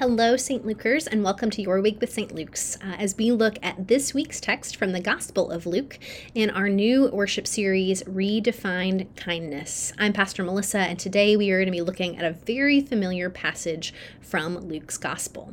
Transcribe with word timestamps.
Hello, 0.00 0.34
St. 0.34 0.64
Lukers, 0.64 1.06
and 1.06 1.22
welcome 1.22 1.50
to 1.50 1.60
Your 1.60 1.82
Week 1.82 2.00
with 2.00 2.10
St. 2.10 2.34
Luke's 2.34 2.74
uh, 2.76 2.96
as 2.98 3.18
we 3.18 3.32
look 3.32 3.58
at 3.62 3.86
this 3.86 4.14
week's 4.14 4.40
text 4.40 4.76
from 4.76 4.92
the 4.92 5.00
Gospel 5.00 5.50
of 5.50 5.66
Luke 5.66 5.98
in 6.34 6.48
our 6.48 6.70
new 6.70 7.10
worship 7.10 7.46
series, 7.46 8.02
Redefined 8.04 9.14
Kindness. 9.14 9.92
I'm 9.98 10.14
Pastor 10.14 10.42
Melissa, 10.42 10.78
and 10.78 10.98
today 10.98 11.36
we 11.36 11.50
are 11.50 11.58
going 11.58 11.66
to 11.66 11.70
be 11.70 11.82
looking 11.82 12.16
at 12.16 12.24
a 12.24 12.32
very 12.32 12.80
familiar 12.80 13.28
passage 13.28 13.92
from 14.22 14.56
Luke's 14.56 14.96
Gospel. 14.96 15.52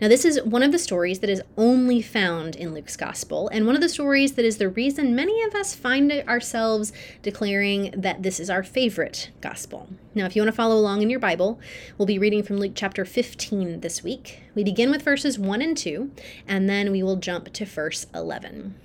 Now, 0.00 0.06
this 0.06 0.24
is 0.24 0.40
one 0.44 0.62
of 0.62 0.70
the 0.70 0.78
stories 0.78 1.18
that 1.18 1.30
is 1.30 1.42
only 1.56 2.00
found 2.00 2.54
in 2.54 2.72
Luke's 2.72 2.96
gospel, 2.96 3.48
and 3.48 3.66
one 3.66 3.74
of 3.74 3.80
the 3.80 3.88
stories 3.88 4.34
that 4.34 4.44
is 4.44 4.58
the 4.58 4.68
reason 4.68 5.16
many 5.16 5.42
of 5.42 5.56
us 5.56 5.74
find 5.74 6.12
ourselves 6.12 6.92
declaring 7.20 7.92
that 7.96 8.22
this 8.22 8.38
is 8.38 8.48
our 8.48 8.62
favorite 8.62 9.30
gospel. 9.40 9.88
Now, 10.14 10.26
if 10.26 10.36
you 10.36 10.42
want 10.42 10.52
to 10.52 10.56
follow 10.56 10.76
along 10.76 11.02
in 11.02 11.10
your 11.10 11.18
Bible, 11.18 11.58
we'll 11.96 12.06
be 12.06 12.18
reading 12.18 12.44
from 12.44 12.58
Luke 12.58 12.74
chapter 12.76 13.04
15 13.04 13.80
this 13.80 14.04
week. 14.04 14.40
We 14.54 14.62
begin 14.62 14.92
with 14.92 15.02
verses 15.02 15.36
1 15.36 15.60
and 15.60 15.76
2, 15.76 16.12
and 16.46 16.68
then 16.68 16.92
we 16.92 17.02
will 17.02 17.16
jump 17.16 17.52
to 17.52 17.64
verse 17.64 18.06
11. 18.14 18.76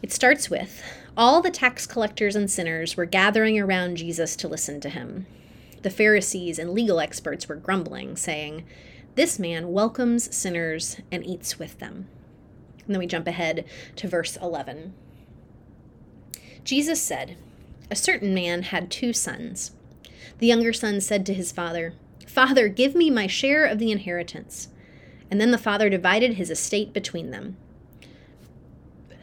It 0.00 0.12
starts 0.12 0.48
with 0.48 0.82
All 1.14 1.42
the 1.42 1.50
tax 1.50 1.86
collectors 1.86 2.36
and 2.36 2.50
sinners 2.50 2.96
were 2.96 3.04
gathering 3.04 3.60
around 3.60 3.98
Jesus 3.98 4.34
to 4.36 4.48
listen 4.48 4.80
to 4.80 4.88
him. 4.88 5.26
The 5.82 5.90
Pharisees 5.90 6.58
and 6.58 6.70
legal 6.70 7.00
experts 7.00 7.46
were 7.46 7.56
grumbling, 7.56 8.16
saying, 8.16 8.64
this 9.14 9.38
man 9.38 9.72
welcomes 9.72 10.34
sinners 10.34 10.98
and 11.10 11.24
eats 11.24 11.58
with 11.58 11.78
them. 11.78 12.06
And 12.86 12.94
then 12.94 12.98
we 12.98 13.06
jump 13.06 13.26
ahead 13.26 13.64
to 13.96 14.08
verse 14.08 14.36
11. 14.36 14.92
Jesus 16.64 17.00
said, 17.00 17.36
A 17.90 17.96
certain 17.96 18.34
man 18.34 18.62
had 18.62 18.90
two 18.90 19.12
sons. 19.12 19.72
The 20.38 20.46
younger 20.46 20.72
son 20.72 21.00
said 21.00 21.24
to 21.26 21.34
his 21.34 21.52
father, 21.52 21.94
Father, 22.26 22.68
give 22.68 22.94
me 22.94 23.10
my 23.10 23.26
share 23.26 23.64
of 23.64 23.78
the 23.78 23.92
inheritance. 23.92 24.68
And 25.30 25.40
then 25.40 25.50
the 25.50 25.58
father 25.58 25.88
divided 25.88 26.34
his 26.34 26.50
estate 26.50 26.92
between 26.92 27.30
them. 27.30 27.56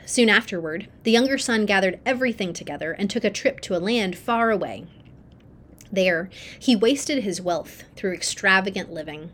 Soon 0.06 0.30
afterward, 0.30 0.88
the 1.04 1.12
younger 1.12 1.38
son 1.38 1.66
gathered 1.66 2.00
everything 2.06 2.54
together 2.54 2.92
and 2.92 3.10
took 3.10 3.24
a 3.24 3.30
trip 3.30 3.62
to 3.62 3.76
a 3.76 3.80
land 3.80 4.18
far 4.18 4.52
away. 4.52 4.86
There, 5.92 6.30
he 6.60 6.76
wasted 6.76 7.24
his 7.24 7.42
wealth 7.42 7.84
through 7.96 8.14
extravagant 8.14 8.92
living. 8.92 9.32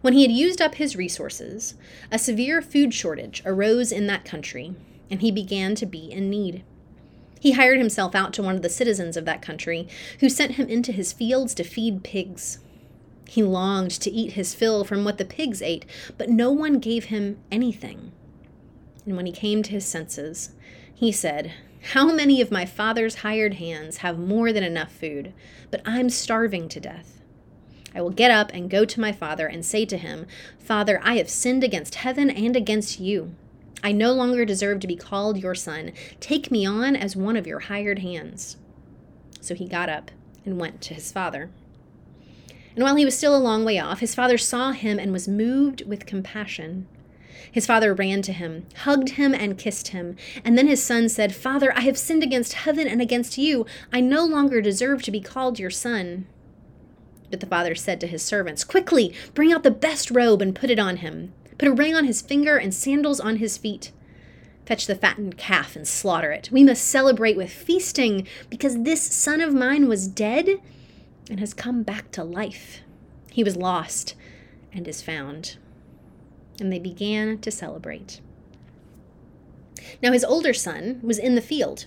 When 0.00 0.12
he 0.12 0.22
had 0.22 0.32
used 0.32 0.60
up 0.60 0.76
his 0.76 0.96
resources, 0.96 1.74
a 2.10 2.18
severe 2.18 2.60
food 2.62 2.92
shortage 2.94 3.42
arose 3.44 3.92
in 3.92 4.06
that 4.06 4.24
country, 4.24 4.74
and 5.10 5.20
he 5.20 5.30
began 5.30 5.74
to 5.76 5.86
be 5.86 6.10
in 6.10 6.30
need. 6.30 6.62
He 7.40 7.52
hired 7.52 7.78
himself 7.78 8.14
out 8.14 8.32
to 8.34 8.42
one 8.42 8.56
of 8.56 8.62
the 8.62 8.68
citizens 8.68 9.16
of 9.16 9.24
that 9.24 9.42
country, 9.42 9.88
who 10.20 10.28
sent 10.28 10.52
him 10.52 10.68
into 10.68 10.92
his 10.92 11.12
fields 11.12 11.54
to 11.54 11.64
feed 11.64 12.02
pigs. 12.02 12.58
He 13.28 13.42
longed 13.42 13.90
to 13.92 14.10
eat 14.10 14.32
his 14.32 14.54
fill 14.54 14.84
from 14.84 15.04
what 15.04 15.18
the 15.18 15.24
pigs 15.24 15.62
ate, 15.62 15.84
but 16.16 16.30
no 16.30 16.50
one 16.50 16.78
gave 16.78 17.04
him 17.06 17.38
anything. 17.52 18.12
And 19.04 19.16
when 19.16 19.26
he 19.26 19.32
came 19.32 19.62
to 19.62 19.70
his 19.70 19.84
senses, 19.84 20.50
he 20.94 21.12
said, 21.12 21.52
How 21.92 22.12
many 22.12 22.40
of 22.40 22.50
my 22.50 22.66
father's 22.66 23.16
hired 23.16 23.54
hands 23.54 23.98
have 23.98 24.18
more 24.18 24.52
than 24.52 24.64
enough 24.64 24.92
food, 24.92 25.32
but 25.70 25.82
I'm 25.84 26.10
starving 26.10 26.68
to 26.70 26.80
death? 26.80 27.17
I 27.94 28.02
will 28.02 28.10
get 28.10 28.30
up 28.30 28.50
and 28.52 28.70
go 28.70 28.84
to 28.84 29.00
my 29.00 29.12
father 29.12 29.46
and 29.46 29.64
say 29.64 29.84
to 29.86 29.96
him, 29.96 30.26
Father, 30.58 31.00
I 31.02 31.16
have 31.16 31.30
sinned 31.30 31.64
against 31.64 31.96
heaven 31.96 32.30
and 32.30 32.54
against 32.54 33.00
you. 33.00 33.34
I 33.82 33.92
no 33.92 34.12
longer 34.12 34.44
deserve 34.44 34.80
to 34.80 34.86
be 34.86 34.96
called 34.96 35.38
your 35.38 35.54
son. 35.54 35.92
Take 36.20 36.50
me 36.50 36.66
on 36.66 36.96
as 36.96 37.16
one 37.16 37.36
of 37.36 37.46
your 37.46 37.60
hired 37.60 38.00
hands. 38.00 38.56
So 39.40 39.54
he 39.54 39.68
got 39.68 39.88
up 39.88 40.10
and 40.44 40.60
went 40.60 40.80
to 40.82 40.94
his 40.94 41.12
father. 41.12 41.50
And 42.74 42.84
while 42.84 42.96
he 42.96 43.04
was 43.04 43.16
still 43.16 43.36
a 43.36 43.38
long 43.38 43.64
way 43.64 43.78
off, 43.78 44.00
his 44.00 44.14
father 44.14 44.38
saw 44.38 44.72
him 44.72 44.98
and 44.98 45.12
was 45.12 45.26
moved 45.26 45.86
with 45.86 46.06
compassion. 46.06 46.86
His 47.50 47.66
father 47.66 47.94
ran 47.94 48.22
to 48.22 48.32
him, 48.32 48.66
hugged 48.76 49.10
him, 49.10 49.34
and 49.34 49.58
kissed 49.58 49.88
him. 49.88 50.16
And 50.44 50.56
then 50.56 50.66
his 50.66 50.82
son 50.82 51.08
said, 51.08 51.34
Father, 51.34 51.72
I 51.76 51.80
have 51.80 51.98
sinned 51.98 52.22
against 52.22 52.52
heaven 52.52 52.86
and 52.86 53.00
against 53.00 53.38
you. 53.38 53.64
I 53.92 54.00
no 54.00 54.24
longer 54.24 54.60
deserve 54.60 55.02
to 55.02 55.10
be 55.10 55.20
called 55.20 55.58
your 55.58 55.70
son. 55.70 56.26
But 57.30 57.40
the 57.40 57.46
father 57.46 57.74
said 57.74 58.00
to 58.00 58.06
his 58.06 58.22
servants, 58.22 58.64
Quickly, 58.64 59.14
bring 59.34 59.52
out 59.52 59.62
the 59.62 59.70
best 59.70 60.10
robe 60.10 60.40
and 60.40 60.54
put 60.54 60.70
it 60.70 60.78
on 60.78 60.98
him. 60.98 61.32
Put 61.58 61.68
a 61.68 61.72
ring 61.72 61.94
on 61.94 62.04
his 62.04 62.22
finger 62.22 62.56
and 62.56 62.72
sandals 62.72 63.20
on 63.20 63.36
his 63.36 63.58
feet. 63.58 63.92
Fetch 64.64 64.86
the 64.86 64.94
fattened 64.94 65.36
calf 65.38 65.76
and 65.76 65.86
slaughter 65.86 66.30
it. 66.30 66.50
We 66.52 66.62
must 66.62 66.84
celebrate 66.84 67.36
with 67.36 67.50
feasting, 67.50 68.26
because 68.50 68.82
this 68.82 69.02
son 69.02 69.40
of 69.40 69.54
mine 69.54 69.88
was 69.88 70.06
dead 70.06 70.60
and 71.30 71.40
has 71.40 71.54
come 71.54 71.82
back 71.82 72.10
to 72.12 72.24
life. 72.24 72.80
He 73.30 73.42
was 73.42 73.56
lost 73.56 74.14
and 74.72 74.86
is 74.86 75.02
found. 75.02 75.56
And 76.60 76.72
they 76.72 76.78
began 76.78 77.38
to 77.38 77.50
celebrate. 77.50 78.20
Now 80.02 80.12
his 80.12 80.24
older 80.24 80.52
son 80.52 81.00
was 81.02 81.18
in 81.18 81.34
the 81.34 81.40
field 81.40 81.86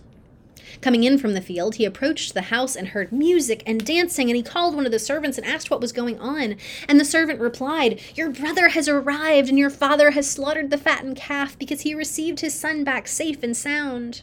Coming 0.80 1.04
in 1.04 1.18
from 1.18 1.34
the 1.34 1.42
field, 1.42 1.76
he 1.76 1.86
approached 1.86 2.34
the 2.34 2.44
house 2.44 2.76
and 2.76 2.90
heard 2.90 3.12
music 3.12 3.64
and 3.66 3.84
dancing, 3.86 4.30
and 4.30 4.38
he 4.38 4.44
called 4.44 4.76
one 4.76 4.86
of 4.86 4.92
the 4.92 5.00
servants 5.00 5.38
and 5.38 5.46
asked 5.46 5.70
what 5.70 5.82
was 5.82 5.92
going 5.92 6.20
on. 6.20 6.56
And 6.88 7.00
the 7.00 7.06
servant 7.06 7.40
replied, 7.40 8.00
Your 8.16 8.30
brother 8.30 8.70
has 8.70 8.88
arrived, 8.88 9.50
and 9.50 9.58
your 9.58 9.70
father 9.70 10.12
has 10.12 10.30
slaughtered 10.30 10.70
the 10.70 10.78
fattened 10.78 11.18
calf 11.18 11.58
because 11.58 11.82
he 11.82 11.94
received 11.94 12.40
his 12.40 12.54
son 12.54 12.84
back 12.84 13.08
safe 13.08 13.44
and 13.44 13.56
sound. 13.56 14.22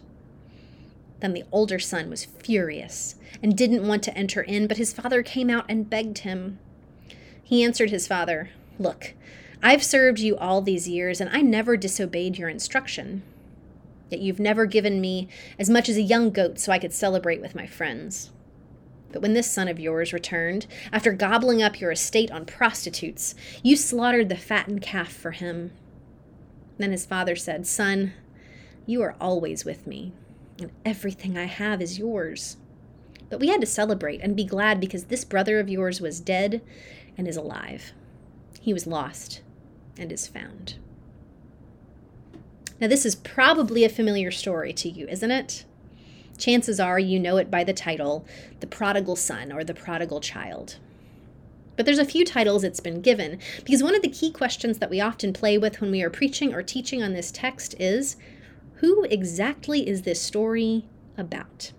Then 1.20 1.34
the 1.34 1.44
older 1.50 1.78
son 1.78 2.08
was 2.08 2.24
furious 2.24 3.16
and 3.42 3.56
didn't 3.56 3.86
want 3.86 4.02
to 4.04 4.16
enter 4.16 4.42
in, 4.42 4.66
but 4.66 4.76
his 4.76 4.92
father 4.92 5.22
came 5.22 5.50
out 5.50 5.66
and 5.68 5.90
begged 5.90 6.18
him. 6.18 6.58
He 7.42 7.64
answered 7.64 7.90
his 7.90 8.06
father, 8.06 8.50
Look, 8.78 9.14
I've 9.62 9.82
served 9.82 10.20
you 10.20 10.36
all 10.36 10.62
these 10.62 10.88
years, 10.88 11.20
and 11.20 11.28
I 11.30 11.40
never 11.40 11.76
disobeyed 11.76 12.38
your 12.38 12.48
instruction. 12.48 13.22
Yet 14.10 14.20
you've 14.20 14.40
never 14.40 14.66
given 14.66 15.00
me 15.00 15.28
as 15.58 15.68
much 15.68 15.88
as 15.88 15.96
a 15.96 16.02
young 16.02 16.30
goat 16.30 16.58
so 16.58 16.72
I 16.72 16.78
could 16.78 16.92
celebrate 16.92 17.40
with 17.40 17.54
my 17.54 17.66
friends. 17.66 18.30
But 19.12 19.22
when 19.22 19.32
this 19.32 19.50
son 19.50 19.68
of 19.68 19.80
yours 19.80 20.12
returned, 20.12 20.66
after 20.92 21.12
gobbling 21.12 21.62
up 21.62 21.80
your 21.80 21.92
estate 21.92 22.30
on 22.30 22.44
prostitutes, 22.44 23.34
you 23.62 23.76
slaughtered 23.76 24.28
the 24.28 24.36
fattened 24.36 24.82
calf 24.82 25.12
for 25.12 25.30
him. 25.30 25.72
Then 26.76 26.92
his 26.92 27.06
father 27.06 27.34
said, 27.34 27.66
Son, 27.66 28.12
you 28.86 29.02
are 29.02 29.16
always 29.20 29.64
with 29.64 29.86
me, 29.86 30.12
and 30.60 30.70
everything 30.84 31.36
I 31.36 31.44
have 31.44 31.80
is 31.80 31.98
yours. 31.98 32.56
But 33.30 33.40
we 33.40 33.48
had 33.48 33.60
to 33.60 33.66
celebrate 33.66 34.20
and 34.20 34.36
be 34.36 34.44
glad 34.44 34.80
because 34.80 35.04
this 35.04 35.24
brother 35.24 35.58
of 35.58 35.68
yours 35.68 36.00
was 36.00 36.20
dead 36.20 36.62
and 37.16 37.26
is 37.26 37.36
alive. 37.36 37.92
He 38.60 38.72
was 38.72 38.86
lost 38.86 39.42
and 39.98 40.12
is 40.12 40.26
found. 40.26 40.76
Now, 42.80 42.86
this 42.86 43.04
is 43.04 43.16
probably 43.16 43.84
a 43.84 43.88
familiar 43.88 44.30
story 44.30 44.72
to 44.74 44.88
you, 44.88 45.08
isn't 45.08 45.30
it? 45.30 45.64
Chances 46.38 46.78
are 46.78 46.98
you 46.98 47.18
know 47.18 47.36
it 47.36 47.50
by 47.50 47.64
the 47.64 47.72
title 47.72 48.24
The 48.60 48.68
Prodigal 48.68 49.16
Son 49.16 49.50
or 49.50 49.64
The 49.64 49.74
Prodigal 49.74 50.20
Child. 50.20 50.76
But 51.74 51.84
there's 51.84 51.98
a 51.98 52.04
few 52.04 52.24
titles 52.24 52.62
it's 52.62 52.80
been 52.80 53.00
given 53.00 53.40
because 53.64 53.82
one 53.82 53.96
of 53.96 54.02
the 54.02 54.08
key 54.08 54.30
questions 54.30 54.78
that 54.78 54.90
we 54.90 55.00
often 55.00 55.32
play 55.32 55.58
with 55.58 55.80
when 55.80 55.90
we 55.90 56.02
are 56.02 56.10
preaching 56.10 56.54
or 56.54 56.62
teaching 56.62 57.02
on 57.02 57.12
this 57.12 57.32
text 57.32 57.74
is 57.80 58.16
who 58.74 59.02
exactly 59.04 59.88
is 59.88 60.02
this 60.02 60.22
story 60.22 60.84
about? 61.16 61.72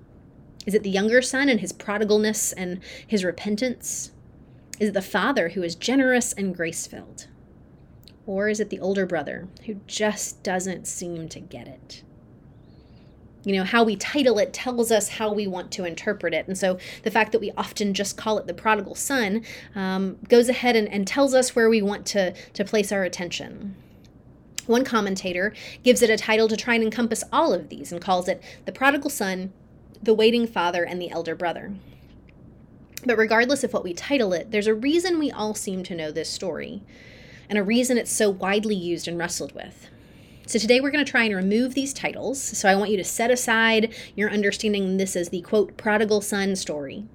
Is 0.66 0.73
it 0.73 0.83
the 0.83 0.89
younger 0.89 1.21
son 1.21 1.47
and 1.47 1.61
his 1.61 1.71
prodigalness 1.71 2.53
and 2.57 2.81
his 3.07 3.23
repentance? 3.23 4.11
Is 4.79 4.89
it 4.89 4.93
the 4.93 5.01
father 5.01 5.49
who 5.49 5.63
is 5.63 5.75
generous 5.75 6.33
and 6.33 6.53
grace 6.53 6.87
filled? 6.87 7.27
Or 8.29 8.47
is 8.47 8.59
it 8.59 8.69
the 8.69 8.79
older 8.79 9.07
brother 9.07 9.47
who 9.66 9.78
just 9.88 10.44
doesn't 10.44 10.85
seem 10.85 11.29
to 11.29 11.40
get 11.40 11.67
it? 11.67 12.03
You 13.43 13.55
know, 13.55 13.64
how 13.64 13.84
we 13.84 13.96
title 13.96 14.37
it 14.37 14.53
tells 14.53 14.91
us 14.91 15.09
how 15.09 15.34
we 15.34 15.47
want 15.47 15.72
to 15.72 15.84
interpret 15.84 16.35
it. 16.35 16.47
And 16.47 16.55
so 16.55 16.78
the 17.02 17.09
fact 17.09 17.31
that 17.31 17.41
we 17.41 17.52
often 17.58 17.96
just 17.96 18.17
call 18.17 18.37
it 18.37 18.46
the 18.46 18.53
prodigal 18.53 18.93
son 18.93 19.43
um, 19.73 20.20
goes 20.28 20.47
ahead 20.47 20.76
and, 20.76 20.87
and 20.90 21.08
tells 21.08 21.34
us 21.34 21.55
where 21.55 21.72
we 21.72 21.81
want 21.81 22.05
to, 22.05 22.34
to 22.53 22.64
place 22.64 22.91
our 22.91 23.03
attention. 23.03 23.76
One 24.67 24.85
commentator 24.85 25.52
gives 25.81 26.03
it 26.03 26.11
a 26.11 26.17
title 26.17 26.47
to 26.49 26.55
try 26.55 26.76
and 26.76 26.84
encompass 26.84 27.23
all 27.34 27.52
of 27.52 27.70
these 27.70 27.91
and 27.91 27.99
calls 27.99 28.28
it 28.28 28.43
The 28.66 28.72
Prodigal 28.72 29.09
Son, 29.09 29.53
The 30.03 30.14
Waiting 30.14 30.46
Father, 30.46 30.84
and 30.85 31.02
The 31.02 31.09
Elder 31.09 31.34
Brother. 31.34 31.73
But 33.03 33.17
regardless 33.17 33.64
of 33.64 33.73
what 33.73 33.84
we 33.84 33.93
title 33.96 34.34
it, 34.34 34.52
there's 34.52 34.67
a 34.67 34.76
reason 34.76 35.17
we 35.17 35.31
all 35.31 35.55
seem 35.55 35.81
to 35.81 35.96
know 35.96 36.11
this 36.11 36.29
story 36.29 36.84
and 37.49 37.57
a 37.57 37.63
reason 37.63 37.97
it's 37.97 38.11
so 38.11 38.29
widely 38.29 38.75
used 38.75 39.07
and 39.07 39.17
wrestled 39.17 39.53
with. 39.53 39.90
So 40.46 40.57
today 40.57 40.79
we're 40.79 40.91
going 40.91 41.05
to 41.05 41.11
try 41.11 41.25
and 41.25 41.35
remove 41.35 41.73
these 41.73 41.93
titles. 41.93 42.41
So 42.41 42.69
I 42.69 42.75
want 42.75 42.91
you 42.91 42.97
to 42.97 43.03
set 43.03 43.29
aside 43.29 43.93
your 44.16 44.31
understanding 44.31 44.97
this 44.97 45.16
as 45.16 45.29
the 45.29 45.41
quote 45.41 45.78
prodigal 45.78 46.22
son 46.22 46.55
story 46.55 47.05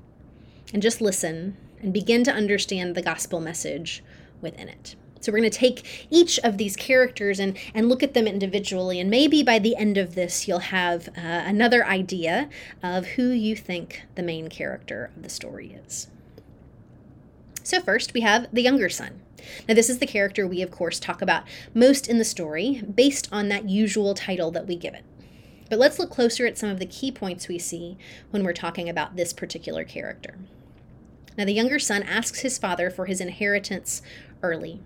and 0.73 0.83
just 0.83 1.01
listen 1.01 1.57
and 1.81 1.93
begin 1.93 2.25
to 2.25 2.33
understand 2.33 2.95
the 2.95 3.03
gospel 3.03 3.41
message 3.41 4.05
within 4.41 4.69
it. 4.69 4.95
So 5.21 5.33
we're 5.33 5.39
going 5.39 5.51
to 5.51 5.59
take 5.59 6.07
each 6.11 6.39
of 6.41 6.59
these 6.59 6.77
characters 6.77 7.41
and, 7.41 7.57
and 7.73 7.89
look 7.89 8.03
at 8.03 8.13
them 8.13 8.27
individually. 8.27 9.01
And 9.01 9.09
maybe 9.09 9.43
by 9.43 9.59
the 9.59 9.75
end 9.75 9.97
of 9.97 10.15
this, 10.15 10.47
you'll 10.47 10.59
have 10.59 11.09
uh, 11.09 11.13
another 11.17 11.85
idea 11.87 12.51
of 12.83 13.07
who 13.07 13.31
you 13.31 13.57
think 13.57 14.03
the 14.17 14.23
main 14.23 14.49
character 14.49 15.11
of 15.17 15.23
the 15.23 15.31
story 15.31 15.79
is. 15.85 16.09
So, 17.63 17.81
first, 17.81 18.13
we 18.13 18.21
have 18.21 18.47
the 18.53 18.61
younger 18.61 18.91
son. 18.91 19.24
Now, 19.69 19.75
this 19.75 19.91
is 19.91 19.99
the 19.99 20.07
character 20.07 20.47
we, 20.47 20.63
of 20.63 20.71
course, 20.71 20.99
talk 20.99 21.23
about 21.23 21.45
most 21.75 22.09
in 22.09 22.19
the 22.19 22.25
story 22.25 22.83
based 22.83 23.29
on 23.33 23.49
that 23.49 23.69
usual 23.69 24.15
title 24.15 24.51
that 24.53 24.67
we 24.67 24.77
give 24.77 24.95
it. 24.95 25.05
But 25.71 25.79
let's 25.79 25.99
look 25.99 26.11
closer 26.11 26.47
at 26.47 26.59
some 26.59 26.71
of 26.71 26.79
the 26.79 26.87
key 26.87 27.11
points 27.11 27.49
we 27.49 27.59
see 27.59 27.97
when 28.31 28.45
we're 28.45 28.53
talking 28.53 28.89
about 28.89 29.17
this 29.17 29.33
particular 29.33 29.85
character. 29.85 30.39
Now, 31.37 31.45
the 31.45 31.53
younger 31.53 31.79
son 31.79 32.03
asks 32.03 32.41
his 32.41 32.59
father 32.59 32.91
for 32.91 33.07
his 33.07 33.21
inheritance 33.21 34.03
early. 34.43 34.81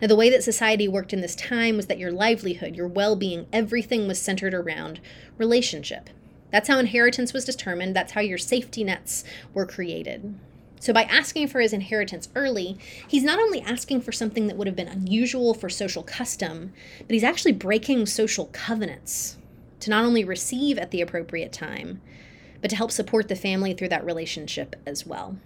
Now, 0.00 0.08
the 0.08 0.16
way 0.16 0.28
that 0.30 0.44
society 0.44 0.86
worked 0.86 1.12
in 1.12 1.20
this 1.20 1.34
time 1.34 1.76
was 1.76 1.86
that 1.86 1.98
your 1.98 2.12
livelihood, 2.12 2.76
your 2.76 2.88
well 2.88 3.16
being, 3.16 3.46
everything 3.52 4.06
was 4.06 4.20
centered 4.20 4.54
around 4.54 5.00
relationship. 5.38 6.10
That's 6.50 6.68
how 6.68 6.78
inheritance 6.78 7.32
was 7.32 7.46
determined, 7.46 7.96
that's 7.96 8.12
how 8.12 8.20
your 8.20 8.38
safety 8.38 8.84
nets 8.84 9.24
were 9.54 9.66
created. 9.66 10.34
So, 10.82 10.92
by 10.92 11.04
asking 11.04 11.46
for 11.46 11.60
his 11.60 11.72
inheritance 11.72 12.28
early, 12.34 12.76
he's 13.06 13.22
not 13.22 13.38
only 13.38 13.60
asking 13.60 14.00
for 14.00 14.10
something 14.10 14.48
that 14.48 14.56
would 14.56 14.66
have 14.66 14.74
been 14.74 14.88
unusual 14.88 15.54
for 15.54 15.68
social 15.68 16.02
custom, 16.02 16.72
but 16.98 17.14
he's 17.14 17.22
actually 17.22 17.52
breaking 17.52 18.06
social 18.06 18.46
covenants 18.46 19.36
to 19.78 19.90
not 19.90 20.04
only 20.04 20.24
receive 20.24 20.78
at 20.78 20.90
the 20.90 21.00
appropriate 21.00 21.52
time, 21.52 22.02
but 22.60 22.68
to 22.68 22.74
help 22.74 22.90
support 22.90 23.28
the 23.28 23.36
family 23.36 23.74
through 23.74 23.90
that 23.90 24.04
relationship 24.04 24.74
as 24.84 25.06
well. 25.06 25.36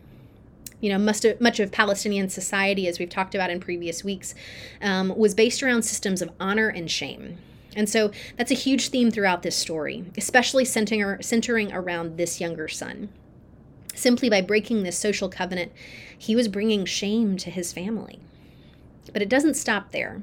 You 0.80 0.88
know, 0.88 0.98
much 0.98 1.22
of, 1.26 1.38
much 1.38 1.60
of 1.60 1.70
Palestinian 1.70 2.30
society, 2.30 2.88
as 2.88 2.98
we've 2.98 3.10
talked 3.10 3.34
about 3.34 3.50
in 3.50 3.60
previous 3.60 4.02
weeks, 4.02 4.34
um, 4.80 5.14
was 5.18 5.34
based 5.34 5.62
around 5.62 5.82
systems 5.82 6.22
of 6.22 6.30
honor 6.40 6.68
and 6.70 6.90
shame. 6.90 7.36
And 7.76 7.90
so 7.90 8.10
that's 8.38 8.52
a 8.52 8.54
huge 8.54 8.88
theme 8.88 9.10
throughout 9.10 9.42
this 9.42 9.54
story, 9.54 10.06
especially 10.16 10.64
centering, 10.64 11.20
centering 11.20 11.74
around 11.74 12.16
this 12.16 12.40
younger 12.40 12.68
son. 12.68 13.10
Simply 13.96 14.28
by 14.28 14.42
breaking 14.42 14.82
this 14.82 14.98
social 14.98 15.30
covenant, 15.30 15.72
he 16.16 16.36
was 16.36 16.48
bringing 16.48 16.84
shame 16.84 17.38
to 17.38 17.50
his 17.50 17.72
family. 17.72 18.20
But 19.10 19.22
it 19.22 19.28
doesn't 19.30 19.54
stop 19.54 19.90
there, 19.90 20.22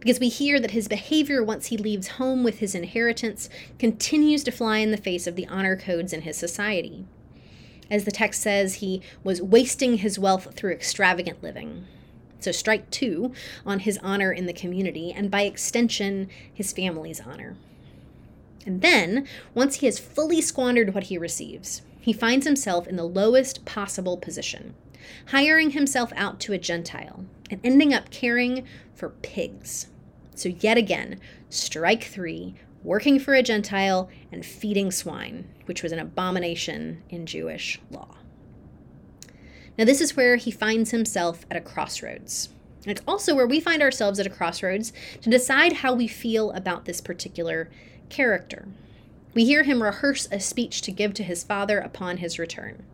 because 0.00 0.18
we 0.18 0.30
hear 0.30 0.58
that 0.58 0.70
his 0.70 0.88
behavior 0.88 1.44
once 1.44 1.66
he 1.66 1.76
leaves 1.76 2.08
home 2.08 2.42
with 2.42 2.60
his 2.60 2.74
inheritance 2.74 3.50
continues 3.78 4.42
to 4.44 4.50
fly 4.50 4.78
in 4.78 4.90
the 4.90 4.96
face 4.96 5.26
of 5.26 5.36
the 5.36 5.46
honor 5.48 5.76
codes 5.76 6.14
in 6.14 6.22
his 6.22 6.38
society. 6.38 7.04
As 7.90 8.06
the 8.06 8.10
text 8.10 8.40
says, 8.40 8.76
he 8.76 9.02
was 9.22 9.42
wasting 9.42 9.98
his 9.98 10.18
wealth 10.18 10.54
through 10.54 10.72
extravagant 10.72 11.42
living. 11.42 11.84
So, 12.40 12.52
strike 12.52 12.90
two 12.90 13.34
on 13.66 13.80
his 13.80 13.98
honor 13.98 14.32
in 14.32 14.46
the 14.46 14.54
community, 14.54 15.12
and 15.12 15.30
by 15.30 15.42
extension, 15.42 16.30
his 16.52 16.72
family's 16.72 17.20
honor. 17.20 17.56
And 18.64 18.80
then, 18.80 19.28
once 19.54 19.76
he 19.76 19.86
has 19.86 19.98
fully 19.98 20.40
squandered 20.40 20.94
what 20.94 21.04
he 21.04 21.18
receives, 21.18 21.82
he 22.04 22.12
finds 22.12 22.44
himself 22.46 22.86
in 22.86 22.96
the 22.96 23.08
lowest 23.08 23.64
possible 23.64 24.18
position, 24.18 24.74
hiring 25.28 25.70
himself 25.70 26.12
out 26.16 26.38
to 26.38 26.52
a 26.52 26.58
Gentile 26.58 27.24
and 27.50 27.58
ending 27.64 27.94
up 27.94 28.10
caring 28.10 28.66
for 28.94 29.08
pigs. 29.08 29.86
So, 30.34 30.50
yet 30.50 30.76
again, 30.76 31.18
strike 31.48 32.04
three, 32.04 32.56
working 32.82 33.18
for 33.18 33.32
a 33.32 33.42
Gentile 33.42 34.10
and 34.30 34.44
feeding 34.44 34.90
swine, 34.90 35.48
which 35.64 35.82
was 35.82 35.92
an 35.92 35.98
abomination 35.98 37.02
in 37.08 37.24
Jewish 37.24 37.80
law. 37.90 38.18
Now, 39.78 39.86
this 39.86 40.02
is 40.02 40.14
where 40.14 40.36
he 40.36 40.50
finds 40.50 40.90
himself 40.90 41.46
at 41.50 41.56
a 41.56 41.60
crossroads. 41.62 42.50
And 42.82 42.90
it's 42.90 43.06
also 43.08 43.34
where 43.34 43.46
we 43.46 43.60
find 43.60 43.80
ourselves 43.80 44.20
at 44.20 44.26
a 44.26 44.30
crossroads 44.30 44.92
to 45.22 45.30
decide 45.30 45.72
how 45.72 45.94
we 45.94 46.06
feel 46.06 46.52
about 46.52 46.84
this 46.84 47.00
particular 47.00 47.70
character. 48.10 48.68
We 49.34 49.44
hear 49.44 49.64
him 49.64 49.82
rehearse 49.82 50.28
a 50.30 50.38
speech 50.38 50.80
to 50.82 50.92
give 50.92 51.12
to 51.14 51.24
his 51.24 51.42
father 51.42 51.78
upon 51.78 52.18
his 52.18 52.38
return. 52.38 52.84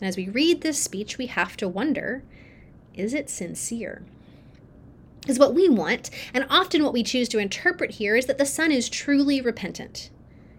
And 0.00 0.08
as 0.08 0.16
we 0.16 0.28
read 0.28 0.60
this 0.60 0.82
speech, 0.82 1.18
we 1.18 1.26
have 1.26 1.56
to 1.58 1.68
wonder 1.68 2.22
is 2.94 3.14
it 3.14 3.30
sincere? 3.30 4.02
Is 5.28 5.38
what 5.38 5.54
we 5.54 5.68
want, 5.68 6.08
and 6.32 6.46
often 6.48 6.82
what 6.82 6.94
we 6.94 7.02
choose 7.02 7.28
to 7.28 7.38
interpret 7.38 7.92
here, 7.92 8.16
is 8.16 8.26
that 8.26 8.38
the 8.38 8.46
son 8.46 8.72
is 8.72 8.88
truly 8.88 9.40
repentant. 9.40 10.08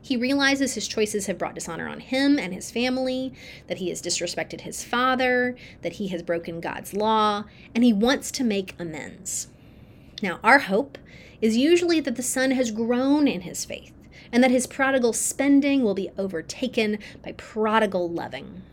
He 0.01 0.16
realizes 0.16 0.75
his 0.75 0.88
choices 0.88 1.25
have 1.25 1.40
brought 1.40 1.56
dishonor 1.56 1.88
on 1.88 2.00
him 2.00 2.38
and 2.38 2.54
his 2.54 2.69
family, 2.69 3.33
that 3.68 3.80
he 3.80 3.90
has 3.90 4.01
disrespected 4.01 4.62
his 4.62 4.83
father, 4.83 5.56
that 5.81 5.94
he 5.94 6.10
has 6.10 6.22
broken 6.22 6.62
God's 6.62 6.94
law, 6.94 7.45
and 7.74 7.83
he 7.83 7.92
wants 7.92 8.30
to 8.31 8.44
make 8.44 8.75
amends. 8.78 9.48
Now, 10.22 10.40
our 10.44 10.60
hope 10.60 10.98
is 11.42 11.57
usually 11.57 12.00
that 12.01 12.16
the 12.16 12.24
son 12.24 12.51
has 12.51 12.72
grown 12.72 13.28
in 13.28 13.42
his 13.42 13.66
faith 13.66 13.97
and 14.32 14.44
that 14.44 14.52
his 14.52 14.68
prodigal 14.68 15.14
spending 15.14 15.84
will 15.84 15.94
be 15.94 16.10
overtaken 16.18 17.00
by 17.24 17.32
prodigal 17.34 18.10
loving. 18.10 18.64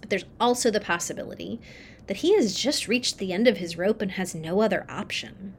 But 0.00 0.10
there's 0.10 0.24
also 0.40 0.70
the 0.70 0.80
possibility 0.80 1.60
that 2.06 2.18
he 2.18 2.34
has 2.34 2.54
just 2.54 2.88
reached 2.88 3.18
the 3.18 3.32
end 3.32 3.48
of 3.48 3.58
his 3.58 3.78
rope 3.78 4.02
and 4.02 4.12
has 4.12 4.34
no 4.34 4.60
other 4.60 4.84
option. 4.88 5.54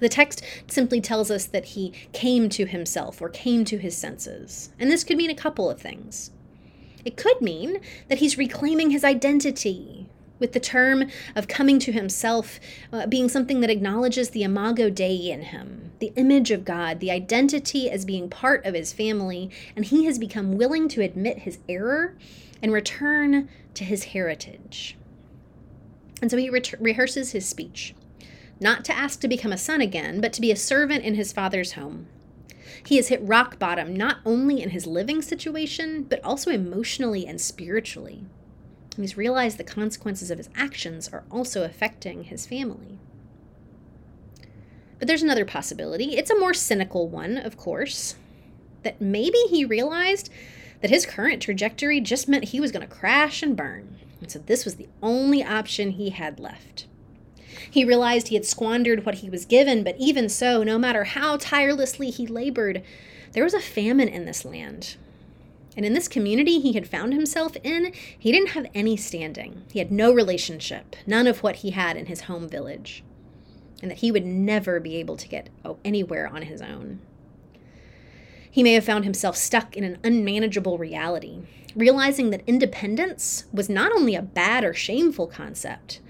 The 0.00 0.08
text 0.08 0.42
simply 0.68 1.00
tells 1.00 1.30
us 1.30 1.46
that 1.46 1.66
he 1.66 1.92
came 2.12 2.48
to 2.50 2.66
himself 2.66 3.22
or 3.22 3.28
came 3.28 3.64
to 3.66 3.78
his 3.78 3.96
senses, 3.96 4.70
and 4.78 4.90
this 4.90 5.04
could 5.04 5.16
mean 5.16 5.30
a 5.30 5.34
couple 5.34 5.70
of 5.70 5.80
things. 5.80 6.30
It 7.04 7.16
could 7.16 7.40
mean 7.40 7.80
that 8.08 8.18
he's 8.18 8.38
reclaiming 8.38 8.90
his 8.90 9.04
identity, 9.04 10.08
with 10.44 10.52
the 10.52 10.60
term 10.60 11.04
of 11.34 11.48
coming 11.48 11.78
to 11.78 11.90
himself 11.90 12.60
uh, 12.92 13.06
being 13.06 13.30
something 13.30 13.60
that 13.60 13.70
acknowledges 13.70 14.28
the 14.28 14.42
imago 14.42 14.90
Dei 14.90 15.30
in 15.30 15.40
him, 15.40 15.90
the 16.00 16.12
image 16.16 16.50
of 16.50 16.66
God, 16.66 17.00
the 17.00 17.10
identity 17.10 17.90
as 17.90 18.04
being 18.04 18.28
part 18.28 18.62
of 18.66 18.74
his 18.74 18.92
family, 18.92 19.48
and 19.74 19.86
he 19.86 20.04
has 20.04 20.18
become 20.18 20.58
willing 20.58 20.86
to 20.88 21.00
admit 21.00 21.38
his 21.38 21.60
error 21.66 22.14
and 22.62 22.74
return 22.74 23.48
to 23.72 23.84
his 23.84 24.04
heritage. 24.04 24.98
And 26.20 26.30
so 26.30 26.36
he 26.36 26.50
re- 26.50 26.60
rehearses 26.78 27.32
his 27.32 27.46
speech, 27.46 27.94
not 28.60 28.84
to 28.84 28.94
ask 28.94 29.20
to 29.20 29.28
become 29.28 29.52
a 29.52 29.56
son 29.56 29.80
again, 29.80 30.20
but 30.20 30.34
to 30.34 30.42
be 30.42 30.52
a 30.52 30.56
servant 30.56 31.04
in 31.04 31.14
his 31.14 31.32
father's 31.32 31.72
home. 31.72 32.06
He 32.86 32.96
has 32.96 33.08
hit 33.08 33.22
rock 33.22 33.58
bottom 33.58 33.96
not 33.96 34.18
only 34.26 34.60
in 34.60 34.70
his 34.70 34.86
living 34.86 35.22
situation, 35.22 36.02
but 36.02 36.22
also 36.22 36.50
emotionally 36.50 37.26
and 37.26 37.40
spiritually. 37.40 38.26
He's 38.96 39.16
realized 39.16 39.58
the 39.58 39.64
consequences 39.64 40.30
of 40.30 40.38
his 40.38 40.48
actions 40.54 41.08
are 41.12 41.24
also 41.30 41.64
affecting 41.64 42.24
his 42.24 42.46
family. 42.46 42.98
But 44.98 45.08
there's 45.08 45.22
another 45.22 45.44
possibility. 45.44 46.16
It's 46.16 46.30
a 46.30 46.38
more 46.38 46.54
cynical 46.54 47.08
one, 47.08 47.36
of 47.36 47.56
course, 47.56 48.16
that 48.84 49.00
maybe 49.00 49.38
he 49.50 49.64
realized 49.64 50.30
that 50.80 50.90
his 50.90 51.06
current 51.06 51.42
trajectory 51.42 52.00
just 52.00 52.28
meant 52.28 52.44
he 52.44 52.60
was 52.60 52.70
going 52.70 52.86
to 52.86 52.94
crash 52.94 53.42
and 53.42 53.56
burn. 53.56 53.96
And 54.20 54.30
so 54.30 54.38
this 54.38 54.64
was 54.64 54.76
the 54.76 54.88
only 55.02 55.42
option 55.42 55.90
he 55.90 56.10
had 56.10 56.38
left. 56.38 56.86
He 57.70 57.84
realized 57.84 58.28
he 58.28 58.36
had 58.36 58.44
squandered 58.44 59.04
what 59.04 59.16
he 59.16 59.30
was 59.30 59.44
given, 59.44 59.82
but 59.82 59.96
even 59.98 60.28
so, 60.28 60.62
no 60.62 60.78
matter 60.78 61.04
how 61.04 61.36
tirelessly 61.36 62.10
he 62.10 62.26
labored, 62.26 62.82
there 63.32 63.44
was 63.44 63.54
a 63.54 63.60
famine 63.60 64.08
in 64.08 64.26
this 64.26 64.44
land. 64.44 64.96
And 65.76 65.84
in 65.84 65.92
this 65.92 66.08
community 66.08 66.60
he 66.60 66.72
had 66.72 66.88
found 66.88 67.12
himself 67.12 67.56
in, 67.62 67.92
he 68.18 68.30
didn't 68.30 68.50
have 68.50 68.66
any 68.74 68.96
standing. 68.96 69.64
He 69.72 69.80
had 69.80 69.90
no 69.90 70.12
relationship, 70.12 70.96
none 71.06 71.26
of 71.26 71.42
what 71.42 71.56
he 71.56 71.70
had 71.70 71.96
in 71.96 72.06
his 72.06 72.22
home 72.22 72.48
village, 72.48 73.02
and 73.82 73.90
that 73.90 73.98
he 73.98 74.12
would 74.12 74.24
never 74.24 74.78
be 74.78 74.96
able 74.96 75.16
to 75.16 75.28
get 75.28 75.48
anywhere 75.84 76.28
on 76.28 76.42
his 76.42 76.62
own. 76.62 77.00
He 78.50 78.62
may 78.62 78.74
have 78.74 78.84
found 78.84 79.04
himself 79.04 79.36
stuck 79.36 79.76
in 79.76 79.82
an 79.82 79.98
unmanageable 80.04 80.78
reality, 80.78 81.40
realizing 81.74 82.30
that 82.30 82.44
independence 82.46 83.46
was 83.52 83.68
not 83.68 83.90
only 83.90 84.14
a 84.14 84.22
bad 84.22 84.62
or 84.62 84.72
shameful 84.72 85.26
concept, 85.26 86.00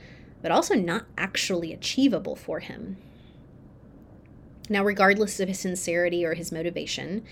but 0.42 0.52
also 0.52 0.74
not 0.74 1.06
actually 1.16 1.72
achievable 1.72 2.36
for 2.36 2.60
him. 2.60 2.98
Now, 4.68 4.84
regardless 4.84 5.40
of 5.40 5.48
his 5.48 5.60
sincerity 5.60 6.24
or 6.24 6.34
his 6.34 6.52
motivation, 6.52 7.24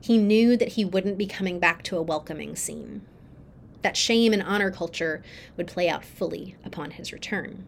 he 0.00 0.16
knew 0.16 0.56
that 0.56 0.72
he 0.72 0.84
wouldn't 0.84 1.18
be 1.18 1.26
coming 1.26 1.58
back 1.58 1.82
to 1.84 1.96
a 1.96 2.02
welcoming 2.02 2.56
scene. 2.56 3.02
That 3.82 3.96
shame 3.96 4.32
and 4.32 4.42
honor 4.42 4.70
culture 4.70 5.22
would 5.56 5.66
play 5.66 5.88
out 5.88 6.04
fully 6.04 6.56
upon 6.64 6.92
his 6.92 7.12
return. 7.12 7.66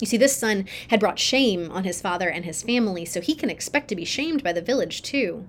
You 0.00 0.06
see, 0.06 0.16
this 0.16 0.36
son 0.36 0.66
had 0.88 1.00
brought 1.00 1.18
shame 1.18 1.70
on 1.70 1.84
his 1.84 2.00
father 2.00 2.28
and 2.28 2.44
his 2.44 2.62
family, 2.62 3.04
so 3.04 3.20
he 3.20 3.34
can 3.34 3.50
expect 3.50 3.88
to 3.88 3.96
be 3.96 4.04
shamed 4.04 4.42
by 4.42 4.52
the 4.52 4.60
village 4.60 5.02
too. 5.02 5.46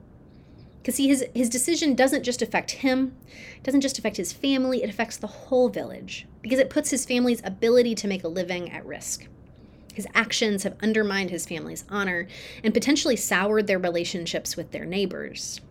Because 0.81 0.95
see, 0.95 1.07
his, 1.07 1.25
his 1.33 1.49
decision 1.49 1.95
doesn't 1.95 2.23
just 2.23 2.41
affect 2.41 2.71
him, 2.71 3.15
it 3.57 3.63
doesn't 3.63 3.81
just 3.81 3.97
affect 3.97 4.17
his 4.17 4.33
family, 4.33 4.83
it 4.83 4.89
affects 4.89 5.17
the 5.17 5.27
whole 5.27 5.69
village. 5.69 6.27
Because 6.41 6.59
it 6.59 6.69
puts 6.69 6.91
his 6.91 7.05
family's 7.05 7.41
ability 7.43 7.95
to 7.95 8.07
make 8.07 8.23
a 8.23 8.27
living 8.27 8.71
at 8.71 8.85
risk. 8.85 9.27
His 9.93 10.07
actions 10.15 10.63
have 10.63 10.75
undermined 10.81 11.29
his 11.29 11.45
family's 11.45 11.85
honor 11.89 12.27
and 12.63 12.73
potentially 12.73 13.15
soured 13.15 13.67
their 13.67 13.79
relationships 13.79 14.57
with 14.57 14.71
their 14.71 14.85
neighbors. 14.85 15.61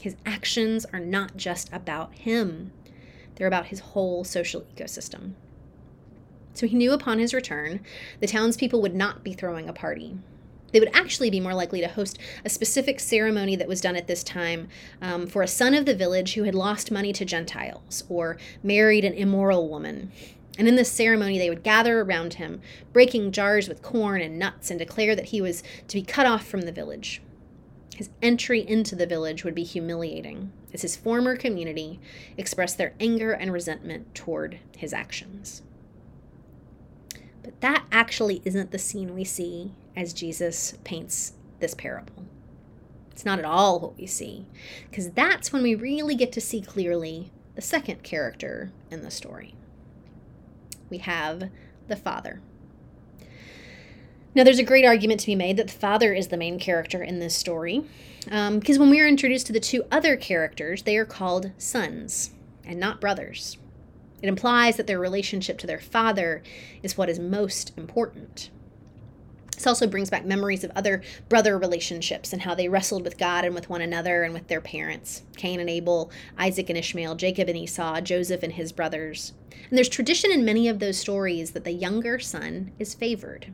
His 0.00 0.16
actions 0.24 0.86
are 0.92 1.00
not 1.00 1.36
just 1.36 1.68
about 1.72 2.14
him, 2.14 2.72
they're 3.34 3.48
about 3.48 3.66
his 3.66 3.80
whole 3.80 4.24
social 4.24 4.64
ecosystem. 4.76 5.32
So 6.54 6.66
he 6.66 6.76
knew 6.76 6.92
upon 6.92 7.18
his 7.18 7.34
return, 7.34 7.80
the 8.20 8.26
townspeople 8.26 8.80
would 8.82 8.94
not 8.94 9.22
be 9.22 9.32
throwing 9.32 9.68
a 9.68 9.72
party. 9.72 10.16
They 10.72 10.80
would 10.80 10.90
actually 10.92 11.30
be 11.30 11.40
more 11.40 11.54
likely 11.54 11.80
to 11.80 11.88
host 11.88 12.18
a 12.44 12.50
specific 12.50 13.00
ceremony 13.00 13.56
that 13.56 13.68
was 13.68 13.80
done 13.80 13.96
at 13.96 14.06
this 14.06 14.22
time 14.22 14.68
um, 15.00 15.26
for 15.26 15.42
a 15.42 15.48
son 15.48 15.72
of 15.72 15.86
the 15.86 15.94
village 15.94 16.34
who 16.34 16.42
had 16.42 16.54
lost 16.54 16.90
money 16.90 17.12
to 17.14 17.24
Gentiles 17.24 18.04
or 18.08 18.36
married 18.62 19.04
an 19.04 19.14
immoral 19.14 19.68
woman. 19.68 20.12
And 20.58 20.66
in 20.66 20.74
this 20.74 20.90
ceremony, 20.90 21.38
they 21.38 21.48
would 21.48 21.62
gather 21.62 22.00
around 22.00 22.34
him, 22.34 22.60
breaking 22.92 23.30
jars 23.30 23.68
with 23.68 23.80
corn 23.80 24.20
and 24.20 24.38
nuts, 24.38 24.70
and 24.70 24.78
declare 24.78 25.14
that 25.14 25.26
he 25.26 25.40
was 25.40 25.62
to 25.86 25.96
be 25.96 26.02
cut 26.02 26.26
off 26.26 26.44
from 26.44 26.62
the 26.62 26.72
village. 26.72 27.22
His 27.94 28.10
entry 28.20 28.68
into 28.68 28.96
the 28.96 29.06
village 29.06 29.44
would 29.44 29.54
be 29.54 29.62
humiliating, 29.62 30.52
as 30.74 30.82
his 30.82 30.96
former 30.96 31.36
community 31.36 32.00
expressed 32.36 32.76
their 32.76 32.94
anger 32.98 33.32
and 33.32 33.52
resentment 33.52 34.14
toward 34.14 34.58
his 34.76 34.92
actions. 34.92 35.62
But 37.42 37.60
that 37.60 37.86
actually 37.90 38.42
isn't 38.44 38.72
the 38.72 38.78
scene 38.78 39.14
we 39.14 39.24
see 39.24 39.72
as 39.96 40.12
Jesus 40.12 40.76
paints 40.84 41.32
this 41.60 41.74
parable. 41.74 42.24
It's 43.10 43.24
not 43.24 43.38
at 43.38 43.44
all 43.44 43.80
what 43.80 43.96
we 43.96 44.06
see, 44.06 44.46
because 44.90 45.10
that's 45.10 45.52
when 45.52 45.62
we 45.62 45.74
really 45.74 46.14
get 46.14 46.30
to 46.32 46.40
see 46.40 46.60
clearly 46.60 47.30
the 47.54 47.62
second 47.62 48.02
character 48.02 48.70
in 48.90 49.02
the 49.02 49.10
story. 49.10 49.54
We 50.90 50.98
have 50.98 51.50
the 51.88 51.96
Father. 51.96 52.40
Now, 54.34 54.44
there's 54.44 54.58
a 54.58 54.64
great 54.64 54.84
argument 54.84 55.20
to 55.20 55.26
be 55.26 55.34
made 55.34 55.56
that 55.56 55.68
the 55.68 55.72
Father 55.72 56.12
is 56.12 56.28
the 56.28 56.36
main 56.36 56.58
character 56.58 57.02
in 57.02 57.18
this 57.18 57.34
story, 57.34 57.84
because 58.24 58.76
um, 58.76 58.80
when 58.80 58.90
we 58.90 59.00
are 59.00 59.08
introduced 59.08 59.46
to 59.48 59.52
the 59.52 59.60
two 59.60 59.84
other 59.90 60.16
characters, 60.16 60.82
they 60.82 60.96
are 60.96 61.04
called 61.04 61.50
sons 61.58 62.30
and 62.64 62.78
not 62.78 63.00
brothers. 63.00 63.56
It 64.20 64.28
implies 64.28 64.76
that 64.76 64.86
their 64.86 64.98
relationship 64.98 65.58
to 65.58 65.66
their 65.66 65.80
father 65.80 66.42
is 66.82 66.96
what 66.96 67.08
is 67.08 67.18
most 67.18 67.72
important. 67.76 68.50
This 69.54 69.66
also 69.66 69.88
brings 69.88 70.10
back 70.10 70.24
memories 70.24 70.62
of 70.62 70.70
other 70.76 71.02
brother 71.28 71.58
relationships 71.58 72.32
and 72.32 72.42
how 72.42 72.54
they 72.54 72.68
wrestled 72.68 73.02
with 73.02 73.18
God 73.18 73.44
and 73.44 73.56
with 73.56 73.68
one 73.68 73.80
another 73.80 74.22
and 74.22 74.32
with 74.32 74.46
their 74.46 74.60
parents 74.60 75.22
Cain 75.36 75.58
and 75.58 75.68
Abel, 75.68 76.12
Isaac 76.36 76.68
and 76.68 76.78
Ishmael, 76.78 77.16
Jacob 77.16 77.48
and 77.48 77.58
Esau, 77.58 78.00
Joseph 78.02 78.44
and 78.44 78.52
his 78.52 78.70
brothers. 78.70 79.32
And 79.68 79.76
there's 79.76 79.88
tradition 79.88 80.30
in 80.30 80.44
many 80.44 80.68
of 80.68 80.78
those 80.78 80.98
stories 80.98 81.52
that 81.52 81.64
the 81.64 81.72
younger 81.72 82.18
son 82.18 82.72
is 82.78 82.94
favored. 82.94 83.52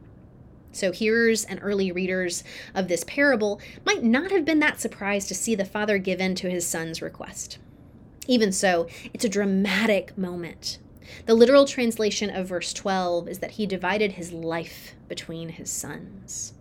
So, 0.72 0.90
hearers 0.90 1.44
and 1.44 1.60
early 1.62 1.92
readers 1.92 2.42
of 2.74 2.88
this 2.88 3.04
parable 3.04 3.60
might 3.84 4.02
not 4.02 4.30
have 4.32 4.44
been 4.44 4.58
that 4.58 4.80
surprised 4.80 5.28
to 5.28 5.34
see 5.34 5.54
the 5.54 5.64
father 5.64 5.98
give 5.98 6.20
in 6.20 6.34
to 6.36 6.50
his 6.50 6.66
son's 6.66 7.00
request. 7.00 7.58
Even 8.26 8.50
so, 8.50 8.88
it's 9.12 9.24
a 9.24 9.28
dramatic 9.28 10.16
moment 10.18 10.78
the 11.26 11.34
literal 11.34 11.66
translation 11.66 12.30
of 12.30 12.48
verse 12.48 12.72
12 12.72 13.28
is 13.28 13.38
that 13.38 13.52
he 13.52 13.66
divided 13.66 14.12
his 14.12 14.32
life 14.32 14.94
between 15.08 15.50
his 15.50 15.70
sons. 15.70 16.54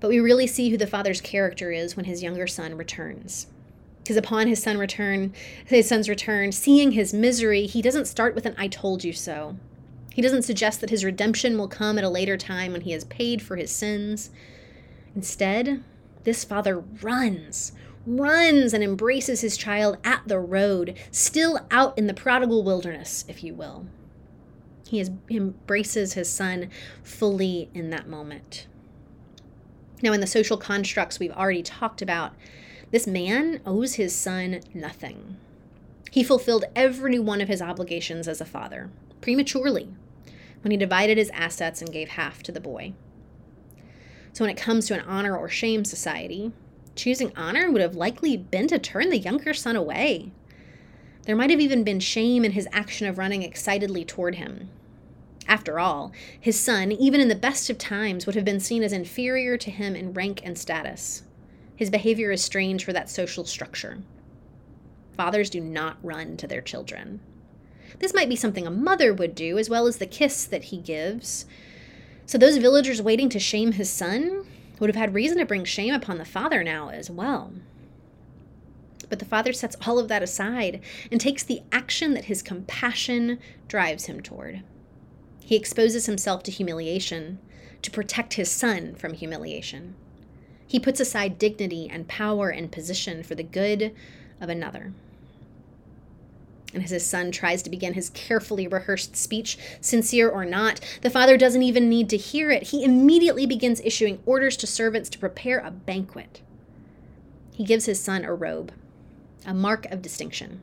But 0.00 0.08
we 0.08 0.20
really 0.20 0.46
see 0.46 0.70
who 0.70 0.76
the 0.76 0.86
father's 0.86 1.20
character 1.20 1.70
is 1.70 1.96
when 1.96 2.04
his 2.04 2.22
younger 2.22 2.46
son 2.46 2.76
returns. 2.76 3.46
Because 4.04 4.18
upon 4.18 4.48
his 4.48 4.62
son 4.62 4.76
return, 4.76 5.32
his 5.64 5.88
son's 5.88 6.10
return, 6.10 6.52
seeing 6.52 6.92
his 6.92 7.14
misery, 7.14 7.64
he 7.64 7.80
doesn't 7.80 8.04
start 8.04 8.34
with 8.34 8.44
an 8.44 8.54
I 8.58 8.68
told 8.68 9.02
you 9.02 9.14
so. 9.14 9.56
He 10.12 10.20
doesn't 10.20 10.42
suggest 10.42 10.82
that 10.82 10.90
his 10.90 11.06
redemption 11.06 11.56
will 11.56 11.68
come 11.68 11.96
at 11.96 12.04
a 12.04 12.10
later 12.10 12.36
time 12.36 12.72
when 12.72 12.82
he 12.82 12.90
has 12.90 13.04
paid 13.04 13.40
for 13.40 13.56
his 13.56 13.70
sins. 13.70 14.28
Instead, 15.16 15.82
this 16.24 16.44
father 16.44 16.80
runs, 17.00 17.72
runs 18.06 18.74
and 18.74 18.84
embraces 18.84 19.40
his 19.40 19.56
child 19.56 19.96
at 20.04 20.20
the 20.26 20.38
road, 20.38 20.98
still 21.10 21.66
out 21.70 21.96
in 21.96 22.06
the 22.06 22.12
prodigal 22.12 22.62
wilderness, 22.62 23.24
if 23.26 23.42
you 23.42 23.54
will. 23.54 23.86
He, 24.86 25.00
is, 25.00 25.10
embraces 25.30 26.12
his 26.12 26.28
son 26.28 26.68
fully 27.02 27.70
in 27.72 27.88
that 27.88 28.06
moment. 28.06 28.66
Now, 30.02 30.12
in 30.12 30.20
the 30.20 30.26
social 30.26 30.58
constructs 30.58 31.18
we've 31.18 31.32
already 31.32 31.62
talked 31.62 32.02
about, 32.02 32.34
this 32.94 33.06
man 33.06 33.60
owes 33.66 33.94
his 33.94 34.14
son 34.14 34.60
nothing. 34.72 35.36
He 36.10 36.22
fulfilled 36.22 36.64
every 36.76 37.18
one 37.18 37.40
of 37.40 37.48
his 37.48 37.60
obligations 37.60 38.28
as 38.28 38.40
a 38.40 38.44
father, 38.44 38.88
prematurely, 39.20 39.88
when 40.62 40.70
he 40.70 40.76
divided 40.76 41.18
his 41.18 41.30
assets 41.30 41.82
and 41.82 41.92
gave 41.92 42.10
half 42.10 42.42
to 42.44 42.52
the 42.52 42.60
boy. 42.60 42.92
So, 44.32 44.44
when 44.44 44.50
it 44.50 44.60
comes 44.60 44.86
to 44.86 44.94
an 44.94 45.00
honor 45.00 45.36
or 45.36 45.48
shame 45.48 45.84
society, 45.84 46.52
Choosing 46.94 47.32
honor 47.36 47.70
would 47.70 47.80
have 47.80 47.96
likely 47.96 48.36
been 48.36 48.68
to 48.68 48.78
turn 48.78 49.10
the 49.10 49.18
younger 49.18 49.52
son 49.52 49.74
away. 49.74 50.30
There 51.24 51.34
might 51.36 51.50
have 51.50 51.60
even 51.60 51.82
been 51.82 52.00
shame 52.00 52.44
in 52.44 52.52
his 52.52 52.68
action 52.72 53.08
of 53.08 53.18
running 53.18 53.42
excitedly 53.42 54.04
toward 54.04 54.36
him. 54.36 54.68
After 55.48 55.80
all, 55.80 56.12
his 56.38 56.58
son, 56.58 56.92
even 56.92 57.20
in 57.20 57.28
the 57.28 57.34
best 57.34 57.68
of 57.68 57.78
times, 57.78 58.26
would 58.26 58.34
have 58.34 58.44
been 58.44 58.60
seen 58.60 58.82
as 58.82 58.92
inferior 58.92 59.58
to 59.58 59.70
him 59.70 59.96
in 59.96 60.14
rank 60.14 60.40
and 60.44 60.56
status. 60.56 61.23
His 61.76 61.90
behavior 61.90 62.30
is 62.30 62.42
strange 62.42 62.84
for 62.84 62.92
that 62.92 63.10
social 63.10 63.44
structure. 63.44 63.98
Fathers 65.16 65.50
do 65.50 65.60
not 65.60 65.96
run 66.02 66.36
to 66.36 66.46
their 66.46 66.60
children. 66.60 67.20
This 67.98 68.14
might 68.14 68.28
be 68.28 68.36
something 68.36 68.66
a 68.66 68.70
mother 68.70 69.12
would 69.12 69.34
do, 69.34 69.58
as 69.58 69.70
well 69.70 69.86
as 69.86 69.98
the 69.98 70.06
kiss 70.06 70.44
that 70.44 70.64
he 70.64 70.78
gives. 70.78 71.46
So, 72.26 72.38
those 72.38 72.56
villagers 72.56 73.02
waiting 73.02 73.28
to 73.30 73.38
shame 73.38 73.72
his 73.72 73.90
son 73.90 74.46
would 74.80 74.88
have 74.88 74.96
had 74.96 75.14
reason 75.14 75.38
to 75.38 75.44
bring 75.44 75.64
shame 75.64 75.94
upon 75.94 76.18
the 76.18 76.24
father 76.24 76.64
now 76.64 76.88
as 76.88 77.10
well. 77.10 77.52
But 79.08 79.18
the 79.18 79.24
father 79.24 79.52
sets 79.52 79.76
all 79.86 79.98
of 79.98 80.08
that 80.08 80.22
aside 80.22 80.80
and 81.12 81.20
takes 81.20 81.42
the 81.42 81.62
action 81.70 82.14
that 82.14 82.24
his 82.24 82.42
compassion 82.42 83.38
drives 83.68 84.06
him 84.06 84.20
toward. 84.20 84.62
He 85.40 85.56
exposes 85.56 86.06
himself 86.06 86.42
to 86.44 86.50
humiliation 86.50 87.38
to 87.82 87.90
protect 87.90 88.34
his 88.34 88.50
son 88.50 88.94
from 88.94 89.12
humiliation. 89.12 89.94
He 90.66 90.80
puts 90.80 91.00
aside 91.00 91.38
dignity 91.38 91.88
and 91.90 92.08
power 92.08 92.50
and 92.50 92.72
position 92.72 93.22
for 93.22 93.34
the 93.34 93.42
good 93.42 93.94
of 94.40 94.48
another. 94.48 94.92
And 96.72 96.82
as 96.82 96.90
his 96.90 97.06
son 97.06 97.30
tries 97.30 97.62
to 97.62 97.70
begin 97.70 97.94
his 97.94 98.10
carefully 98.10 98.66
rehearsed 98.66 99.14
speech, 99.14 99.56
sincere 99.80 100.28
or 100.28 100.44
not, 100.44 100.80
the 101.02 101.10
father 101.10 101.36
doesn't 101.36 101.62
even 101.62 101.88
need 101.88 102.10
to 102.10 102.16
hear 102.16 102.50
it. 102.50 102.64
He 102.64 102.82
immediately 102.82 103.46
begins 103.46 103.80
issuing 103.84 104.20
orders 104.26 104.56
to 104.56 104.66
servants 104.66 105.08
to 105.10 105.18
prepare 105.18 105.60
a 105.60 105.70
banquet. 105.70 106.40
He 107.54 107.64
gives 107.64 107.86
his 107.86 108.00
son 108.00 108.24
a 108.24 108.34
robe, 108.34 108.72
a 109.46 109.54
mark 109.54 109.86
of 109.86 110.02
distinction. 110.02 110.62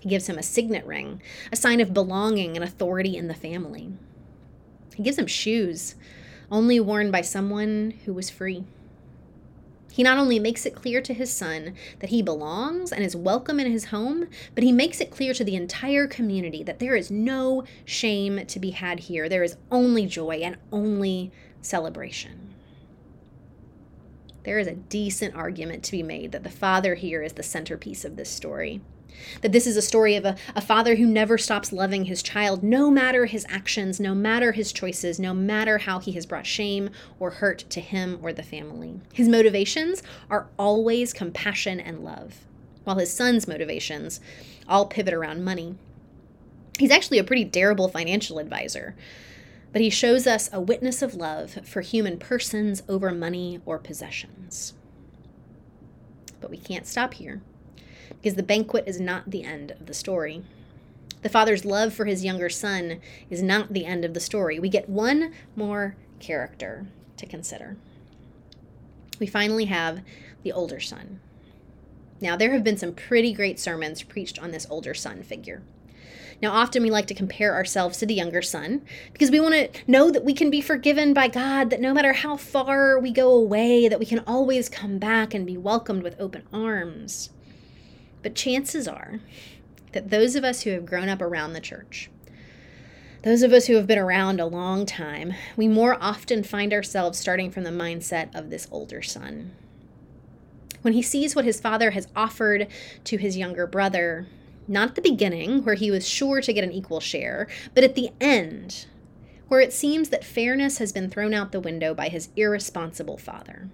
He 0.00 0.08
gives 0.08 0.28
him 0.28 0.36
a 0.36 0.42
signet 0.42 0.84
ring, 0.84 1.22
a 1.52 1.56
sign 1.56 1.80
of 1.80 1.94
belonging 1.94 2.56
and 2.56 2.64
authority 2.64 3.16
in 3.16 3.28
the 3.28 3.34
family. 3.34 3.92
He 4.96 5.04
gives 5.04 5.18
him 5.18 5.28
shoes, 5.28 5.94
only 6.50 6.80
worn 6.80 7.12
by 7.12 7.20
someone 7.20 7.94
who 8.04 8.12
was 8.12 8.30
free. 8.30 8.64
He 9.94 10.02
not 10.02 10.18
only 10.18 10.40
makes 10.40 10.66
it 10.66 10.74
clear 10.74 11.00
to 11.00 11.14
his 11.14 11.32
son 11.32 11.72
that 12.00 12.10
he 12.10 12.20
belongs 12.20 12.90
and 12.90 13.04
is 13.04 13.14
welcome 13.14 13.60
in 13.60 13.70
his 13.70 13.84
home, 13.86 14.26
but 14.56 14.64
he 14.64 14.72
makes 14.72 15.00
it 15.00 15.12
clear 15.12 15.32
to 15.32 15.44
the 15.44 15.54
entire 15.54 16.08
community 16.08 16.64
that 16.64 16.80
there 16.80 16.96
is 16.96 17.12
no 17.12 17.62
shame 17.84 18.44
to 18.44 18.58
be 18.58 18.70
had 18.70 18.98
here. 18.98 19.28
There 19.28 19.44
is 19.44 19.56
only 19.70 20.06
joy 20.06 20.40
and 20.42 20.56
only 20.72 21.30
celebration. 21.60 22.52
There 24.42 24.58
is 24.58 24.66
a 24.66 24.74
decent 24.74 25.36
argument 25.36 25.84
to 25.84 25.92
be 25.92 26.02
made 26.02 26.32
that 26.32 26.42
the 26.42 26.50
father 26.50 26.96
here 26.96 27.22
is 27.22 27.34
the 27.34 27.44
centerpiece 27.44 28.04
of 28.04 28.16
this 28.16 28.28
story. 28.28 28.80
That 29.42 29.52
this 29.52 29.66
is 29.66 29.76
a 29.76 29.82
story 29.82 30.16
of 30.16 30.24
a, 30.24 30.36
a 30.54 30.60
father 30.60 30.96
who 30.96 31.06
never 31.06 31.38
stops 31.38 31.72
loving 31.72 32.04
his 32.06 32.22
child, 32.22 32.62
no 32.62 32.90
matter 32.90 33.26
his 33.26 33.46
actions, 33.48 34.00
no 34.00 34.14
matter 34.14 34.52
his 34.52 34.72
choices, 34.72 35.18
no 35.18 35.34
matter 35.34 35.78
how 35.78 35.98
he 35.98 36.12
has 36.12 36.26
brought 36.26 36.46
shame 36.46 36.90
or 37.18 37.30
hurt 37.30 37.58
to 37.70 37.80
him 37.80 38.18
or 38.22 38.32
the 38.32 38.42
family. 38.42 39.00
His 39.12 39.28
motivations 39.28 40.02
are 40.30 40.48
always 40.58 41.12
compassion 41.12 41.80
and 41.80 42.04
love, 42.04 42.44
while 42.84 42.98
his 42.98 43.12
son's 43.12 43.48
motivations 43.48 44.20
all 44.68 44.86
pivot 44.86 45.14
around 45.14 45.44
money. 45.44 45.76
He's 46.78 46.90
actually 46.90 47.18
a 47.18 47.24
pretty 47.24 47.44
terrible 47.44 47.88
financial 47.88 48.38
advisor, 48.38 48.96
but 49.72 49.80
he 49.80 49.90
shows 49.90 50.26
us 50.26 50.50
a 50.52 50.60
witness 50.60 51.02
of 51.02 51.14
love 51.14 51.58
for 51.64 51.80
human 51.80 52.18
persons 52.18 52.82
over 52.88 53.10
money 53.10 53.60
or 53.64 53.78
possessions. 53.78 54.74
But 56.40 56.50
we 56.50 56.56
can't 56.56 56.86
stop 56.86 57.14
here 57.14 57.42
because 58.24 58.36
the 58.36 58.42
banquet 58.42 58.84
is 58.86 58.98
not 58.98 59.30
the 59.30 59.44
end 59.44 59.72
of 59.72 59.84
the 59.84 59.92
story. 59.92 60.42
The 61.20 61.28
father's 61.28 61.66
love 61.66 61.92
for 61.92 62.06
his 62.06 62.24
younger 62.24 62.48
son 62.48 63.02
is 63.28 63.42
not 63.42 63.74
the 63.74 63.84
end 63.84 64.02
of 64.02 64.14
the 64.14 64.20
story. 64.20 64.58
We 64.58 64.70
get 64.70 64.88
one 64.88 65.34
more 65.54 65.94
character 66.20 66.86
to 67.18 67.26
consider. 67.26 67.76
We 69.20 69.26
finally 69.26 69.66
have 69.66 70.00
the 70.42 70.52
older 70.52 70.80
son. 70.80 71.20
Now, 72.18 72.34
there 72.34 72.52
have 72.52 72.64
been 72.64 72.78
some 72.78 72.94
pretty 72.94 73.34
great 73.34 73.60
sermons 73.60 74.02
preached 74.02 74.42
on 74.42 74.52
this 74.52 74.66
older 74.70 74.94
son 74.94 75.22
figure. 75.22 75.60
Now, 76.40 76.52
often 76.52 76.82
we 76.82 76.90
like 76.90 77.06
to 77.08 77.14
compare 77.14 77.52
ourselves 77.52 77.98
to 77.98 78.06
the 78.06 78.14
younger 78.14 78.40
son 78.40 78.86
because 79.12 79.30
we 79.30 79.38
want 79.38 79.52
to 79.54 79.68
know 79.86 80.10
that 80.10 80.24
we 80.24 80.32
can 80.32 80.48
be 80.48 80.62
forgiven 80.62 81.12
by 81.12 81.28
God, 81.28 81.68
that 81.68 81.80
no 81.80 81.92
matter 81.92 82.14
how 82.14 82.38
far 82.38 82.98
we 82.98 83.10
go 83.10 83.32
away, 83.32 83.86
that 83.86 84.00
we 84.00 84.06
can 84.06 84.20
always 84.20 84.70
come 84.70 84.98
back 84.98 85.34
and 85.34 85.44
be 85.44 85.58
welcomed 85.58 86.02
with 86.02 86.18
open 86.18 86.44
arms. 86.54 87.28
But 88.24 88.34
chances 88.34 88.88
are 88.88 89.20
that 89.92 90.10
those 90.10 90.34
of 90.34 90.42
us 90.42 90.62
who 90.62 90.70
have 90.70 90.86
grown 90.86 91.08
up 91.08 91.22
around 91.22 91.52
the 91.52 91.60
church, 91.60 92.10
those 93.22 93.42
of 93.42 93.52
us 93.52 93.66
who 93.66 93.76
have 93.76 93.86
been 93.86 93.98
around 93.98 94.40
a 94.40 94.46
long 94.46 94.86
time, 94.86 95.34
we 95.56 95.68
more 95.68 95.96
often 96.00 96.42
find 96.42 96.72
ourselves 96.72 97.18
starting 97.18 97.50
from 97.50 97.64
the 97.64 97.70
mindset 97.70 98.34
of 98.34 98.50
this 98.50 98.66
older 98.70 99.02
son. 99.02 99.52
When 100.80 100.94
he 100.94 101.02
sees 101.02 101.36
what 101.36 101.44
his 101.44 101.60
father 101.60 101.92
has 101.92 102.08
offered 102.16 102.66
to 103.04 103.16
his 103.18 103.36
younger 103.36 103.66
brother, 103.66 104.26
Not 104.66 104.90
at 104.90 104.94
the 104.94 105.02
beginning, 105.02 105.62
where 105.64 105.74
he 105.74 105.90
was 105.90 106.08
sure 106.08 106.40
to 106.40 106.52
get 106.52 106.64
an 106.64 106.72
equal 106.72 107.00
share, 107.00 107.46
but 107.74 107.84
at 107.84 107.94
the 107.94 108.10
end, 108.20 108.86
where 109.48 109.60
it 109.60 109.74
seems 109.74 110.08
that 110.08 110.24
fairness 110.24 110.78
has 110.78 110.92
been 110.92 111.10
thrown 111.10 111.34
out 111.34 111.52
the 111.52 111.60
window 111.60 111.92
by 111.92 112.08
his 112.08 112.30
irresponsible 112.36 113.18
father. 113.18 113.68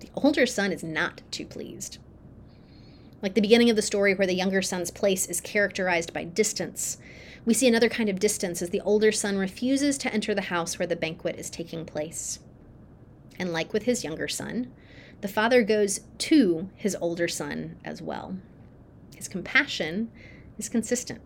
The 0.00 0.10
older 0.14 0.44
son 0.44 0.72
is 0.72 0.84
not 0.84 1.22
too 1.30 1.46
pleased. 1.46 1.96
Like 3.24 3.32
the 3.32 3.40
beginning 3.40 3.70
of 3.70 3.76
the 3.76 3.80
story, 3.80 4.14
where 4.14 4.26
the 4.26 4.34
younger 4.34 4.60
son's 4.60 4.90
place 4.90 5.26
is 5.26 5.40
characterized 5.40 6.12
by 6.12 6.24
distance, 6.24 6.98
we 7.46 7.54
see 7.54 7.66
another 7.66 7.88
kind 7.88 8.10
of 8.10 8.20
distance 8.20 8.60
as 8.60 8.68
the 8.68 8.82
older 8.82 9.12
son 9.12 9.38
refuses 9.38 9.96
to 9.96 10.12
enter 10.12 10.34
the 10.34 10.42
house 10.42 10.78
where 10.78 10.86
the 10.86 10.94
banquet 10.94 11.36
is 11.36 11.48
taking 11.48 11.86
place. 11.86 12.38
And 13.38 13.50
like 13.50 13.72
with 13.72 13.84
his 13.84 14.04
younger 14.04 14.28
son, 14.28 14.70
the 15.22 15.28
father 15.28 15.62
goes 15.62 16.00
to 16.18 16.68
his 16.74 16.98
older 17.00 17.26
son 17.26 17.78
as 17.82 18.02
well. 18.02 18.36
His 19.16 19.26
compassion 19.26 20.10
is 20.58 20.68
consistent. 20.68 21.22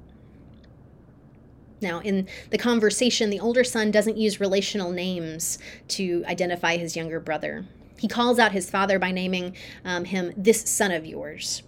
Now, 1.81 1.99
in 1.99 2.29
the 2.51 2.59
conversation, 2.59 3.29
the 3.29 3.41
older 3.41 3.65
son 3.65 3.91
doesn't 3.91 4.17
use 4.17 4.39
relational 4.39 4.93
names 4.93 5.59
to 5.89 6.23
identify 6.29 6.77
his 6.77 6.95
younger 6.95 7.19
brother. 7.19 7.67
He 7.99 8.07
calls 8.07 8.39
out 8.39 8.53
his 8.53 8.71
father 8.71 9.01
by 9.01 9.11
naming 9.11 9.57
um, 9.85 10.05
him 10.05 10.33
this 10.37 10.63
son 10.63 10.93
of 10.93 11.05
yours. 11.05 11.65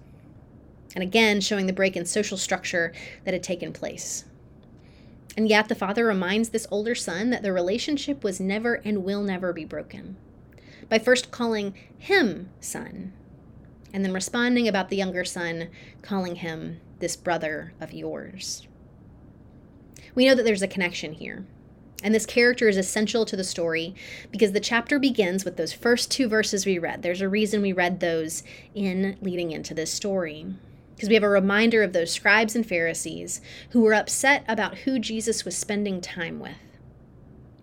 And 0.94 1.02
again, 1.02 1.40
showing 1.40 1.66
the 1.66 1.72
break 1.72 1.96
in 1.96 2.04
social 2.04 2.36
structure 2.36 2.92
that 3.24 3.34
had 3.34 3.42
taken 3.42 3.72
place. 3.72 4.24
And 5.36 5.48
yet, 5.48 5.68
the 5.68 5.74
father 5.74 6.04
reminds 6.04 6.48
this 6.48 6.66
older 6.70 6.94
son 6.94 7.30
that 7.30 7.42
the 7.42 7.52
relationship 7.52 8.24
was 8.24 8.40
never 8.40 8.74
and 8.74 9.04
will 9.04 9.22
never 9.22 9.52
be 9.52 9.64
broken 9.64 10.16
by 10.90 10.98
first 10.98 11.30
calling 11.30 11.72
him 11.96 12.50
son, 12.60 13.12
and 13.94 14.04
then 14.04 14.12
responding 14.12 14.68
about 14.68 14.90
the 14.90 14.96
younger 14.96 15.24
son, 15.24 15.68
calling 16.02 16.36
him 16.36 16.80
this 16.98 17.16
brother 17.16 17.72
of 17.80 17.92
yours. 17.92 18.66
We 20.14 20.26
know 20.26 20.34
that 20.34 20.44
there's 20.44 20.62
a 20.62 20.68
connection 20.68 21.14
here. 21.14 21.46
And 22.02 22.14
this 22.14 22.26
character 22.26 22.66
is 22.68 22.78
essential 22.78 23.26
to 23.26 23.36
the 23.36 23.44
story 23.44 23.94
because 24.30 24.52
the 24.52 24.60
chapter 24.60 24.98
begins 24.98 25.44
with 25.44 25.56
those 25.56 25.74
first 25.74 26.10
two 26.10 26.28
verses 26.28 26.64
we 26.64 26.78
read. 26.78 27.02
There's 27.02 27.20
a 27.20 27.28
reason 27.28 27.60
we 27.60 27.72
read 27.72 28.00
those 28.00 28.42
in 28.74 29.18
leading 29.20 29.50
into 29.50 29.74
this 29.74 29.92
story. 29.92 30.46
Because 31.00 31.08
we 31.08 31.14
have 31.14 31.24
a 31.24 31.30
reminder 31.30 31.82
of 31.82 31.94
those 31.94 32.12
scribes 32.12 32.54
and 32.54 32.66
Pharisees 32.66 33.40
who 33.70 33.80
were 33.80 33.94
upset 33.94 34.44
about 34.46 34.80
who 34.80 34.98
Jesus 34.98 35.46
was 35.46 35.56
spending 35.56 36.02
time 36.02 36.38
with. 36.38 36.58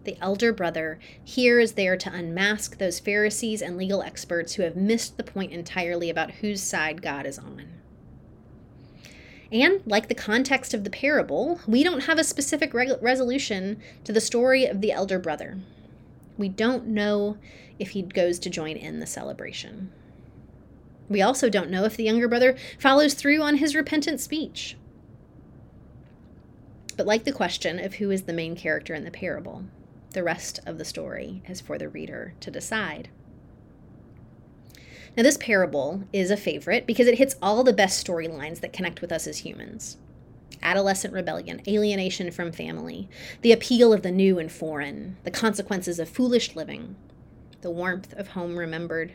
The 0.05 0.17
elder 0.19 0.51
brother 0.51 0.97
here 1.23 1.59
is 1.59 1.73
there 1.73 1.95
to 1.97 2.11
unmask 2.11 2.79
those 2.79 2.99
Pharisees 2.99 3.61
and 3.61 3.77
legal 3.77 4.01
experts 4.01 4.55
who 4.55 4.63
have 4.63 4.75
missed 4.75 5.17
the 5.17 5.23
point 5.23 5.51
entirely 5.51 6.09
about 6.09 6.31
whose 6.31 6.63
side 6.63 7.03
God 7.03 7.27
is 7.27 7.37
on. 7.37 7.67
And, 9.51 9.83
like 9.85 10.07
the 10.07 10.15
context 10.15 10.73
of 10.73 10.83
the 10.83 10.89
parable, 10.89 11.59
we 11.67 11.83
don't 11.83 12.05
have 12.05 12.17
a 12.17 12.23
specific 12.23 12.73
reg- 12.73 12.97
resolution 13.03 13.79
to 14.03 14.11
the 14.11 14.19
story 14.19 14.65
of 14.65 14.81
the 14.81 14.91
elder 14.91 15.19
brother. 15.19 15.59
We 16.39 16.49
don't 16.49 16.87
know 16.87 17.37
if 17.77 17.91
he 17.91 18.01
goes 18.01 18.39
to 18.39 18.49
join 18.49 18.77
in 18.77 18.99
the 18.99 19.05
celebration. 19.05 19.91
We 21.09 21.21
also 21.21 21.49
don't 21.49 21.69
know 21.69 21.85
if 21.85 21.95
the 21.95 22.03
younger 22.03 22.27
brother 22.27 22.55
follows 22.79 23.13
through 23.13 23.41
on 23.41 23.57
his 23.57 23.75
repentant 23.75 24.19
speech. 24.19 24.75
But, 26.95 27.05
like 27.05 27.23
the 27.23 27.31
question 27.31 27.79
of 27.79 27.95
who 27.95 28.11
is 28.11 28.23
the 28.23 28.33
main 28.33 28.55
character 28.55 28.93
in 28.93 29.05
the 29.05 29.11
parable, 29.11 29.65
the 30.11 30.23
rest 30.23 30.59
of 30.65 30.77
the 30.77 30.85
story 30.85 31.43
is 31.47 31.61
for 31.61 31.77
the 31.77 31.87
reader 31.87 32.33
to 32.39 32.51
decide. 32.51 33.09
Now, 35.15 35.23
this 35.23 35.37
parable 35.37 36.03
is 36.11 36.29
a 36.29 36.37
favorite 36.37 36.85
because 36.85 37.07
it 37.07 37.17
hits 37.17 37.35
all 37.41 37.63
the 37.63 37.73
best 37.73 38.05
storylines 38.05 38.59
that 38.61 38.73
connect 38.73 39.01
with 39.01 39.11
us 39.11 39.27
as 39.27 39.39
humans 39.39 39.97
adolescent 40.63 41.13
rebellion, 41.13 41.61
alienation 41.67 42.31
from 42.31 42.51
family, 42.51 43.07
the 43.41 43.51
appeal 43.51 43.93
of 43.93 44.01
the 44.01 44.11
new 44.11 44.39
and 44.39 44.51
foreign, 44.51 45.15
the 45.23 45.31
consequences 45.31 45.99
of 45.99 46.09
foolish 46.09 46.55
living, 46.55 46.95
the 47.61 47.69
warmth 47.69 48.13
of 48.13 48.29
home 48.29 48.57
remembered, 48.57 49.13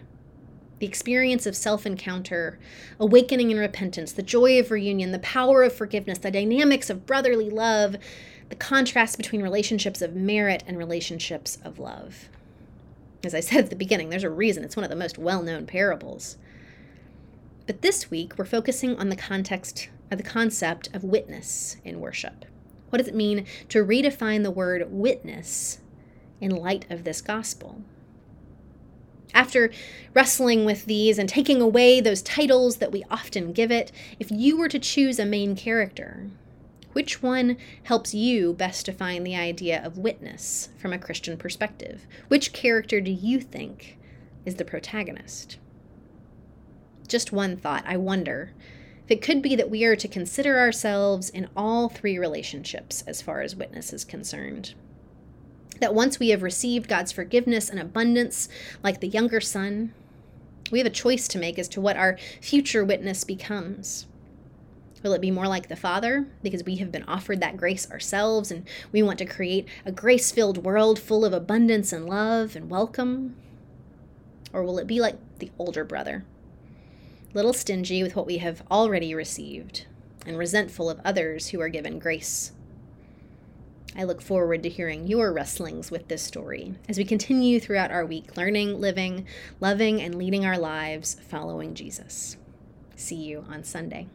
the 0.82 0.88
experience 0.88 1.46
of 1.46 1.54
self 1.54 1.86
encounter, 1.86 2.58
awakening 2.98 3.52
and 3.52 3.60
repentance, 3.60 4.10
the 4.10 4.20
joy 4.20 4.58
of 4.58 4.72
reunion, 4.72 5.12
the 5.12 5.20
power 5.20 5.62
of 5.62 5.72
forgiveness, 5.72 6.18
the 6.18 6.28
dynamics 6.28 6.90
of 6.90 7.06
brotherly 7.06 7.48
love, 7.48 7.94
the 8.48 8.56
contrast 8.56 9.16
between 9.16 9.44
relationships 9.44 10.02
of 10.02 10.16
merit 10.16 10.64
and 10.66 10.76
relationships 10.76 11.56
of 11.64 11.78
love. 11.78 12.28
As 13.22 13.32
I 13.32 13.38
said 13.38 13.62
at 13.62 13.70
the 13.70 13.76
beginning, 13.76 14.08
there's 14.08 14.24
a 14.24 14.28
reason 14.30 14.64
it's 14.64 14.74
one 14.74 14.82
of 14.82 14.90
the 14.90 14.96
most 14.96 15.18
well 15.18 15.40
known 15.40 15.66
parables. 15.66 16.36
But 17.68 17.82
this 17.82 18.10
week, 18.10 18.36
we're 18.36 18.44
focusing 18.44 18.98
on 18.98 19.08
the 19.08 19.14
context 19.14 19.88
or 20.10 20.16
the 20.16 20.24
concept 20.24 20.88
of 20.92 21.04
witness 21.04 21.76
in 21.84 22.00
worship. 22.00 22.44
What 22.90 22.98
does 22.98 23.06
it 23.06 23.14
mean 23.14 23.46
to 23.68 23.84
redefine 23.84 24.42
the 24.42 24.50
word 24.50 24.90
witness 24.90 25.78
in 26.40 26.50
light 26.50 26.90
of 26.90 27.04
this 27.04 27.22
gospel? 27.22 27.82
After 29.34 29.70
wrestling 30.14 30.64
with 30.64 30.84
these 30.84 31.18
and 31.18 31.28
taking 31.28 31.60
away 31.60 32.00
those 32.00 32.22
titles 32.22 32.76
that 32.76 32.92
we 32.92 33.04
often 33.10 33.52
give 33.52 33.70
it, 33.70 33.90
if 34.18 34.30
you 34.30 34.56
were 34.56 34.68
to 34.68 34.78
choose 34.78 35.18
a 35.18 35.24
main 35.24 35.56
character, 35.56 36.28
which 36.92 37.22
one 37.22 37.56
helps 37.84 38.12
you 38.12 38.52
best 38.52 38.86
define 38.86 39.24
the 39.24 39.36
idea 39.36 39.82
of 39.82 39.96
witness 39.96 40.68
from 40.78 40.92
a 40.92 40.98
Christian 40.98 41.36
perspective? 41.38 42.06
Which 42.28 42.52
character 42.52 43.00
do 43.00 43.10
you 43.10 43.40
think 43.40 43.98
is 44.44 44.56
the 44.56 44.64
protagonist? 44.64 45.58
Just 47.08 47.32
one 47.32 47.56
thought 47.56 47.84
I 47.86 47.96
wonder 47.96 48.52
if 49.04 49.10
it 49.10 49.22
could 49.22 49.42
be 49.42 49.56
that 49.56 49.70
we 49.70 49.84
are 49.84 49.96
to 49.96 50.08
consider 50.08 50.58
ourselves 50.58 51.30
in 51.30 51.48
all 51.56 51.88
three 51.88 52.18
relationships 52.18 53.02
as 53.06 53.22
far 53.22 53.40
as 53.40 53.56
witness 53.56 53.92
is 53.92 54.04
concerned. 54.04 54.74
That 55.82 55.96
once 55.96 56.20
we 56.20 56.28
have 56.28 56.44
received 56.44 56.88
God's 56.88 57.10
forgiveness 57.10 57.68
and 57.68 57.80
abundance, 57.80 58.48
like 58.84 59.00
the 59.00 59.08
younger 59.08 59.40
son, 59.40 59.92
we 60.70 60.78
have 60.78 60.86
a 60.86 60.90
choice 60.90 61.26
to 61.26 61.38
make 61.38 61.58
as 61.58 61.66
to 61.70 61.80
what 61.80 61.96
our 61.96 62.16
future 62.40 62.84
witness 62.84 63.24
becomes. 63.24 64.06
Will 65.02 65.12
it 65.12 65.20
be 65.20 65.32
more 65.32 65.48
like 65.48 65.68
the 65.68 65.74
Father 65.74 66.28
because 66.40 66.62
we 66.62 66.76
have 66.76 66.92
been 66.92 67.02
offered 67.08 67.40
that 67.40 67.56
grace 67.56 67.90
ourselves 67.90 68.52
and 68.52 68.64
we 68.92 69.02
want 69.02 69.18
to 69.18 69.24
create 69.24 69.66
a 69.84 69.90
grace 69.90 70.30
filled 70.30 70.58
world 70.58 71.00
full 71.00 71.24
of 71.24 71.32
abundance 71.32 71.92
and 71.92 72.06
love 72.06 72.54
and 72.54 72.70
welcome? 72.70 73.34
Or 74.52 74.62
will 74.62 74.78
it 74.78 74.86
be 74.86 75.00
like 75.00 75.16
the 75.40 75.50
older 75.58 75.82
brother, 75.84 76.24
little 77.34 77.52
stingy 77.52 78.04
with 78.04 78.14
what 78.14 78.26
we 78.26 78.38
have 78.38 78.62
already 78.70 79.16
received 79.16 79.86
and 80.24 80.38
resentful 80.38 80.88
of 80.88 81.00
others 81.04 81.48
who 81.48 81.60
are 81.60 81.68
given 81.68 81.98
grace? 81.98 82.52
I 83.96 84.04
look 84.04 84.22
forward 84.22 84.62
to 84.62 84.68
hearing 84.68 85.06
your 85.06 85.32
wrestlings 85.32 85.90
with 85.90 86.08
this 86.08 86.22
story 86.22 86.74
as 86.88 86.96
we 86.98 87.04
continue 87.04 87.60
throughout 87.60 87.90
our 87.90 88.06
week 88.06 88.36
learning, 88.36 88.80
living, 88.80 89.26
loving, 89.60 90.00
and 90.00 90.14
leading 90.14 90.46
our 90.46 90.58
lives 90.58 91.16
following 91.28 91.74
Jesus. 91.74 92.36
See 92.96 93.16
you 93.16 93.44
on 93.48 93.64
Sunday. 93.64 94.06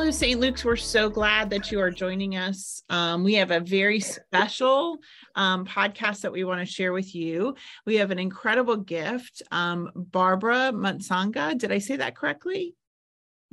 Hello, 0.00 0.10
St. 0.10 0.40
Luke's. 0.40 0.64
We're 0.64 0.76
so 0.76 1.10
glad 1.10 1.50
that 1.50 1.70
you 1.70 1.78
are 1.78 1.90
joining 1.90 2.34
us. 2.34 2.82
Um, 2.88 3.22
we 3.22 3.34
have 3.34 3.50
a 3.50 3.60
very 3.60 4.00
special 4.00 4.96
um, 5.34 5.66
podcast 5.66 6.22
that 6.22 6.32
we 6.32 6.42
want 6.42 6.58
to 6.58 6.64
share 6.64 6.94
with 6.94 7.14
you. 7.14 7.54
We 7.84 7.96
have 7.96 8.10
an 8.10 8.18
incredible 8.18 8.78
gift. 8.78 9.42
Um, 9.50 9.90
Barbara 9.94 10.72
Matsanga, 10.72 11.56
did 11.56 11.70
I 11.70 11.76
say 11.80 11.96
that 11.96 12.16
correctly? 12.16 12.74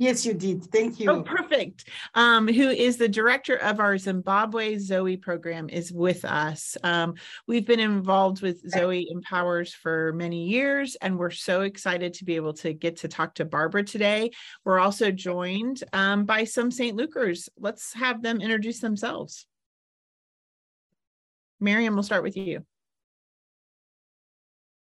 Yes, 0.00 0.24
you 0.24 0.32
did. 0.32 0.64
Thank 0.66 1.00
you. 1.00 1.10
Oh, 1.10 1.22
perfect. 1.22 1.88
Um, 2.14 2.46
who 2.46 2.68
is 2.70 2.98
the 2.98 3.08
director 3.08 3.56
of 3.56 3.80
our 3.80 3.98
Zimbabwe 3.98 4.78
Zoe 4.78 5.16
program 5.16 5.68
is 5.68 5.92
with 5.92 6.24
us. 6.24 6.76
Um, 6.84 7.14
we've 7.48 7.66
been 7.66 7.80
involved 7.80 8.40
with 8.40 8.62
Zoe 8.70 9.08
Empowers 9.10 9.74
for 9.74 10.12
many 10.12 10.46
years, 10.46 10.96
and 11.02 11.18
we're 11.18 11.30
so 11.30 11.62
excited 11.62 12.14
to 12.14 12.24
be 12.24 12.36
able 12.36 12.52
to 12.54 12.72
get 12.72 12.98
to 12.98 13.08
talk 13.08 13.34
to 13.34 13.44
Barbara 13.44 13.82
today. 13.82 14.30
We're 14.64 14.78
also 14.78 15.10
joined 15.10 15.82
um, 15.92 16.26
by 16.26 16.44
some 16.44 16.70
St. 16.70 16.96
Lukers. 16.96 17.48
Let's 17.58 17.92
have 17.94 18.22
them 18.22 18.40
introduce 18.40 18.78
themselves. 18.78 19.46
Miriam, 21.58 21.94
we'll 21.94 22.04
start 22.04 22.22
with 22.22 22.36
you. 22.36 22.64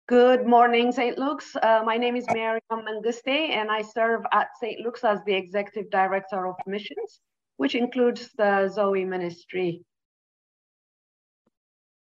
Good 0.07 0.45
morning, 0.45 0.91
St. 0.91 1.17
Luke's. 1.17 1.55
Uh, 1.55 1.83
my 1.85 1.95
name 1.95 2.17
is 2.17 2.25
Miriam 2.33 2.61
Menguste, 2.71 3.27
and 3.27 3.71
I 3.71 3.81
serve 3.81 4.23
at 4.33 4.47
St. 4.59 4.81
Luke's 4.81 5.03
as 5.03 5.19
the 5.25 5.33
Executive 5.33 5.89
Director 5.89 6.47
of 6.47 6.55
Missions, 6.67 7.21
which 7.57 7.75
includes 7.75 8.29
the 8.37 8.67
Zoe 8.67 9.05
Ministry. 9.05 9.85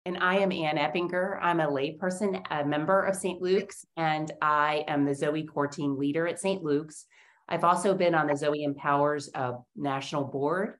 And 0.04 0.18
I 0.18 0.36
am 0.36 0.52
Ann 0.52 0.76
Eppinger. 0.76 1.38
I'm 1.40 1.60
a 1.60 1.66
layperson, 1.66 2.44
a 2.50 2.64
member 2.64 3.06
of 3.06 3.16
St. 3.16 3.40
Luke's, 3.40 3.86
and 3.96 4.30
I 4.42 4.84
am 4.86 5.06
the 5.06 5.14
Zoe 5.14 5.44
Core 5.44 5.68
Team 5.68 5.96
leader 5.96 6.26
at 6.26 6.40
St. 6.40 6.62
Luke's. 6.62 7.06
I've 7.48 7.64
also 7.64 7.94
been 7.94 8.14
on 8.14 8.26
the 8.26 8.36
Zoe 8.36 8.64
Empowers 8.64 9.30
uh, 9.34 9.52
National 9.76 10.24
Board, 10.24 10.74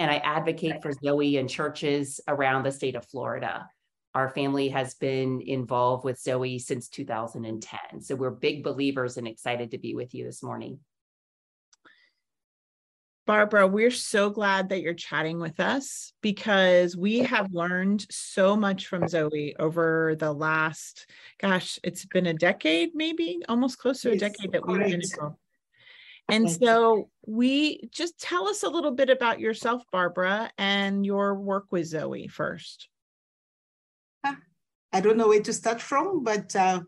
and 0.00 0.10
I 0.10 0.16
advocate 0.16 0.82
for 0.82 0.90
Zoe 0.92 1.36
in 1.36 1.46
churches 1.46 2.20
around 2.26 2.64
the 2.64 2.72
state 2.72 2.96
of 2.96 3.06
Florida. 3.06 3.68
Our 4.14 4.30
family 4.30 4.68
has 4.68 4.94
been 4.94 5.40
involved 5.40 6.04
with 6.04 6.20
Zoe 6.20 6.58
since 6.58 6.88
2010. 6.88 8.00
So 8.00 8.14
we're 8.14 8.30
big 8.30 8.62
believers 8.62 9.16
and 9.16 9.26
excited 9.26 9.72
to 9.72 9.78
be 9.78 9.94
with 9.94 10.14
you 10.14 10.24
this 10.24 10.42
morning. 10.42 10.78
Barbara, 13.26 13.66
we're 13.66 13.90
so 13.90 14.28
glad 14.28 14.68
that 14.68 14.82
you're 14.82 14.92
chatting 14.92 15.40
with 15.40 15.58
us 15.58 16.12
because 16.20 16.94
we 16.94 17.20
have 17.20 17.54
learned 17.54 18.06
so 18.10 18.54
much 18.54 18.86
from 18.86 19.08
Zoe 19.08 19.56
over 19.58 20.14
the 20.18 20.30
last, 20.30 21.10
gosh, 21.40 21.78
it's 21.82 22.04
been 22.04 22.26
a 22.26 22.34
decade, 22.34 22.90
maybe 22.94 23.40
almost 23.48 23.78
close 23.78 24.02
to 24.02 24.10
a 24.12 24.18
decade 24.18 24.52
that 24.52 24.66
we've 24.66 24.78
been 24.78 25.00
involved. 25.00 25.38
And 26.28 26.50
so 26.50 27.08
we 27.26 27.88
just 27.90 28.20
tell 28.20 28.46
us 28.46 28.62
a 28.62 28.68
little 28.68 28.92
bit 28.92 29.08
about 29.08 29.40
yourself, 29.40 29.82
Barbara, 29.90 30.50
and 30.58 31.04
your 31.04 31.34
work 31.34 31.64
with 31.70 31.86
Zoe 31.86 32.28
first. 32.28 32.88
I 34.94 35.00
don't 35.00 35.16
know 35.16 35.28
where 35.28 35.42
to 35.42 35.52
start 35.52 35.82
from, 35.82 36.24
but 36.24 36.54
uh, 36.56 36.80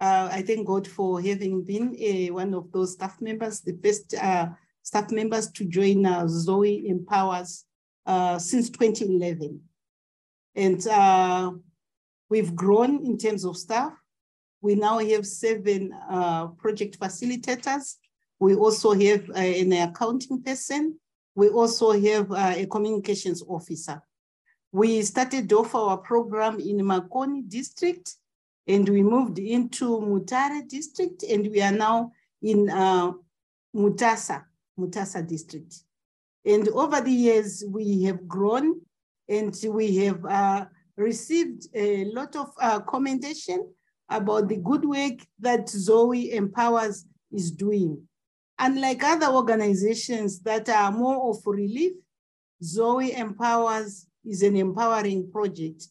uh, 0.00 0.28
I 0.30 0.42
thank 0.42 0.66
God 0.66 0.86
for 0.86 1.20
having 1.22 1.64
been 1.64 1.96
a, 1.98 2.30
one 2.30 2.52
of 2.52 2.70
those 2.72 2.92
staff 2.92 3.20
members, 3.20 3.60
the 3.60 3.72
best 3.72 4.14
uh, 4.14 4.48
staff 4.82 5.10
members 5.10 5.50
to 5.52 5.64
join 5.64 6.04
uh, 6.04 6.26
Zoe 6.28 6.86
Empowers 6.88 7.64
uh, 8.04 8.38
since 8.38 8.68
2011. 8.70 9.60
And 10.56 10.86
uh, 10.86 11.52
we've 12.28 12.54
grown 12.54 13.04
in 13.06 13.16
terms 13.16 13.44
of 13.44 13.56
staff. 13.56 13.92
We 14.60 14.74
now 14.74 14.98
have 14.98 15.26
seven 15.26 15.92
project 16.58 16.98
facilitators 16.98 17.96
we 18.44 18.54
also 18.54 18.92
have 18.92 19.30
uh, 19.30 19.38
an 19.38 19.72
accounting 19.72 20.42
person. 20.42 20.98
We 21.34 21.48
also 21.48 21.92
have 21.92 22.30
uh, 22.30 22.54
a 22.56 22.66
communications 22.66 23.42
officer. 23.48 24.02
We 24.74 25.02
started 25.02 25.52
off 25.52 25.72
our 25.76 25.98
program 25.98 26.58
in 26.58 26.78
Makoni 26.78 27.48
district 27.48 28.16
and 28.66 28.88
we 28.88 29.04
moved 29.04 29.38
into 29.38 30.00
Mutare 30.00 30.68
district 30.68 31.22
and 31.22 31.46
we 31.46 31.62
are 31.62 31.70
now 31.70 32.10
in 32.42 32.68
uh, 32.68 33.12
Mutasa, 33.72 34.42
Mutasa 34.76 35.24
district. 35.24 35.76
And 36.44 36.66
over 36.70 37.00
the 37.00 37.12
years, 37.12 37.62
we 37.68 38.02
have 38.02 38.26
grown 38.26 38.80
and 39.28 39.56
we 39.68 39.94
have 39.98 40.24
uh, 40.24 40.64
received 40.96 41.68
a 41.72 42.06
lot 42.06 42.34
of 42.34 42.50
uh, 42.60 42.80
commendation 42.80 43.72
about 44.08 44.48
the 44.48 44.56
good 44.56 44.84
work 44.84 45.20
that 45.38 45.68
Zoe 45.68 46.32
Empowers 46.32 47.04
is 47.30 47.52
doing. 47.52 48.02
Unlike 48.58 49.04
other 49.04 49.28
organizations 49.28 50.40
that 50.40 50.68
are 50.68 50.90
more 50.90 51.30
of 51.30 51.46
relief, 51.46 51.92
Zoe 52.60 53.12
Empowers 53.12 54.06
is 54.24 54.42
an 54.42 54.56
empowering 54.56 55.30
project 55.30 55.84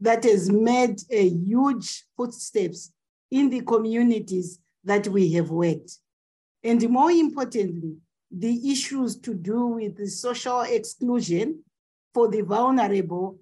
that 0.00 0.24
has 0.24 0.50
made 0.50 1.00
a 1.10 1.28
huge 1.28 2.04
footsteps 2.16 2.92
in 3.30 3.50
the 3.50 3.60
communities 3.62 4.58
that 4.84 5.08
we 5.08 5.32
have 5.32 5.50
worked. 5.50 5.98
And 6.62 6.88
more 6.88 7.10
importantly, 7.10 7.96
the 8.30 8.72
issues 8.72 9.16
to 9.20 9.34
do 9.34 9.66
with 9.66 9.96
the 9.96 10.06
social 10.06 10.62
exclusion 10.62 11.62
for 12.12 12.28
the 12.28 12.42
vulnerable 12.42 13.38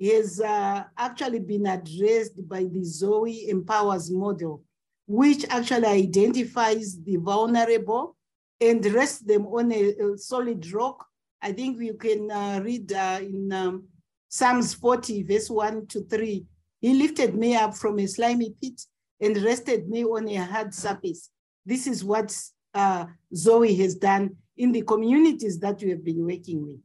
has 0.00 0.40
uh, 0.40 0.84
actually 0.96 1.38
been 1.38 1.66
addressed 1.66 2.46
by 2.48 2.64
the 2.64 2.84
Zoe 2.84 3.48
Empowers 3.48 4.10
model, 4.10 4.62
which 5.06 5.44
actually 5.48 5.86
identifies 5.86 7.02
the 7.02 7.16
vulnerable 7.16 8.16
and 8.60 8.84
rests 8.86 9.20
them 9.20 9.46
on 9.46 9.72
a, 9.72 9.94
a 9.94 10.18
solid 10.18 10.70
rock. 10.72 11.06
I 11.44 11.52
think 11.52 11.78
you 11.78 11.92
can 11.92 12.30
uh, 12.30 12.60
read 12.64 12.90
uh, 12.90 13.18
in 13.20 13.52
um, 13.52 13.84
Psalms 14.30 14.72
40, 14.72 15.24
verse 15.24 15.50
1 15.50 15.86
to 15.88 16.00
3. 16.04 16.42
He 16.80 16.94
lifted 16.94 17.34
me 17.34 17.54
up 17.54 17.74
from 17.74 17.98
a 17.98 18.06
slimy 18.06 18.54
pit 18.58 18.80
and 19.20 19.36
rested 19.42 19.86
me 19.86 20.04
on 20.04 20.26
a 20.26 20.36
hard 20.36 20.72
surface. 20.72 21.28
This 21.66 21.86
is 21.86 22.02
what 22.02 22.34
uh, 22.72 23.04
Zoe 23.36 23.74
has 23.76 23.94
done 23.94 24.36
in 24.56 24.72
the 24.72 24.82
communities 24.82 25.58
that 25.58 25.82
we 25.82 25.90
have 25.90 26.02
been 26.02 26.24
working 26.24 26.62
with. 26.62 26.80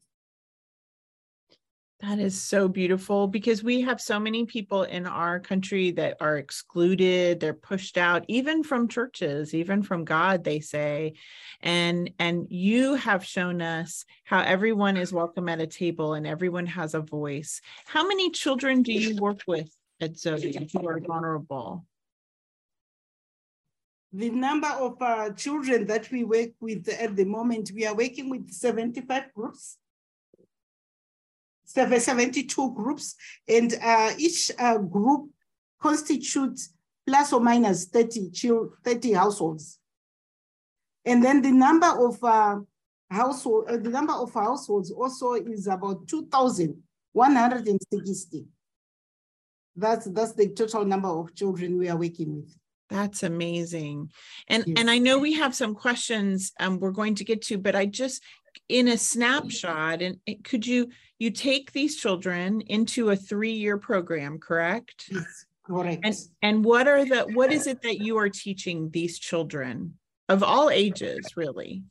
That 2.02 2.18
is 2.18 2.42
so 2.42 2.70
beautiful 2.70 3.28
because 3.28 3.62
we 3.62 3.82
have 3.82 4.00
so 4.00 4.22
many 4.22 4.46
people 4.46 4.84
in 4.84 5.06
our 5.06 5.38
country 5.38 5.92
that 5.92 6.16
are 6.22 6.38
excluded, 6.38 7.42
they're 7.42 7.54
pushed 7.54 7.98
out 7.98 8.24
even 8.30 8.64
from 8.64 8.88
churches, 8.88 9.54
even 9.54 9.84
from 9.84 10.06
God 10.06 10.46
they 10.46 10.62
say. 10.62 11.16
And 11.60 12.10
and 12.18 12.48
you 12.50 12.96
have 12.96 13.26
shown 13.26 13.62
us 13.62 14.06
how 14.24 14.40
everyone 14.40 14.96
is 14.96 15.12
welcome 15.12 15.50
at 15.50 15.60
a 15.60 15.68
table 15.68 16.14
and 16.14 16.26
everyone 16.26 16.68
has 16.68 16.94
a 16.94 17.02
voice. 17.02 17.60
How 17.86 18.08
many 18.08 18.32
children 18.32 18.82
do 18.82 18.94
you 18.94 19.18
work 19.18 19.42
with 19.46 19.70
at 20.00 20.18
Zoe 20.18 20.70
who 20.72 20.88
are 20.88 21.02
vulnerable? 21.02 21.86
The 24.14 24.30
number 24.30 24.70
of 24.70 25.02
uh, 25.02 25.32
children 25.32 25.86
that 25.88 26.10
we 26.12 26.24
work 26.24 26.52
with 26.62 26.88
at 26.88 27.18
the 27.18 27.26
moment, 27.26 27.72
we 27.76 27.86
are 27.86 27.94
working 27.94 28.30
with 28.30 28.50
75 28.52 29.34
groups 29.34 29.78
72 31.70 32.74
groups, 32.74 33.16
and 33.48 33.74
uh, 33.82 34.12
each 34.18 34.52
uh, 34.58 34.78
group 34.78 35.30
constitutes 35.80 36.74
plus 37.06 37.32
or 37.34 37.40
minus 37.40 37.86
30, 37.86 38.32
30 38.84 39.14
households. 39.14 39.80
And 41.06 41.24
then 41.24 41.42
the 41.42 41.52
number 41.52 41.88
of 41.88 42.22
uh, 42.24 42.58
household, 43.10 43.70
uh, 43.70 43.78
the 43.78 43.90
number 43.90 44.14
of 44.14 44.34
households 44.34 44.92
also 44.92 45.34
is 45.34 45.68
about 45.68 46.08
2,160. 46.08 48.46
That's, 49.76 50.06
that's 50.08 50.34
the 50.34 50.50
total 50.50 50.86
number 50.86 51.10
of 51.10 51.36
children 51.36 51.78
we 51.78 51.90
are 51.90 51.98
working 51.98 52.36
with. 52.36 52.56
That's 52.90 53.24
amazing. 53.24 54.10
And 54.48 54.64
yes. 54.66 54.78
and 54.80 54.90
I 54.90 54.98
know 54.98 55.20
we 55.20 55.34
have 55.34 55.54
some 55.54 55.76
questions 55.76 56.54
um, 56.60 56.80
we're 56.80 56.90
going 56.92 57.14
to 57.16 57.24
get 57.24 57.44
to, 57.44 57.60
but 57.60 57.76
I 57.76 57.86
just 57.86 58.24
in 58.70 58.88
a 58.88 58.98
snapshot 58.98 60.02
and 60.02 60.18
could 60.44 60.66
you 60.66 60.90
you 61.18 61.32
take 61.32 61.74
these 61.74 61.98
children 61.98 62.62
into 62.62 63.10
a 63.10 63.16
three-year 63.16 63.78
program 63.78 64.40
correct? 64.40 65.10
Yes 65.12 65.46
correct. 65.70 66.02
And 66.04 66.16
and 66.42 66.66
what 66.66 66.88
are 66.88 67.06
the 67.06 67.22
what 67.34 67.52
is 67.52 67.68
it 67.68 67.82
that 67.84 68.00
you 68.00 68.18
are 68.18 68.30
teaching 68.30 68.90
these 68.90 69.20
children 69.20 69.94
of 70.28 70.44
all 70.44 70.70
ages 70.70 71.38
really? 71.38 71.84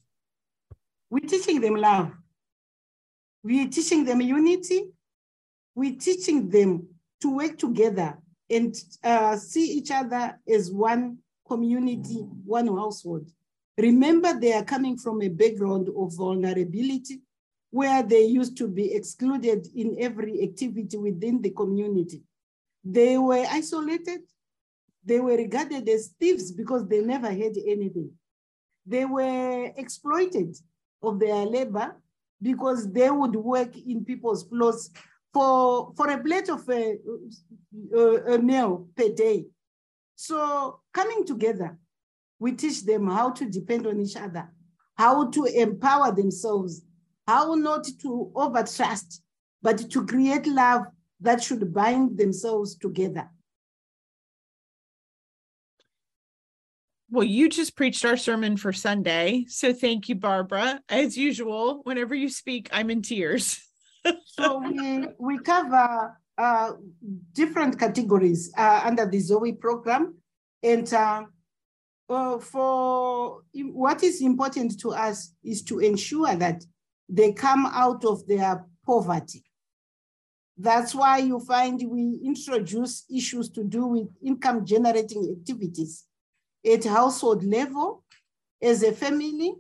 We're 1.11 1.29
teaching 1.29 1.61
them 1.61 1.77
love. 1.77 2.13
We're 3.43 3.69
teaching 3.69 4.05
them 4.05 4.21
unity. 4.21 4.91
We're 5.75 5.97
teaching 5.97 6.51
them 6.51 6.89
to 7.21 7.35
work 7.35 7.57
together 7.57 8.19
and 8.51 8.75
uh, 9.03 9.37
see 9.37 9.73
each 9.73 9.91
other 9.91 10.39
as 10.49 10.71
one 10.71 11.19
community 11.47 12.21
one 12.45 12.67
household 12.67 13.31
Remember, 13.79 14.39
they 14.39 14.53
are 14.53 14.65
coming 14.65 14.99
from 14.99 15.23
a 15.23 15.29
background 15.29 15.89
of 15.97 16.17
vulnerability 16.17 17.23
where 17.71 18.03
they 18.03 18.25
used 18.25 18.57
to 18.57 18.67
be 18.67 18.93
excluded 18.93 19.69
in 19.77 19.97
every 20.01 20.43
activity 20.43 20.97
within 20.97 21.41
the 21.41 21.51
community. 21.51 22.23
They 22.85 23.17
were 23.19 23.47
isolated. 23.49 24.23
They 25.05 25.21
were 25.21 25.37
regarded 25.37 25.89
as 25.89 26.09
thieves 26.19 26.51
because 26.51 26.89
they 26.89 27.03
never 27.03 27.29
had 27.29 27.57
anything. 27.57 28.11
They 28.85 29.05
were 29.05 29.71
exploited 29.77 30.57
of 31.01 31.21
their 31.21 31.47
labor 31.47 31.95
because 32.43 32.91
they 32.91 33.11
would 33.11 33.37
work 33.37 33.77
in 33.77 34.05
people's 34.05 34.43
plots 34.43 34.91
for, 35.33 35.93
for 35.97 36.11
a 36.11 36.19
plate 36.19 36.49
of 36.49 36.69
a, 36.69 36.97
a, 37.95 38.35
a 38.35 38.39
meal 38.39 38.89
per 38.97 39.11
day. 39.11 39.47
So 40.17 40.81
coming 40.93 41.25
together, 41.25 41.79
we 42.39 42.53
teach 42.53 42.85
them 42.85 43.09
how 43.09 43.31
to 43.31 43.45
depend 43.47 43.87
on 43.87 44.01
each 44.01 44.17
other, 44.17 44.51
how 44.97 45.31
to 45.31 45.45
empower 45.45 46.15
themselves, 46.15 46.83
how 47.27 47.55
not 47.55 47.85
to 48.03 48.31
overtrust, 48.35 49.21
but 49.63 49.91
to 49.91 50.07
create 50.07 50.47
love 50.47 50.83
that 51.21 51.43
should 51.43 51.73
bind 51.73 52.17
themselves 52.17 52.77
together. 52.77 53.29
Well, 57.11 57.25
you 57.25 57.49
just 57.49 57.75
preached 57.75 58.05
our 58.05 58.19
sermon 58.19 58.59
for 58.59 58.73
Sunday. 58.73 59.47
So 59.49 59.73
thank 59.73 60.11
you, 60.11 60.15
Barbara. 60.15 60.83
As 60.91 61.17
usual, 61.17 61.81
whenever 61.85 62.15
you 62.15 62.29
speak, 62.29 62.69
I'm 62.71 62.91
in 62.91 63.01
tears. 63.01 63.61
so 64.27 64.59
we, 64.59 65.07
we 65.19 65.39
cover 65.39 66.21
uh, 66.37 66.73
different 67.33 67.79
categories 67.79 68.53
uh, 68.57 68.83
under 68.85 69.07
the 69.07 69.21
Zoe 69.21 69.53
program. 69.53 70.17
And 70.63 70.93
uh, 70.93 71.25
uh, 72.09 72.39
for 72.39 73.43
what 73.53 74.03
is 74.03 74.23
important 74.23 74.81
to 74.81 74.91
us 74.91 75.33
is 75.45 75.63
to 75.63 75.79
ensure 75.81 76.35
that 76.37 76.65
they 77.09 77.33
come 77.33 77.67
out 77.67 78.05
of 78.05 78.27
their 78.27 78.65
poverty. 78.85 79.45
That's 80.57 80.95
why 80.95 81.19
you 81.19 81.39
find 81.41 81.81
we 81.89 82.21
introduce 82.25 83.05
issues 83.15 83.49
to 83.51 83.63
do 83.63 83.87
with 83.87 84.09
income 84.25 84.65
generating 84.65 85.37
activities 85.39 86.05
at 86.71 86.85
household 86.85 87.45
level, 87.45 88.05
as 88.61 88.83
a 88.83 88.93
family, 88.93 89.55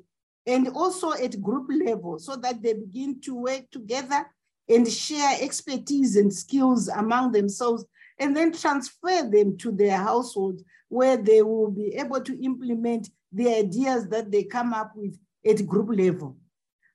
and 0.47 0.69
also 0.69 1.13
at 1.13 1.41
group 1.41 1.69
level 1.85 2.19
so 2.19 2.35
that 2.37 2.63
they 2.63 2.73
begin 2.73 3.21
to 3.21 3.35
work 3.35 3.71
together 3.71 4.27
and 4.69 4.89
share 4.91 5.37
expertise 5.41 6.17
and 6.17 6.33
skills 6.33 6.89
among 6.89 7.33
themselves 7.33 7.85
and 8.19 8.37
then 8.37 8.53
transfer 8.53 9.29
them 9.29 9.57
to 9.59 9.73
their 9.73 9.97
household 9.97 10.61
where 10.89 11.17
they 11.17 11.43
will 11.43 11.71
be 11.71 11.95
able 11.95 12.21
to 12.21 12.43
implement 12.43 13.11
the 13.33 13.55
ideas 13.55 14.09
that 14.09 14.31
they 14.31 14.45
come 14.45 14.73
up 14.73 14.93
with 14.95 15.19
at 15.47 15.67
group 15.67 15.89
level. 15.91 16.37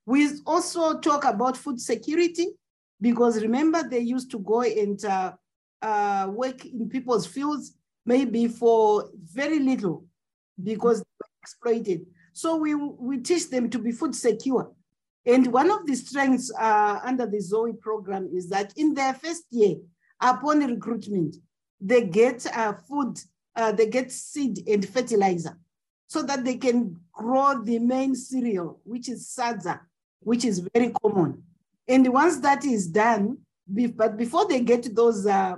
We 0.05 0.29
also 0.45 0.99
talk 0.99 1.23
about 1.23 1.55
food 1.55 1.79
security 1.79 2.47
because 2.99 3.41
remember 3.41 3.87
they 3.87 3.99
used 3.99 4.31
to 4.31 4.39
go 4.39 4.61
and 4.61 5.03
uh, 5.05 5.33
uh, 5.81 6.27
work 6.31 6.65
in 6.65 6.89
people's 6.89 7.25
fields 7.25 7.75
maybe 8.05 8.47
for 8.47 9.09
very 9.15 9.59
little 9.59 10.05
because 10.61 10.99
they 10.99 11.05
were 11.19 11.41
exploited. 11.41 12.05
So 12.33 12.55
we, 12.55 12.73
we 12.73 13.19
teach 13.19 13.49
them 13.49 13.69
to 13.69 13.79
be 13.79 13.91
food 13.91 14.15
secure. 14.15 14.71
And 15.25 15.47
one 15.47 15.71
of 15.71 15.85
the 15.85 15.95
strengths 15.95 16.51
uh, 16.59 16.99
under 17.03 17.25
the 17.25 17.39
Zoe 17.39 17.73
program 17.73 18.29
is 18.33 18.49
that 18.49 18.73
in 18.75 18.93
their 18.93 19.13
first 19.13 19.43
year, 19.51 19.75
upon 20.23 20.59
recruitment, 20.59 21.35
they 21.79 22.05
get 22.05 22.47
uh, 22.55 22.73
food, 22.73 23.19
uh, 23.55 23.71
they 23.71 23.87
get 23.87 24.11
seed 24.11 24.67
and 24.67 24.87
fertilizer 24.87 25.57
so 26.07 26.23
that 26.23 26.45
they 26.45 26.55
can 26.55 26.95
grow 27.11 27.61
the 27.61 27.79
main 27.79 28.15
cereal, 28.15 28.79
which 28.83 29.09
is 29.09 29.27
sadza, 29.27 29.79
which 30.21 30.45
is 30.45 30.67
very 30.73 30.91
common. 31.01 31.43
And 31.87 32.11
once 32.13 32.39
that 32.39 32.63
is 32.63 32.87
done, 32.87 33.37
but 33.67 34.17
before 34.17 34.47
they 34.47 34.61
get 34.61 34.95
those 34.95 35.25
uh, 35.25 35.57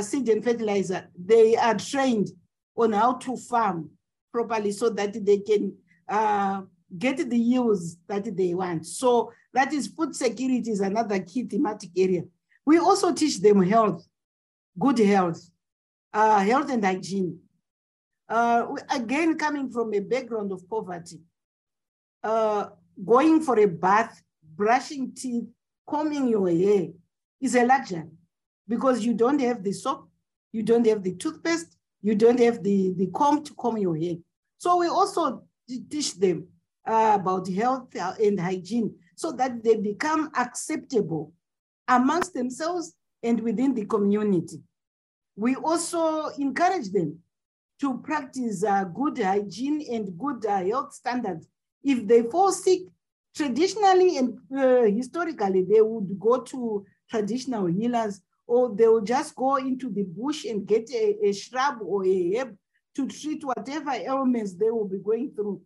seed 0.00 0.28
and 0.28 0.42
fertilizer, 0.42 1.08
they 1.16 1.56
are 1.56 1.76
trained 1.76 2.30
on 2.76 2.92
how 2.92 3.14
to 3.14 3.36
farm 3.36 3.90
properly 4.32 4.72
so 4.72 4.90
that 4.90 5.24
they 5.24 5.38
can 5.38 5.76
uh, 6.08 6.62
get 6.98 7.18
the 7.30 7.38
yields 7.38 7.98
that 8.08 8.36
they 8.36 8.54
want. 8.54 8.86
So 8.86 9.32
that 9.52 9.72
is 9.72 9.86
food 9.86 10.14
security 10.16 10.70
is 10.70 10.80
another 10.80 11.20
key 11.20 11.44
thematic 11.44 11.90
area. 11.96 12.24
We 12.66 12.78
also 12.78 13.12
teach 13.12 13.40
them 13.40 13.62
health, 13.62 14.06
good 14.78 14.98
health, 14.98 15.40
uh, 16.12 16.40
health 16.40 16.70
and 16.70 16.84
hygiene. 16.84 17.38
Uh, 18.28 18.74
again, 18.90 19.36
coming 19.36 19.70
from 19.70 19.92
a 19.92 20.00
background 20.00 20.50
of 20.50 20.68
poverty, 20.68 21.20
uh, 22.22 22.68
going 23.04 23.42
for 23.42 23.58
a 23.58 23.66
bath, 23.66 24.22
brushing 24.56 25.12
teeth, 25.14 25.44
combing 25.86 26.28
your 26.28 26.48
hair 26.48 26.88
is 27.40 27.54
a 27.54 27.66
luxury 27.66 28.04
because 28.66 29.04
you 29.04 29.12
don't 29.12 29.40
have 29.40 29.62
the 29.62 29.72
soap, 29.72 30.08
you 30.52 30.62
don't 30.62 30.86
have 30.86 31.02
the 31.02 31.14
toothpaste, 31.16 31.76
you 32.00 32.14
don't 32.14 32.40
have 32.40 32.62
the, 32.62 32.94
the 32.96 33.06
comb 33.08 33.42
to 33.44 33.52
comb 33.54 33.76
your 33.76 33.96
hair. 33.96 34.14
So 34.56 34.78
we 34.78 34.88
also 34.88 35.42
teach 35.90 36.14
them 36.14 36.46
uh, 36.86 37.18
about 37.20 37.48
health 37.50 37.94
and 37.94 38.40
hygiene 38.40 38.94
so 39.16 39.32
that 39.32 39.62
they 39.62 39.76
become 39.76 40.30
acceptable 40.36 41.32
amongst 41.88 42.34
themselves 42.34 42.94
and 43.22 43.40
within 43.40 43.74
the 43.74 43.84
community. 43.86 44.60
We 45.36 45.56
also 45.56 46.28
encourage 46.38 46.90
them 46.90 47.18
to 47.80 47.98
practice 47.98 48.62
uh, 48.62 48.84
good 48.84 49.18
hygiene 49.18 49.84
and 49.92 50.16
good 50.18 50.46
uh, 50.46 50.64
health 50.64 50.94
standards. 50.94 51.48
If 51.82 52.06
they 52.06 52.22
fall 52.22 52.52
sick, 52.52 52.82
traditionally 53.34 54.16
and 54.18 54.38
uh, 54.56 54.82
historically, 54.84 55.64
they 55.64 55.80
would 55.80 56.18
go 56.18 56.40
to 56.40 56.86
traditional 57.10 57.66
healers 57.66 58.20
or 58.46 58.74
they 58.74 58.86
will 58.86 59.00
just 59.00 59.34
go 59.34 59.56
into 59.56 59.90
the 59.90 60.04
bush 60.04 60.44
and 60.44 60.66
get 60.66 60.88
a, 60.90 61.28
a 61.28 61.32
shrub 61.32 61.78
or 61.82 62.06
a 62.06 62.36
herb 62.36 62.56
to 62.94 63.08
treat 63.08 63.42
whatever 63.44 63.90
ailments 63.90 64.54
they 64.54 64.70
will 64.70 64.86
be 64.86 64.98
going 64.98 65.32
through. 65.34 65.60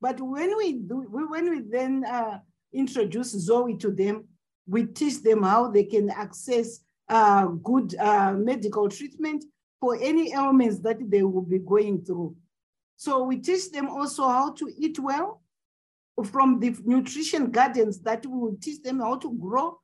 But 0.00 0.20
when 0.20 0.56
we 0.56 0.72
do, 0.74 1.06
when 1.10 1.50
we 1.50 1.60
then 1.60 2.04
uh, 2.04 2.38
introduce 2.72 3.32
Zoe 3.32 3.76
to 3.78 3.90
them, 3.90 4.24
we 4.70 4.84
teach 4.84 5.22
them 5.22 5.42
how 5.42 5.68
they 5.68 5.82
can 5.82 6.08
access 6.10 6.80
uh, 7.08 7.46
good 7.46 7.96
uh, 7.98 8.32
medical 8.32 8.88
treatment 8.88 9.44
for 9.80 9.98
any 10.00 10.32
ailments 10.32 10.78
that 10.78 10.98
they 11.10 11.24
will 11.24 11.42
be 11.42 11.58
going 11.58 12.04
through. 12.04 12.36
So 12.96 13.24
we 13.24 13.38
teach 13.38 13.72
them 13.72 13.88
also 13.88 14.28
how 14.28 14.52
to 14.52 14.72
eat 14.78 14.98
well 15.00 15.42
from 16.24 16.60
the 16.60 16.76
nutrition 16.84 17.50
gardens 17.50 17.98
that 18.02 18.24
we 18.24 18.38
will 18.38 18.56
teach 18.60 18.80
them 18.82 19.00
how 19.00 19.16
to 19.16 19.32
grow 19.32 19.80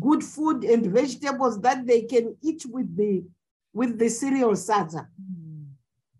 good 0.00 0.24
food 0.24 0.64
and 0.64 0.86
vegetables 0.86 1.60
that 1.60 1.86
they 1.86 2.02
can 2.02 2.34
eat 2.40 2.64
with 2.66 2.96
the 2.96 3.24
with 3.74 3.98
the 3.98 4.08
cereal 4.08 4.52
sadza. 4.52 5.06
Mm. 5.20 5.66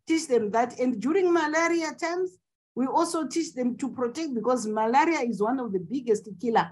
Teach 0.07 0.27
them 0.27 0.51
that. 0.51 0.79
And 0.79 1.01
during 1.01 1.33
malaria 1.33 1.93
times, 1.95 2.39
we 2.75 2.87
also 2.87 3.27
teach 3.27 3.55
them 3.55 3.77
to 3.77 3.91
protect 3.91 4.35
because 4.35 4.67
malaria 4.67 5.21
is 5.21 5.41
one 5.41 5.61
of 5.61 5.73
the 5.73 5.79
biggest 5.79 6.29
killer 6.41 6.71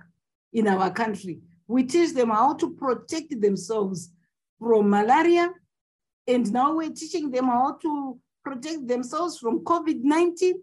in 0.53 0.69
our 0.69 0.91
country. 0.91 1.41
We 1.67 1.85
teach 1.85 2.13
them 2.15 2.31
how 2.31 2.55
to 2.55 2.75
protect 2.75 3.41
themselves 3.41 4.13
from 4.59 4.91
malaria. 4.91 5.53
And 6.27 6.53
now 6.53 6.75
we're 6.75 6.91
teaching 6.91 7.31
them 7.31 7.47
how 7.47 7.79
to 7.83 8.19
protect 8.45 8.87
themselves 8.87 9.39
from 9.39 9.61
COVID-19. 9.61 10.55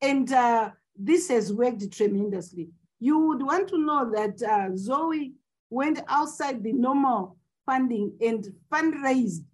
And 0.00 0.32
uh, 0.32 0.70
this 0.96 1.28
has 1.28 1.52
worked 1.52 1.90
tremendously. 1.92 2.68
You 3.00 3.18
would 3.18 3.42
want 3.42 3.68
to 3.68 3.78
know 3.78 4.10
that 4.10 4.42
uh, 4.42 4.76
Zoe 4.76 5.32
went 5.70 6.00
outside 6.08 6.62
the 6.62 6.72
normal 6.72 7.36
funding 7.66 8.12
and 8.20 8.46
fundraised 8.70 9.44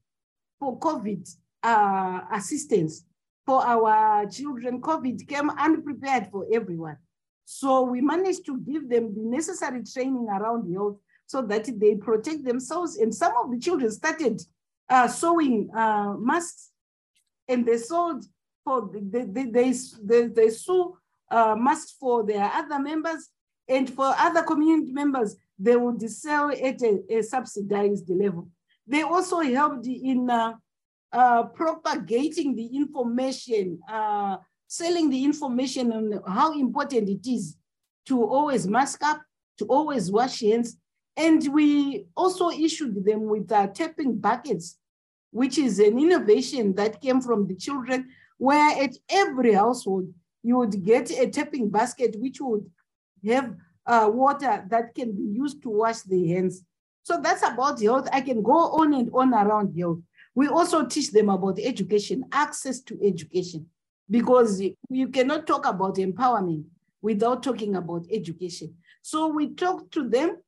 for 0.59 0.79
COVID 0.79 1.29
uh, 1.63 2.21
assistance 2.33 3.05
for 3.49 3.65
our 3.65 4.27
children, 4.27 4.79
COVID 4.79 5.27
came 5.27 5.49
unprepared 5.49 6.29
for 6.31 6.45
everyone. 6.53 6.99
So 7.51 7.81
we 7.81 8.03
managed 8.03 8.45
to 8.45 8.59
give 8.61 8.91
them 8.91 9.15
the 9.15 9.23
necessary 9.23 9.83
training 9.83 10.29
around 10.29 10.71
health 10.71 10.99
so 11.27 11.41
that 11.41 11.65
they 11.81 11.95
protect 11.95 12.45
themselves. 12.45 12.99
And 12.99 13.15
some 13.15 13.33
of 13.43 13.51
the 13.51 13.59
children 13.59 13.91
started 13.91 14.43
uh, 14.91 15.09
sewing 15.09 15.71
uh, 15.75 16.13
masks 16.19 16.73
and 17.49 17.65
they 17.65 17.79
sold 17.79 18.27
for, 18.65 18.91
they, 18.93 19.25
they, 19.25 19.47
they, 19.47 19.73
they, 20.03 20.27
they 20.27 20.51
sew 20.51 20.99
uh, 21.31 21.57
masks 21.59 21.97
for 21.99 22.23
their 22.23 22.45
other 22.53 22.79
members 22.79 23.31
and 23.67 23.89
for 23.89 24.15
other 24.19 24.43
community 24.43 24.93
members, 24.93 25.35
they 25.59 25.77
would 25.77 26.03
sell 26.11 26.51
at 26.51 26.83
a, 26.83 27.01
a 27.09 27.23
subsidized 27.23 28.11
level. 28.11 28.51
They 28.87 29.01
also 29.01 29.41
helped 29.41 29.87
in 29.87 30.29
uh, 30.29 30.53
uh, 31.13 31.45
propagating 31.45 32.55
the 32.55 32.67
information, 32.77 33.81
uh, 33.89 34.37
selling 34.69 35.11
the 35.11 35.25
information 35.25 35.93
on 35.93 36.21
how 36.27 36.53
important 36.53 37.09
it 37.09 37.27
is 37.29 37.57
to 38.07 38.23
always 38.23 38.69
mask 38.69 39.03
up, 39.03 39.21
to 39.59 39.65
always 39.65 40.11
wash 40.13 40.41
hands. 40.41 40.77
And 41.17 41.47
we 41.53 42.07
also 42.17 42.51
issued 42.51 43.05
them 43.05 43.27
with 43.27 43.51
uh, 43.51 43.67
tapping 43.69 44.19
buckets, 44.19 44.77
which 45.33 45.59
is 45.59 45.81
an 45.81 45.99
innovation 45.99 46.75
that 46.77 47.01
came 47.01 47.21
from 47.21 47.49
the 47.49 47.57
children, 47.57 48.09
where 48.37 48.83
at 48.85 48.95
every 49.09 49.55
household, 49.55 50.13
you 50.45 50.57
would 50.59 50.85
get 50.85 51.11
a 51.11 51.27
tapping 51.29 51.69
basket, 51.69 52.15
which 52.19 52.41
would 52.41 52.71
have 53.27 53.57
uh, 53.87 54.09
water 54.13 54.65
that 54.71 54.95
can 54.95 55.13
be 55.13 55.25
used 55.25 55.61
to 55.63 55.71
wash 55.71 56.03
the 56.03 56.29
hands. 56.29 56.63
So 57.03 57.19
that's 57.21 57.43
about 57.43 57.81
health. 57.83 58.09
I 58.13 58.21
can 58.21 58.43
go 58.43 58.53
on 58.53 58.93
and 58.93 59.11
on 59.13 59.35
around 59.35 59.77
health. 59.77 59.99
We 60.35 60.47
also 60.47 60.85
teach 60.85 61.11
them 61.11 61.31
about 61.31 61.59
education, 61.59 62.25
access 62.31 62.81
to 62.83 62.99
education, 63.03 63.67
because 64.11 64.63
you 64.89 65.09
cannot 65.09 65.47
talk 65.47 65.67
about 65.67 65.97
empowerment 65.97 66.65
without 67.03 67.43
talking 67.43 67.77
about 67.77 68.07
education. 68.11 68.75
So 69.03 69.29
we 69.29 69.55
talk 69.55 69.91
to 69.93 70.09
them 70.09 70.39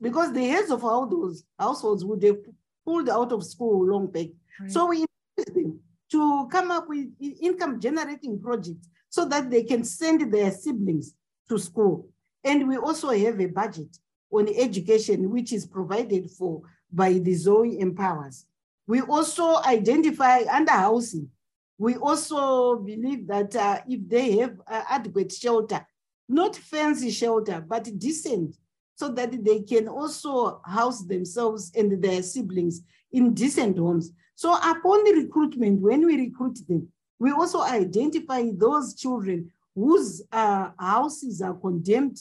because 0.00 0.32
the 0.32 0.46
heads 0.46 0.70
of 0.70 0.84
all 0.84 1.06
those 1.06 1.44
households 1.58 2.04
would 2.04 2.22
have 2.22 2.38
pulled 2.84 3.08
out 3.08 3.32
of 3.32 3.44
school 3.44 3.86
long 3.86 4.06
back. 4.06 4.28
Right. 4.60 4.70
So 4.70 4.86
we 4.86 5.04
encourage 5.36 5.54
them 5.54 5.80
to 6.12 6.48
come 6.50 6.70
up 6.70 6.88
with 6.88 7.08
income 7.20 7.80
generating 7.80 8.40
projects 8.40 8.88
so 9.08 9.24
that 9.26 9.50
they 9.50 9.62
can 9.62 9.84
send 9.84 10.32
their 10.32 10.50
siblings 10.50 11.14
to 11.48 11.58
school. 11.58 12.08
And 12.44 12.68
we 12.68 12.76
also 12.76 13.10
have 13.10 13.40
a 13.40 13.46
budget 13.46 13.96
on 14.30 14.48
education, 14.48 15.30
which 15.30 15.52
is 15.52 15.66
provided 15.66 16.30
for 16.30 16.62
by 16.92 17.14
the 17.14 17.34
Zoe 17.34 17.78
Empowers. 17.80 18.46
We 18.86 19.00
also 19.02 19.56
identify 19.62 20.42
under 20.50 20.72
housing. 20.72 21.30
We 21.78 21.94
also 21.94 22.76
believe 22.76 23.26
that 23.28 23.54
uh, 23.54 23.80
if 23.88 24.08
they 24.08 24.38
have 24.38 24.60
uh, 24.66 24.82
adequate 24.88 25.32
shelter, 25.32 25.86
not 26.28 26.56
fancy 26.56 27.10
shelter, 27.10 27.64
but 27.66 27.98
decent, 27.98 28.56
so 28.96 29.08
that 29.12 29.44
they 29.44 29.60
can 29.60 29.86
also 29.86 30.60
house 30.64 31.04
themselves 31.04 31.70
and 31.76 32.02
their 32.02 32.22
siblings 32.22 32.82
in 33.12 33.32
decent 33.32 33.78
homes. 33.78 34.10
So 34.34 34.54
upon 34.54 35.04
the 35.04 35.14
recruitment, 35.14 35.80
when 35.80 36.04
we 36.04 36.16
recruit 36.16 36.58
them, 36.68 36.88
we 37.20 37.30
also 37.30 37.62
identify 37.62 38.50
those 38.52 38.94
children 38.94 39.52
whose 39.74 40.22
uh, 40.32 40.70
houses 40.78 41.40
are 41.40 41.54
condemned 41.54 42.18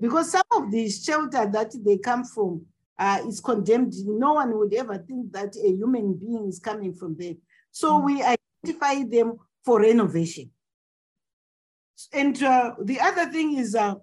because 0.00 0.30
some 0.30 0.44
of 0.52 0.70
the 0.70 0.90
shelter 0.90 1.46
that 1.46 1.72
they 1.82 1.96
come 1.96 2.24
from 2.24 2.66
uh, 2.98 3.20
is 3.26 3.40
condemned, 3.40 3.94
no 4.06 4.34
one 4.34 4.56
would 4.58 4.74
ever 4.74 4.98
think 4.98 5.32
that 5.32 5.56
a 5.56 5.68
human 5.68 6.14
being 6.14 6.48
is 6.48 6.58
coming 6.58 6.92
from 6.92 7.16
there. 7.18 7.34
So 7.70 7.92
mm. 7.92 8.04
we 8.04 8.22
identify 8.66 9.02
them 9.04 9.38
for 9.64 9.80
renovation. 9.80 10.50
And 12.12 12.40
uh, 12.42 12.72
the 12.82 13.00
other 13.00 13.30
thing 13.30 13.56
is 13.56 13.74
uh, 13.74 13.94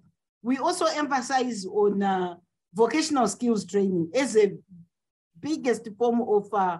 we 0.41 0.57
also 0.57 0.85
emphasize 0.85 1.65
on 1.65 2.01
uh, 2.01 2.35
vocational 2.73 3.27
skills 3.27 3.65
training 3.65 4.11
as 4.15 4.35
a 4.35 4.53
biggest 5.39 5.87
form 5.97 6.21
of, 6.21 6.51
uh, 6.53 6.79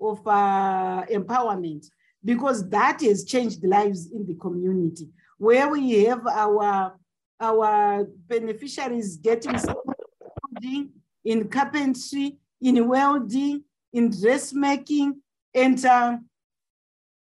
of 0.00 0.26
uh, 0.26 1.04
empowerment 1.10 1.86
because 2.24 2.68
that 2.68 3.00
has 3.02 3.24
changed 3.24 3.64
lives 3.64 4.10
in 4.12 4.24
the 4.26 4.34
community 4.34 5.08
where 5.38 5.68
we 5.68 6.04
have 6.04 6.24
our, 6.28 6.96
our 7.40 8.06
beneficiaries 8.28 9.16
getting 9.16 9.58
in 11.24 11.48
carpentry, 11.48 12.36
in 12.60 12.86
welding, 12.86 13.64
in 13.92 14.10
dressmaking, 14.10 15.20
and 15.52 15.84
um, 15.84 16.24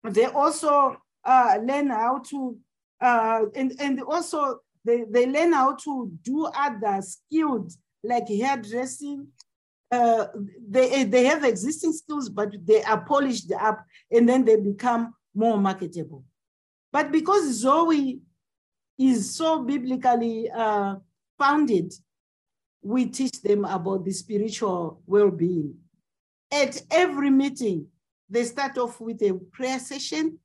they 0.05 0.27
also 0.27 0.97
uh, 1.25 1.59
learn 1.63 1.89
how 1.91 2.23
to, 2.31 2.57
uh, 3.01 3.43
and, 3.55 3.73
and 3.81 4.03
also 4.03 4.61
they, 4.85 5.05
they 5.09 5.27
learn 5.27 5.53
how 5.53 5.75
to 5.75 6.11
do 6.23 6.47
other 6.47 7.01
skills 7.03 7.79
like 8.03 8.29
hairdressing. 8.29 9.27
Uh, 9.91 10.27
they, 10.69 11.05
they 11.05 11.25
have 11.25 11.45
existing 11.45 11.93
skills, 11.93 12.29
but 12.29 12.55
they 12.65 12.83
are 12.83 13.01
polished 13.05 13.51
up 13.53 13.85
and 14.11 14.29
then 14.29 14.45
they 14.45 14.57
become 14.57 15.15
more 15.35 15.59
marketable. 15.59 16.25
But 16.93 17.13
because 17.13 17.53
Zoe 17.53 18.21
is 18.99 19.35
so 19.35 19.63
biblically 19.63 20.51
uh, 20.51 20.97
founded, 21.39 21.93
we 22.83 23.07
teach 23.07 23.43
them 23.43 23.65
about 23.65 24.05
the 24.05 24.13
spiritual 24.13 25.01
well-being. 25.07 25.75
At 26.51 26.81
every 26.91 27.31
meeting, 27.31 27.89
they 28.29 28.45
start 28.45 28.77
off 28.79 29.01
with 29.01 29.23
a 29.23 29.35
prayer 29.51 29.79
session 29.79 30.39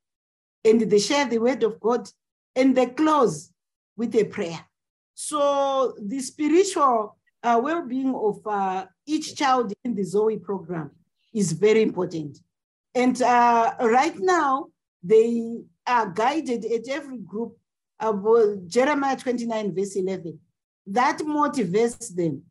and 0.64 0.80
they 0.80 0.98
share 0.98 1.26
the 1.26 1.38
word 1.38 1.62
of 1.62 1.78
God 1.80 2.08
and 2.56 2.74
they 2.74 2.86
close 2.86 3.52
with 3.96 4.14
a 4.16 4.24
prayer. 4.24 4.60
So 5.14 5.94
the 6.00 6.20
spiritual 6.20 7.16
uh, 7.42 7.60
well-being 7.62 8.14
of 8.14 8.40
uh, 8.46 8.86
each 9.06 9.36
child 9.36 9.72
in 9.84 9.94
the 9.94 10.02
Zoe 10.02 10.38
program 10.38 10.90
is 11.32 11.52
very 11.52 11.82
important. 11.82 12.38
And 12.94 13.20
uh, 13.20 13.74
right 13.80 14.18
now, 14.18 14.66
they 15.02 15.60
are 15.86 16.08
guided 16.08 16.64
at 16.64 16.88
every 16.88 17.18
group 17.18 17.56
of 18.00 18.66
Jeremiah 18.66 19.16
29, 19.16 19.74
verse 19.74 19.96
11. 19.96 20.38
That 20.86 21.18
motivates 21.18 22.14
them 22.14 22.42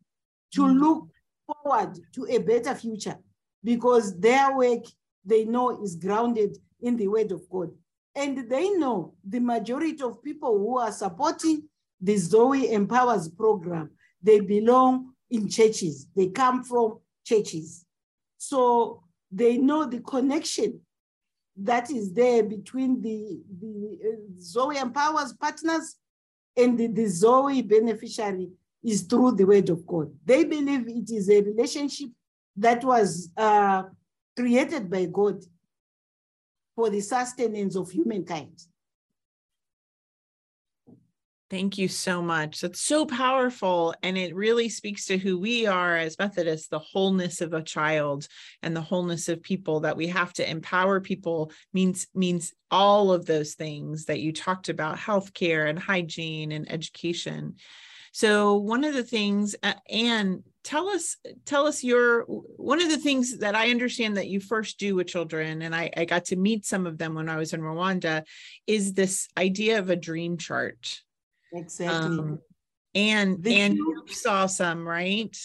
to 0.54 0.62
mm. 0.62 0.80
look 0.80 1.08
forward 1.46 2.00
to 2.14 2.28
a 2.30 2.38
better 2.38 2.76
future 2.76 3.18
because 3.64 4.20
their 4.20 4.56
work 4.56 4.84
they 5.26 5.46
know 5.46 5.82
is 5.84 5.96
grounded 5.96 6.58
in 6.82 6.98
the 6.98 7.08
word 7.08 7.32
of 7.32 7.50
God. 7.50 7.72
And 8.16 8.50
they 8.50 8.70
know 8.72 9.16
the 9.28 9.40
majority 9.40 10.04
of 10.04 10.22
people 10.22 10.58
who 10.58 10.78
are 10.78 10.92
supporting 10.92 11.64
the 12.00 12.18
Zoe 12.18 12.72
Empowers 12.72 13.30
program, 13.30 13.92
they 14.22 14.40
belong 14.40 15.14
in 15.30 15.50
churches. 15.50 16.08
They 16.16 16.28
come 16.28 16.64
from 16.64 17.00
churches. 17.26 17.86
So 18.38 19.04
they 19.32 19.58
know 19.58 19.86
the 19.86 20.02
connection 20.02 20.82
that 21.56 21.90
is 21.90 22.14
there 22.14 22.44
between 22.44 23.02
the, 23.02 23.42
the 23.60 24.00
uh, 24.04 24.16
Zoe 24.40 24.78
Empowers 24.78 25.34
partners 25.34 25.96
and 26.58 26.78
the, 26.78 26.88
the 26.88 27.06
Zoe 27.08 27.62
beneficiary 27.62 28.50
is 28.84 29.04
through 29.04 29.34
the 29.34 29.46
word 29.46 29.70
of 29.70 29.86
God. 29.88 30.12
They 30.26 30.44
believe 30.44 30.88
it 30.88 31.10
is 31.10 31.30
a 31.30 31.42
relationship 31.42 32.10
that 32.58 32.84
was 32.84 33.30
uh, 33.38 33.84
created 34.36 34.90
by 34.90 35.06
God 35.06 35.44
for 36.76 36.90
the 36.90 37.02
sustenance 37.02 37.76
of 37.76 37.92
humankind. 37.92 38.60
Thank 41.54 41.78
you 41.78 41.88
so 41.88 42.20
much. 42.20 42.62
That's 42.62 42.82
so 42.82 43.06
powerful. 43.06 43.94
And 44.02 44.18
it 44.18 44.34
really 44.34 44.70
speaks 44.70 45.06
to 45.06 45.20
who 45.20 45.38
we 45.38 45.68
are 45.68 45.96
as 45.96 46.18
Methodists 46.18 46.68
the 46.68 46.80
wholeness 46.80 47.42
of 47.42 47.54
a 47.54 47.62
child 47.62 48.28
and 48.64 48.76
the 48.76 48.82
wholeness 48.82 49.30
of 49.30 49.44
people 49.44 49.82
that 49.82 49.96
we 49.96 50.08
have 50.08 50.34
to 50.34 50.50
empower 50.50 51.00
people 51.00 51.52
means 51.72 52.08
means 52.16 52.54
all 52.72 53.12
of 53.12 53.28
those 53.28 53.54
things 53.54 54.06
that 54.06 54.20
you 54.20 54.34
talked 54.34 54.70
about 54.70 54.98
healthcare 54.98 55.70
and 55.70 55.78
hygiene 55.78 56.52
and 56.52 56.72
education. 56.72 57.58
So 58.14 58.58
one 58.58 58.84
of 58.84 58.94
the 58.94 59.04
things, 59.04 59.56
uh, 59.64 59.74
Anne, 59.90 60.44
tell 60.64 60.88
us 60.88 61.18
tell 61.46 61.66
us 61.66 61.84
your 61.84 62.24
one 62.26 62.80
of 62.80 62.90
the 62.90 63.00
things 63.00 63.40
that 63.40 63.56
I 63.56 63.72
understand 63.72 64.18
that 64.18 64.28
you 64.28 64.40
first 64.40 64.78
do 64.78 64.96
with 64.96 65.08
children, 65.08 65.64
and 65.64 65.76
I, 65.76 65.90
I 65.98 66.06
got 66.06 66.26
to 66.26 66.36
meet 66.36 66.64
some 66.64 66.86
of 66.86 67.00
them 67.00 67.16
when 67.16 67.28
I 67.28 67.38
was 67.38 67.54
in 67.54 67.62
Rwanda, 67.62 68.24
is 68.68 68.94
this 68.94 69.28
idea 69.36 69.80
of 69.80 69.90
a 69.90 69.96
dream 69.96 70.38
chart. 70.38 71.02
Exactly. 71.52 72.20
Um, 72.20 72.40
and 72.94 73.44
the 73.44 73.56
and 73.56 73.76
you 73.76 74.04
saw 74.08 74.46
some, 74.46 74.88
right? 74.88 75.36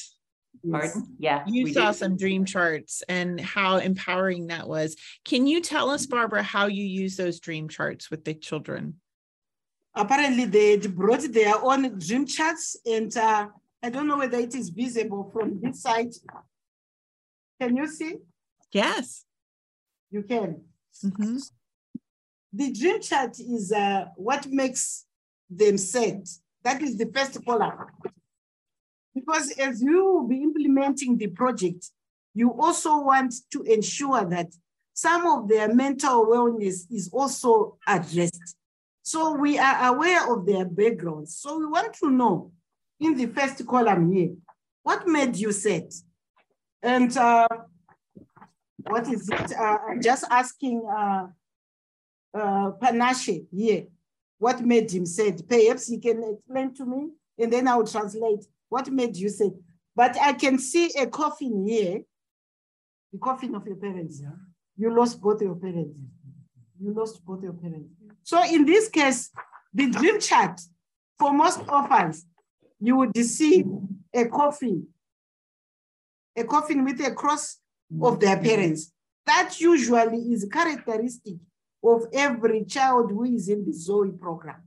Pardon? 0.70 1.16
Yeah. 1.18 1.44
You 1.46 1.72
saw 1.72 1.92
did. 1.92 1.98
some 1.98 2.16
dream 2.18 2.44
charts 2.44 3.02
and 3.08 3.40
how 3.40 3.78
empowering 3.78 4.48
that 4.48 4.68
was. 4.68 4.96
Can 5.24 5.46
you 5.46 5.62
tell 5.62 5.88
us, 5.88 6.04
Barbara, 6.04 6.42
how 6.42 6.66
you 6.66 6.84
use 6.84 7.16
those 7.16 7.40
dream 7.40 7.68
charts 7.68 8.10
with 8.10 8.24
the 8.24 8.34
children? 8.34 8.96
Apparently, 9.94 10.44
they 10.44 10.76
brought 10.76 11.32
their 11.32 11.56
own 11.62 11.98
dream 11.98 12.26
charts, 12.26 12.76
and 12.86 13.14
uh, 13.16 13.48
I 13.82 13.90
don't 13.90 14.06
know 14.06 14.18
whether 14.18 14.38
it 14.38 14.54
is 14.54 14.68
visible 14.68 15.30
from 15.32 15.60
this 15.60 15.82
side. 15.82 16.12
Can 17.60 17.76
you 17.76 17.86
see? 17.88 18.16
Yes. 18.72 19.24
You 20.10 20.22
can. 20.22 20.62
Mm-hmm. 21.04 21.36
The 22.52 22.72
dream 22.72 23.00
chart 23.00 23.38
is 23.38 23.72
uh, 23.72 24.06
what 24.16 24.46
makes 24.48 25.06
them 25.50 25.76
sad. 25.78 26.26
That 26.62 26.82
is 26.82 26.96
the 26.96 27.10
first 27.14 27.44
column. 27.44 27.86
Because 29.14 29.50
as 29.58 29.82
you 29.82 30.04
will 30.04 30.28
be 30.28 30.42
implementing 30.42 31.16
the 31.16 31.28
project, 31.28 31.90
you 32.34 32.50
also 32.52 33.00
want 33.00 33.34
to 33.52 33.62
ensure 33.62 34.24
that 34.26 34.54
some 34.94 35.26
of 35.26 35.48
their 35.48 35.72
mental 35.74 36.26
wellness 36.26 36.82
is 36.90 37.10
also 37.12 37.78
addressed. 37.86 38.56
So 39.08 39.32
we 39.32 39.58
are 39.58 39.94
aware 39.94 40.30
of 40.30 40.44
their 40.44 40.66
backgrounds. 40.66 41.38
So 41.38 41.58
we 41.58 41.64
want 41.64 41.94
to 41.94 42.10
know 42.10 42.52
in 43.00 43.16
the 43.16 43.24
first 43.24 43.66
column 43.66 44.12
here, 44.12 44.34
what 44.82 45.08
made 45.08 45.34
you 45.34 45.50
sad? 45.50 45.90
And 46.82 47.16
uh, 47.16 47.48
what 48.82 49.08
is 49.08 49.26
it? 49.30 49.52
Uh, 49.58 49.78
I'm 49.88 50.02
just 50.02 50.26
asking 50.30 50.86
uh, 50.86 51.26
uh, 52.34 52.72
Panashe 52.72 53.46
here, 53.50 53.86
what 54.36 54.60
made 54.60 54.90
him 54.90 55.06
sad? 55.06 55.40
Perhaps 55.48 55.86
he 55.86 55.98
can 55.98 56.22
explain 56.34 56.74
to 56.74 56.84
me 56.84 57.08
and 57.38 57.50
then 57.50 57.66
I'll 57.66 57.86
translate 57.86 58.44
what 58.68 58.90
made 58.90 59.16
you 59.16 59.30
sad. 59.30 59.52
But 59.96 60.18
I 60.20 60.34
can 60.34 60.58
see 60.58 60.92
a 60.98 61.06
coffin 61.06 61.66
here, 61.66 62.02
the 63.10 63.18
coffin 63.18 63.54
of 63.54 63.66
your 63.66 63.76
parents. 63.76 64.20
Yeah. 64.20 64.36
You 64.76 64.94
lost 64.94 65.18
both 65.18 65.40
your 65.40 65.54
parents. 65.54 65.98
You 66.78 66.92
lost 66.92 67.24
both 67.24 67.42
your 67.42 67.54
parents. 67.54 67.97
So 68.22 68.42
in 68.44 68.64
this 68.64 68.88
case, 68.88 69.30
the 69.72 69.90
dream 69.90 70.20
chart 70.20 70.60
for 71.18 71.32
most 71.32 71.60
orphans, 71.68 72.26
you 72.80 72.96
would 72.96 73.16
see 73.16 73.64
a 74.14 74.26
coffin, 74.26 74.86
a 76.36 76.44
coffin 76.44 76.84
with 76.84 77.00
a 77.00 77.12
cross 77.12 77.58
of 78.00 78.20
their 78.20 78.36
parents. 78.36 78.92
That 79.26 79.60
usually 79.60 80.32
is 80.32 80.48
characteristic 80.50 81.34
of 81.84 82.06
every 82.12 82.64
child 82.64 83.10
who 83.10 83.24
is 83.24 83.48
in 83.48 83.64
the 83.64 83.72
Zoe 83.72 84.10
program. 84.10 84.62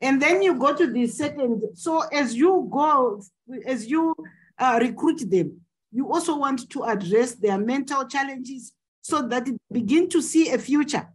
And 0.00 0.22
then 0.22 0.42
you 0.42 0.58
go 0.58 0.74
to 0.74 0.86
the 0.86 1.06
second. 1.06 1.62
So 1.74 2.00
as 2.00 2.34
you 2.34 2.68
go, 2.70 3.22
as 3.66 3.86
you 3.86 4.14
uh, 4.58 4.78
recruit 4.80 5.28
them, 5.30 5.60
you 5.90 6.12
also 6.12 6.36
want 6.36 6.68
to 6.70 6.84
address 6.84 7.34
their 7.34 7.58
mental 7.58 8.06
challenges 8.06 8.72
so 9.00 9.22
that 9.22 9.46
they 9.46 9.52
begin 9.72 10.08
to 10.10 10.20
see 10.20 10.50
a 10.50 10.58
future, 10.58 11.08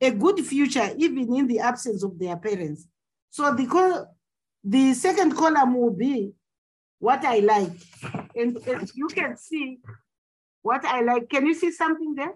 a 0.00 0.10
good 0.10 0.40
future, 0.44 0.90
even 0.96 1.34
in 1.34 1.46
the 1.46 1.60
absence 1.60 2.02
of 2.02 2.18
their 2.18 2.36
parents. 2.36 2.86
So 3.30 3.54
the, 3.54 4.08
the 4.62 4.94
second 4.94 5.36
column 5.36 5.74
will 5.74 5.92
be 5.92 6.32
what 6.98 7.24
I 7.24 7.38
like. 7.38 7.72
And 8.34 8.58
you 8.94 9.08
can 9.08 9.36
see 9.36 9.78
what 10.62 10.84
I 10.84 11.02
like. 11.02 11.28
Can 11.28 11.46
you 11.46 11.54
see 11.54 11.70
something 11.70 12.14
there? 12.14 12.34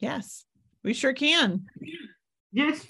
Yes. 0.00 0.44
We 0.84 0.94
sure 0.94 1.12
can. 1.12 1.66
Yes. 2.52 2.86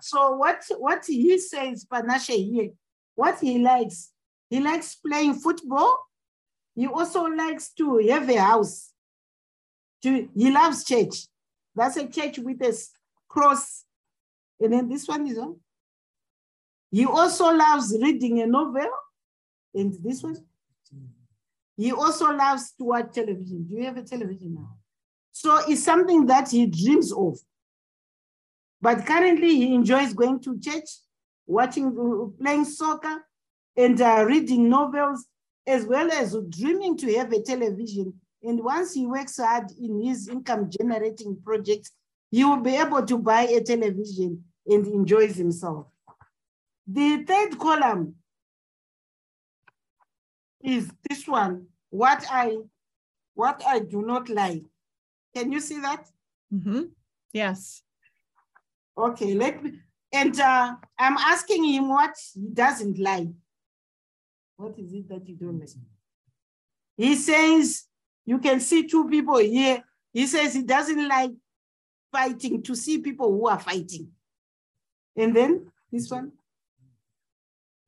So 0.00 0.36
what 0.36 0.62
what 0.78 1.04
he 1.06 1.38
says, 1.38 1.86
Panashe 1.90 2.50
here, 2.50 2.70
what 3.14 3.38
he 3.40 3.58
likes, 3.58 4.10
he 4.50 4.60
likes 4.60 4.96
playing 4.96 5.34
football. 5.34 5.98
He 6.74 6.86
also 6.86 7.24
likes 7.24 7.72
to 7.74 7.98
have 8.08 8.28
a 8.28 8.36
house. 8.36 8.92
To, 10.02 10.28
he 10.34 10.50
loves 10.50 10.84
church. 10.84 11.26
That's 11.74 11.96
a 11.96 12.08
church 12.08 12.38
with 12.38 12.60
a 12.62 12.76
cross. 13.30 13.84
And 14.60 14.72
then 14.72 14.88
this 14.88 15.08
one 15.08 15.26
is 15.26 15.38
on. 15.38 15.56
He 16.90 17.06
also 17.06 17.50
loves 17.52 17.96
reading 17.98 18.40
a 18.40 18.46
novel. 18.46 18.90
And 19.74 19.94
this 20.02 20.22
one. 20.22 20.36
He 21.76 21.92
also 21.92 22.30
loves 22.30 22.72
to 22.72 22.84
watch 22.84 23.12
television. 23.14 23.66
Do 23.66 23.76
you 23.76 23.84
have 23.84 23.96
a 23.96 24.02
television 24.02 24.54
now? 24.54 24.76
So 25.32 25.58
it's 25.66 25.82
something 25.82 26.26
that 26.26 26.50
he 26.50 26.66
dreams 26.66 27.12
of. 27.12 27.38
But 28.82 29.06
currently 29.06 29.54
he 29.56 29.74
enjoys 29.74 30.12
going 30.12 30.40
to 30.40 30.60
church 30.60 30.88
watching, 31.46 32.34
playing 32.38 32.64
soccer, 32.64 33.24
and 33.76 34.00
uh, 34.00 34.24
reading 34.26 34.68
novels, 34.68 35.26
as 35.66 35.86
well 35.86 36.10
as 36.10 36.36
dreaming 36.50 36.96
to 36.98 37.14
have 37.14 37.32
a 37.32 37.42
television. 37.42 38.12
And 38.42 38.62
once 38.62 38.94
he 38.94 39.06
works 39.06 39.38
hard 39.38 39.70
in 39.80 40.02
his 40.02 40.28
income 40.28 40.70
generating 40.70 41.38
projects, 41.44 41.92
he 42.30 42.44
will 42.44 42.60
be 42.60 42.76
able 42.76 43.04
to 43.04 43.18
buy 43.18 43.42
a 43.42 43.62
television 43.62 44.44
and 44.66 44.86
enjoys 44.86 45.36
himself. 45.36 45.86
The 46.86 47.24
third 47.24 47.58
column 47.58 48.14
is 50.62 50.90
this 51.08 51.26
one, 51.26 51.66
what 51.90 52.24
I, 52.30 52.56
what 53.34 53.62
I 53.66 53.80
do 53.80 54.02
not 54.02 54.28
like. 54.28 54.64
Can 55.34 55.52
you 55.52 55.60
see 55.60 55.80
that? 55.80 56.06
Mm-hmm. 56.52 56.82
Yes. 57.32 57.82
Okay, 58.96 59.34
let 59.34 59.62
me, 59.62 59.72
and 60.12 60.38
uh, 60.38 60.74
I'm 60.98 61.16
asking 61.16 61.64
him 61.64 61.88
what 61.88 62.14
he 62.34 62.48
doesn't 62.52 62.98
like. 62.98 63.28
What 64.56 64.78
is 64.78 64.92
it 64.92 65.08
that 65.08 65.26
you 65.28 65.36
don't 65.36 65.60
like? 65.60 65.70
He 66.96 67.14
says, 67.14 67.84
you 68.26 68.38
can 68.38 68.60
see 68.60 68.86
two 68.86 69.08
people 69.08 69.38
here. 69.38 69.82
He 70.12 70.26
says 70.26 70.52
he 70.52 70.62
doesn't 70.62 71.08
like 71.08 71.30
fighting, 72.12 72.62
to 72.62 72.74
see 72.74 72.98
people 72.98 73.30
who 73.30 73.48
are 73.48 73.58
fighting. 73.58 74.08
And 75.16 75.34
then 75.34 75.70
this 75.92 76.10
one. 76.10 76.32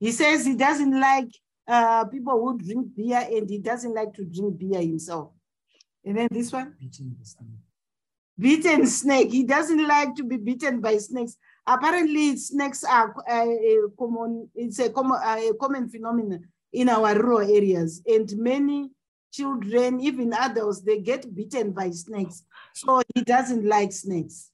He 0.00 0.10
says 0.10 0.44
he 0.44 0.56
doesn't 0.56 0.98
like 0.98 1.28
uh, 1.68 2.04
people 2.06 2.32
who 2.40 2.58
drink 2.58 2.94
beer 2.96 3.24
and 3.30 3.48
he 3.48 3.58
doesn't 3.58 3.94
like 3.94 4.12
to 4.14 4.24
drink 4.24 4.58
beer 4.58 4.80
himself. 4.80 5.30
And 6.04 6.18
then 6.18 6.28
this 6.30 6.52
one. 6.52 6.74
Beaten 8.38 8.86
snake. 8.86 9.30
He 9.30 9.44
doesn't 9.44 9.86
like 9.86 10.14
to 10.16 10.24
be 10.24 10.36
beaten 10.36 10.80
by 10.80 10.98
snakes. 10.98 11.36
Apparently, 11.66 12.36
snakes 12.36 12.82
are 12.82 13.14
uh, 13.30 13.46
a 13.46 13.78
common. 13.96 14.48
It's 14.54 14.80
a 14.80 14.90
common, 14.90 15.20
uh, 15.22 15.38
a 15.38 15.54
common 15.60 15.88
phenomenon 15.88 16.48
in 16.72 16.88
our 16.88 17.14
rural 17.14 17.48
areas, 17.48 18.02
and 18.06 18.32
many 18.36 18.90
children, 19.32 20.00
even 20.00 20.32
adults, 20.32 20.82
they 20.82 21.00
get 21.00 21.34
bitten 21.34 21.72
by 21.72 21.90
snakes. 21.90 22.44
So 22.74 23.02
he 23.14 23.22
doesn't 23.22 23.64
like 23.66 23.92
snakes. 23.92 24.50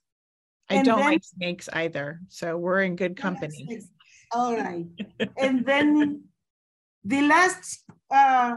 I 0.70 0.76
And 0.76 0.86
don't 0.86 0.98
then- 1.00 1.10
like 1.10 1.24
snakes 1.24 1.68
either. 1.72 2.20
So 2.28 2.56
we're 2.56 2.82
in 2.82 2.96
good 2.96 3.16
company. 3.16 3.80
All 4.32 4.56
right. 4.56 4.86
and 5.36 5.64
then 5.66 6.22
the 7.04 7.22
last 7.22 7.84
uh, 8.10 8.56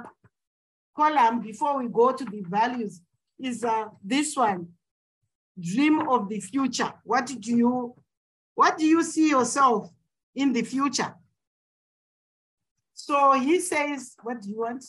column 0.96 1.42
before 1.42 1.78
we 1.80 1.88
go 1.88 2.12
to 2.12 2.26
the 2.26 2.44
values 2.48 3.02
is 3.40 3.64
uh, 3.64 3.86
this 4.04 4.36
one. 4.36 4.68
Dream 5.60 6.08
of 6.08 6.30
the 6.30 6.40
future. 6.40 6.92
What 7.04 7.26
do 7.28 7.56
you, 7.56 7.96
what 8.56 8.78
do 8.78 8.86
you 8.86 9.04
see 9.04 9.30
yourself 9.30 9.90
in 10.36 10.54
the 10.54 10.64
future? 10.64 11.14
So 12.94 13.34
he 13.34 13.60
says, 13.60 14.16
what 14.24 14.42
do 14.42 14.50
you 14.50 14.60
want? 14.60 14.84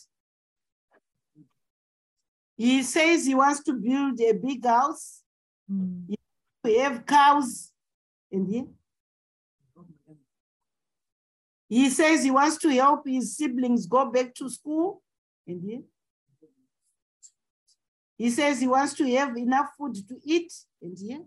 He 2.57 2.83
says 2.83 3.27
he 3.27 3.35
wants 3.35 3.63
to 3.65 3.73
build 3.73 4.21
a 4.21 4.33
big 4.33 4.65
house, 4.65 5.23
Mm. 5.71 6.15
we 6.65 6.79
have 6.79 7.07
cows 7.07 7.73
in 8.31 8.47
here. 8.47 8.67
He 11.69 11.89
says 11.89 12.23
he 12.25 12.31
wants 12.31 12.59
to 12.59 12.69
help 12.69 13.07
his 13.07 13.37
siblings 13.37 13.87
go 13.87 14.11
back 14.11 14.35
to 14.35 14.51
school. 14.51 15.03
in 15.47 15.61
here. 15.61 15.83
He 18.19 18.31
says 18.31 18.61
he 18.61 18.69
wants 18.69 18.95
to 18.95 19.05
have 19.17 19.37
enough 19.37 19.71
food 19.79 19.95
to 20.09 20.21
eat. 20.25 20.53
in 20.83 20.95
here. 20.97 21.25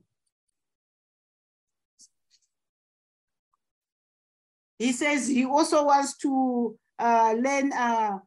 He 4.78 4.92
says 4.92 5.28
he 5.28 5.46
also 5.46 5.86
wants 5.86 6.18
to 6.18 6.78
uh, 7.00 7.34
learn 7.38 7.72
uh, 7.74 8.20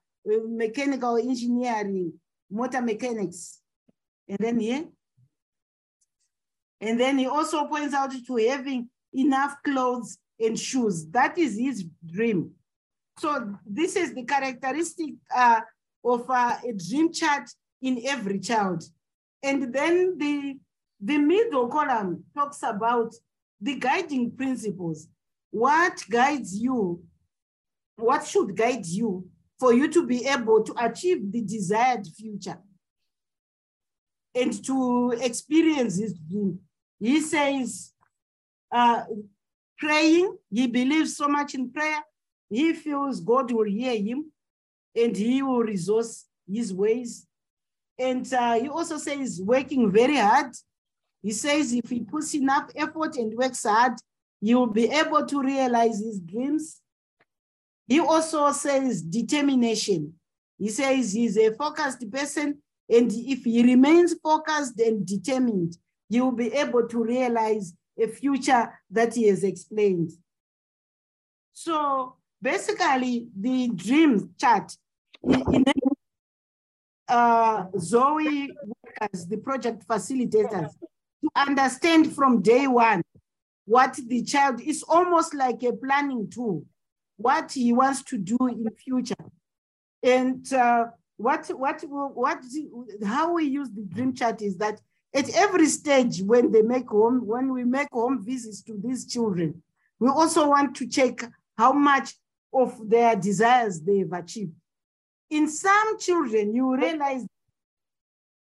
mechanical 0.48 1.16
engineering, 1.16 2.12
motor 2.50 2.82
mechanics. 2.82 3.60
And 4.28 4.38
then 4.38 4.60
here. 4.60 4.84
And 6.80 6.98
then 7.00 7.18
he 7.18 7.26
also 7.26 7.66
points 7.66 7.94
out 7.94 8.12
to 8.12 8.36
having 8.36 8.88
enough 9.12 9.56
clothes 9.64 10.18
and 10.38 10.58
shoes. 10.58 11.06
That 11.10 11.36
is 11.38 11.58
his 11.58 11.84
dream. 12.04 12.52
So 13.18 13.54
this 13.66 13.96
is 13.96 14.14
the 14.14 14.24
characteristic 14.24 15.14
uh, 15.34 15.60
of 16.04 16.30
uh, 16.30 16.56
a 16.64 16.72
dream 16.72 17.12
chart 17.12 17.50
in 17.82 18.02
every 18.06 18.38
child. 18.38 18.84
And 19.42 19.72
then 19.72 20.18
the, 20.18 20.56
the 21.00 21.18
middle 21.18 21.68
column 21.68 22.24
talks 22.34 22.62
about 22.62 23.14
the 23.60 23.74
guiding 23.74 24.30
principles. 24.36 25.08
What 25.50 26.04
guides 26.08 26.56
you? 26.56 27.02
What 27.96 28.24
should 28.24 28.56
guide 28.56 28.86
you 28.86 29.28
for 29.58 29.72
you 29.72 29.88
to 29.88 30.06
be 30.06 30.26
able 30.26 30.62
to 30.62 30.74
achieve 30.78 31.32
the 31.32 31.42
desired 31.42 32.06
future 32.06 32.58
and 34.34 34.64
to 34.64 35.12
experience 35.20 35.98
his 35.98 36.14
dream? 36.14 36.60
He 37.00 37.20
says, 37.20 37.92
uh, 38.72 39.04
praying, 39.78 40.36
he 40.50 40.66
believes 40.66 41.16
so 41.16 41.28
much 41.28 41.54
in 41.54 41.70
prayer, 41.70 42.00
he 42.50 42.72
feels 42.72 43.20
God 43.20 43.50
will 43.52 43.64
hear 43.64 43.96
him 43.96 44.32
and 44.94 45.16
he 45.16 45.42
will 45.42 45.60
resource 45.60 46.26
his 46.50 46.72
ways. 46.72 47.26
And 47.98 48.32
uh, 48.32 48.54
he 48.54 48.68
also 48.68 48.96
says 48.96 49.40
working 49.42 49.90
very 49.90 50.16
hard. 50.16 50.52
He 51.22 51.32
says 51.32 51.72
if 51.72 51.90
he 51.90 52.00
puts 52.00 52.34
enough 52.34 52.70
effort 52.74 53.16
and 53.16 53.34
works 53.34 53.64
hard, 53.64 53.94
he 54.40 54.54
will 54.54 54.68
be 54.68 54.86
able 54.86 55.26
to 55.26 55.42
realize 55.42 55.98
his 55.98 56.20
dreams. 56.20 56.80
He 57.88 58.00
also 58.00 58.52
says 58.52 59.02
determination. 59.02 60.12
He 60.58 60.68
says 60.68 61.12
he's 61.12 61.38
a 61.38 61.52
focused 61.54 62.08
person, 62.10 62.58
and 62.88 63.10
if 63.12 63.44
he 63.44 63.62
remains 63.62 64.14
focused 64.22 64.78
and 64.78 65.06
determined, 65.06 65.78
he 66.10 66.20
will 66.20 66.32
be 66.32 66.52
able 66.52 66.86
to 66.86 67.02
realize 67.02 67.72
a 67.98 68.06
future 68.06 68.72
that 68.90 69.14
he 69.14 69.28
has 69.28 69.42
explained. 69.42 70.12
So 71.52 72.16
basically, 72.40 73.28
the 73.38 73.70
dream 73.74 74.30
chart 74.38 74.76
in 75.22 75.64
uh, 77.08 77.64
Zoe 77.78 78.50
workers, 78.62 79.26
the 79.26 79.38
project 79.38 79.86
facilitators, 79.86 80.70
to 81.22 81.30
understand 81.34 82.14
from 82.14 82.42
day 82.42 82.66
one 82.66 83.02
what 83.64 83.98
the 84.06 84.22
child 84.22 84.60
is 84.60 84.82
almost 84.82 85.34
like 85.34 85.62
a 85.62 85.72
planning 85.72 86.30
tool, 86.30 86.64
what 87.18 87.52
he 87.52 87.72
wants 87.72 88.02
to 88.04 88.16
do 88.16 88.38
in 88.40 88.66
future. 88.70 89.14
And 90.02 90.50
uh, 90.52 90.86
what, 91.16 91.48
what, 91.48 91.82
what, 91.88 92.38
how 93.04 93.34
we 93.34 93.44
use 93.44 93.68
the 93.70 93.82
dream 93.82 94.14
chart 94.14 94.40
is 94.40 94.56
that 94.58 94.80
at 95.14 95.28
every 95.34 95.66
stage 95.66 96.22
when 96.22 96.52
they 96.52 96.62
make 96.62 96.88
home, 96.88 97.26
when 97.26 97.52
we 97.52 97.64
make 97.64 97.88
home 97.92 98.24
visits 98.24 98.62
to 98.62 98.80
these 98.82 99.04
children, 99.04 99.62
we 99.98 100.08
also 100.08 100.48
want 100.48 100.76
to 100.76 100.86
check 100.86 101.28
how 101.56 101.72
much 101.72 102.14
of 102.54 102.88
their 102.88 103.16
desires 103.16 103.80
they've 103.80 104.12
achieved. 104.12 104.52
In 105.30 105.48
some 105.48 105.98
children, 105.98 106.54
you 106.54 106.76
realize 106.76 107.26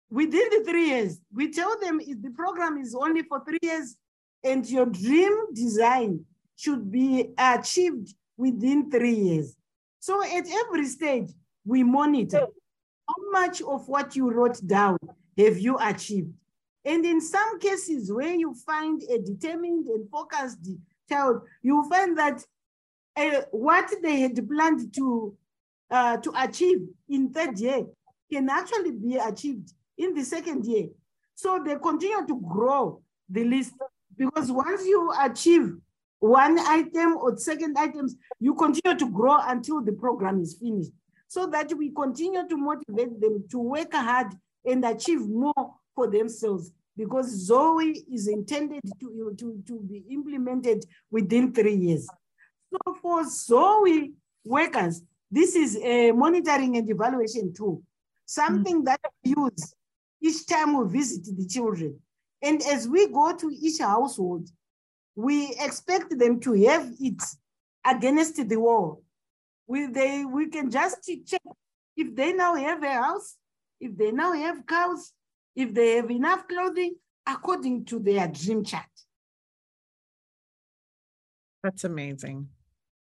within 0.08 0.48
the 0.50 0.64
three 0.64 0.90
years, 0.90 1.18
we 1.34 1.50
tell 1.50 1.78
them 1.80 1.98
the 1.98 2.30
program 2.30 2.78
is 2.78 2.94
only 2.94 3.22
for 3.22 3.44
three 3.44 3.58
years 3.60 3.96
and 4.44 4.64
your 4.70 4.86
dream 4.86 5.52
design 5.52 6.24
should 6.54 6.92
be 6.92 7.30
achieved 7.36 8.14
within 8.36 8.90
three 8.90 9.14
years. 9.14 9.56
So 10.00 10.22
at 10.24 10.46
every 10.48 10.86
stage, 10.86 11.30
we 11.64 11.82
monitor 11.82 12.46
how 13.08 13.30
much 13.30 13.62
of 13.62 13.88
what 13.88 14.16
you 14.16 14.30
wrote 14.30 14.66
down 14.66 14.98
have 15.38 15.58
you 15.58 15.78
achieved. 15.78 16.32
And 16.84 17.04
in 17.04 17.20
some 17.20 17.60
cases 17.60 18.12
where 18.12 18.34
you 18.34 18.54
find 18.54 19.02
a 19.02 19.18
determined 19.18 19.86
and 19.86 20.08
focused 20.10 20.68
child, 21.08 21.42
you 21.62 21.88
find 21.88 22.18
that 22.18 22.44
uh, 23.16 23.42
what 23.50 23.92
they 24.02 24.20
had 24.20 24.48
planned 24.48 24.92
to, 24.94 25.36
uh, 25.90 26.16
to 26.16 26.32
achieve 26.36 26.78
in 27.08 27.32
third 27.32 27.58
year 27.58 27.86
can 28.32 28.48
actually 28.48 28.92
be 28.92 29.16
achieved 29.16 29.72
in 29.98 30.14
the 30.14 30.24
second 30.24 30.64
year. 30.64 30.88
So 31.34 31.62
they 31.64 31.76
continue 31.76 32.26
to 32.26 32.40
grow 32.40 33.02
the 33.28 33.44
list 33.44 33.74
because 34.16 34.50
once 34.50 34.84
you 34.84 35.12
achieve 35.20 35.76
one 36.22 36.56
item 36.60 37.16
or 37.16 37.36
second 37.36 37.76
items, 37.76 38.14
you 38.38 38.54
continue 38.54 38.96
to 38.96 39.10
grow 39.10 39.38
until 39.40 39.80
the 39.82 39.92
program 39.92 40.40
is 40.40 40.54
finished. 40.54 40.92
So 41.26 41.46
that 41.46 41.72
we 41.76 41.90
continue 41.90 42.46
to 42.48 42.56
motivate 42.56 43.20
them 43.20 43.44
to 43.50 43.58
work 43.58 43.92
hard 43.92 44.28
and 44.64 44.84
achieve 44.84 45.26
more 45.26 45.74
for 45.96 46.08
themselves 46.08 46.70
because 46.96 47.26
Zoe 47.26 48.04
is 48.12 48.28
intended 48.28 48.82
to, 49.00 49.34
to, 49.36 49.62
to 49.66 49.80
be 49.80 50.04
implemented 50.10 50.84
within 51.10 51.52
three 51.52 51.74
years. 51.74 52.06
So 52.70 52.94
for 53.02 53.24
Zoe 53.28 54.12
workers, 54.44 55.02
this 55.28 55.56
is 55.56 55.76
a 55.82 56.12
monitoring 56.12 56.76
and 56.76 56.88
evaluation 56.88 57.52
tool, 57.52 57.82
something 58.26 58.82
mm. 58.82 58.84
that 58.84 59.00
we 59.24 59.34
use 59.36 59.74
each 60.20 60.46
time 60.46 60.78
we 60.78 60.88
visit 60.88 61.24
the 61.36 61.46
children. 61.46 61.98
And 62.42 62.62
as 62.62 62.86
we 62.86 63.08
go 63.08 63.36
to 63.36 63.50
each 63.60 63.80
household, 63.80 64.48
we 65.14 65.54
expect 65.60 66.18
them 66.18 66.40
to 66.40 66.52
have 66.64 66.90
it 66.98 67.22
against 67.84 68.36
the 68.48 68.56
wall. 68.56 69.02
We, 69.66 69.86
they, 69.86 70.24
we 70.24 70.48
can 70.48 70.70
just 70.70 71.10
check 71.26 71.42
if 71.96 72.14
they 72.14 72.32
now 72.32 72.54
have 72.54 72.82
a 72.82 72.92
house, 72.92 73.36
if 73.80 73.96
they 73.96 74.12
now 74.12 74.32
have 74.32 74.66
cows, 74.66 75.12
if 75.54 75.72
they 75.74 75.96
have 75.96 76.10
enough 76.10 76.48
clothing, 76.48 76.94
according 77.26 77.84
to 77.86 77.98
their 77.98 78.28
dream 78.28 78.64
chart. 78.64 78.84
That's 81.62 81.84
amazing. 81.84 82.48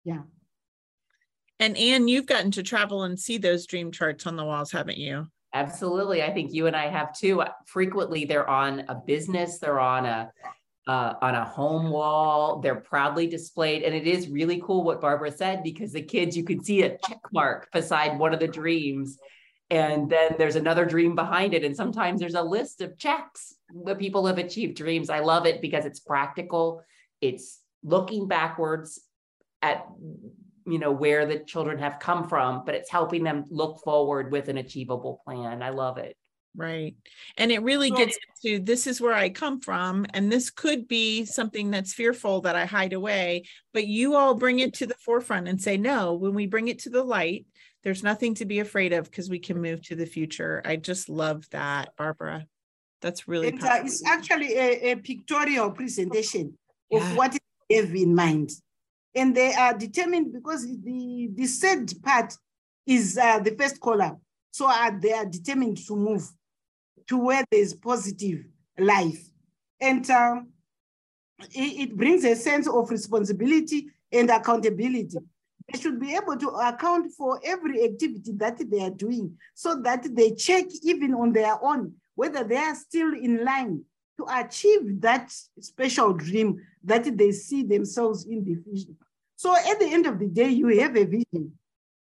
Yeah. 0.05 0.23
And 1.59 1.77
Anne, 1.77 2.07
you've 2.07 2.27
gotten 2.27 2.51
to 2.53 2.63
travel 2.63 3.05
and 3.05 3.19
see 3.19 3.39
those 3.39 3.67
dream 3.67 3.91
charts 3.91 4.27
on 4.27 4.37
the 4.37 4.45
walls, 4.45 4.71
haven't 4.71 4.99
you? 4.99 5.27
Absolutely. 5.55 6.23
I 6.23 6.31
think 6.33 6.53
you 6.53 6.67
and 6.67 6.77
I 6.77 6.89
have 6.89 7.17
too. 7.17 7.43
Frequently, 7.65 8.27
they're 8.27 8.49
on 8.49 8.85
a 8.89 8.95
business, 8.95 9.59
they're 9.59 9.81
on 9.81 10.05
a 10.05 10.31
uh, 10.87 11.15
on 11.21 11.35
a 11.35 11.45
home 11.45 11.91
wall. 11.91 12.61
They're 12.61 12.81
proudly 12.81 13.27
displayed, 13.27 13.83
and 13.83 13.95
it 13.95 14.07
is 14.07 14.29
really 14.29 14.61
cool 14.65 14.85
what 14.85 15.01
Barbara 15.01 15.33
said 15.33 15.63
because 15.63 15.93
the 15.93 16.03
kids, 16.03 16.37
you 16.37 16.45
can 16.45 16.63
see 16.63 16.83
a 16.83 16.97
check 17.07 17.21
mark 17.33 17.71
beside 17.73 18.19
one 18.19 18.33
of 18.33 18.41
the 18.41 18.49
dreams, 18.49 19.19
and 19.71 20.09
then 20.09 20.37
there's 20.39 20.57
another 20.57 20.85
dream 20.85 21.15
behind 21.15 21.55
it, 21.55 21.65
and 21.65 21.77
sometimes 21.77 22.21
there's 22.21 22.35
a 22.35 22.43
list 22.43 22.81
of 22.81 22.99
checks 22.99 23.55
that 23.85 23.99
people 23.99 24.27
have 24.27 24.39
achieved 24.39 24.77
dreams. 24.77 25.11
I 25.11 25.21
love 25.21 25.47
it 25.47 25.61
because 25.61 25.85
it's 25.85 26.01
practical. 26.01 26.83
It's 27.21 27.61
looking 27.83 28.29
backwards 28.29 29.01
at 29.63 29.87
you 30.67 30.79
know 30.79 30.91
where 30.91 31.27
the 31.27 31.39
children 31.39 31.79
have 31.79 31.99
come 32.01 32.29
from 32.29 32.65
but 32.65 32.75
it's 32.75 32.91
helping 32.91 33.23
them 33.23 33.45
look 33.49 33.81
forward 33.85 34.33
with 34.33 34.49
an 34.49 34.59
achievable 34.59 35.21
plan 35.25 35.63
i 35.63 35.71
love 35.71 35.97
it 35.97 36.17
right. 36.57 36.95
And 37.37 37.53
it 37.53 37.63
really 37.63 37.91
gets 37.91 38.19
to 38.43 38.59
this 38.59 38.87
is 38.87 39.01
where 39.01 39.15
i 39.15 39.29
come 39.29 39.61
from 39.61 40.07
and 40.15 40.31
this 40.31 40.51
could 40.51 40.89
be 40.89 41.25
something 41.25 41.71
that's 41.71 41.95
fearful 41.95 42.43
that 42.43 42.55
i 42.55 42.65
hide 42.65 42.93
away 42.93 43.45
but 43.73 43.87
you 43.87 44.15
all 44.15 44.35
bring 44.35 44.59
it 44.59 44.75
to 44.75 44.87
the 44.87 44.95
forefront 44.95 45.49
and 45.49 45.61
say 45.61 45.77
no 45.77 46.15
when 46.15 46.35
we 46.35 46.47
bring 46.47 46.69
it 46.69 46.81
to 46.81 46.91
the 46.91 47.03
light 47.03 47.47
there's 47.87 48.03
nothing 48.03 48.35
to 48.35 48.45
be 48.45 48.59
afraid 48.59 48.93
of 48.93 49.05
because 49.05 49.31
we 49.31 49.39
can 49.39 49.63
move 49.63 49.81
to 49.83 49.95
the 49.95 50.07
future. 50.07 50.61
I 50.65 50.75
just 50.75 51.09
love 51.09 51.49
that 51.51 51.95
barbara. 51.97 52.45
That's 53.01 53.29
really 53.29 53.47
it, 53.47 53.63
uh, 53.63 53.83
it's 53.85 54.05
actually 54.05 54.59
a, 54.59 54.91
a 54.91 54.97
pictorial 54.97 55.71
presentation 55.71 56.59
of 56.91 57.01
yeah. 57.01 57.15
what 57.15 57.39
they 57.71 57.77
have 57.77 57.95
in 57.95 58.13
mind. 58.13 58.51
And 59.15 59.37
they 59.37 59.55
are 59.55 59.73
determined 59.73 60.33
because 60.33 60.67
the, 60.67 61.31
the 61.33 61.47
said 61.47 61.93
part 62.03 62.35
is 62.89 63.17
uh, 63.17 63.39
the 63.39 63.55
first 63.55 63.79
column. 63.81 64.17
So 64.51 64.67
uh, 64.69 64.91
they 65.01 65.13
are 65.13 65.27
determined 65.27 65.79
to 65.87 65.95
move 65.95 66.29
to 67.09 67.19
where 67.19 67.45
there's 67.51 67.75
positive 67.75 68.45
life. 68.79 69.23
And 69.81 70.09
um, 70.11 70.49
it, 71.55 71.91
it 71.91 71.97
brings 71.97 72.25
a 72.25 72.35
sense 72.35 72.69
of 72.69 72.91
responsibility 72.91 73.89
and 74.13 74.31
accountability. 74.31 75.19
They 75.73 75.79
should 75.79 76.01
be 76.01 76.15
able 76.15 76.37
to 76.37 76.49
account 76.49 77.13
for 77.13 77.41
every 77.45 77.85
activity 77.85 78.33
that 78.37 78.59
they 78.71 78.81
are 78.81 78.91
doing 78.91 79.37
so 79.55 79.81
that 79.83 80.15
they 80.15 80.33
check 80.33 80.67
even 80.83 81.15
on 81.15 81.33
their 81.33 81.63
own 81.63 81.95
whether 82.17 82.43
they 82.43 82.57
are 82.57 82.75
still 82.75 83.15
in 83.15 83.45
line 83.45 83.83
to 84.17 84.27
achieve 84.31 85.01
that 85.01 85.31
special 85.61 86.13
dream 86.13 86.61
that 86.83 87.17
they 87.17 87.31
see 87.31 87.63
themselves 87.63 88.25
in 88.25 88.43
the 88.43 88.57
future. 88.65 88.95
So 89.37 89.55
at 89.55 89.79
the 89.79 89.87
end 89.87 90.07
of 90.07 90.19
the 90.19 90.27
day, 90.27 90.49
you 90.49 90.69
have 90.81 90.97
a 90.97 91.05
vision 91.05 91.53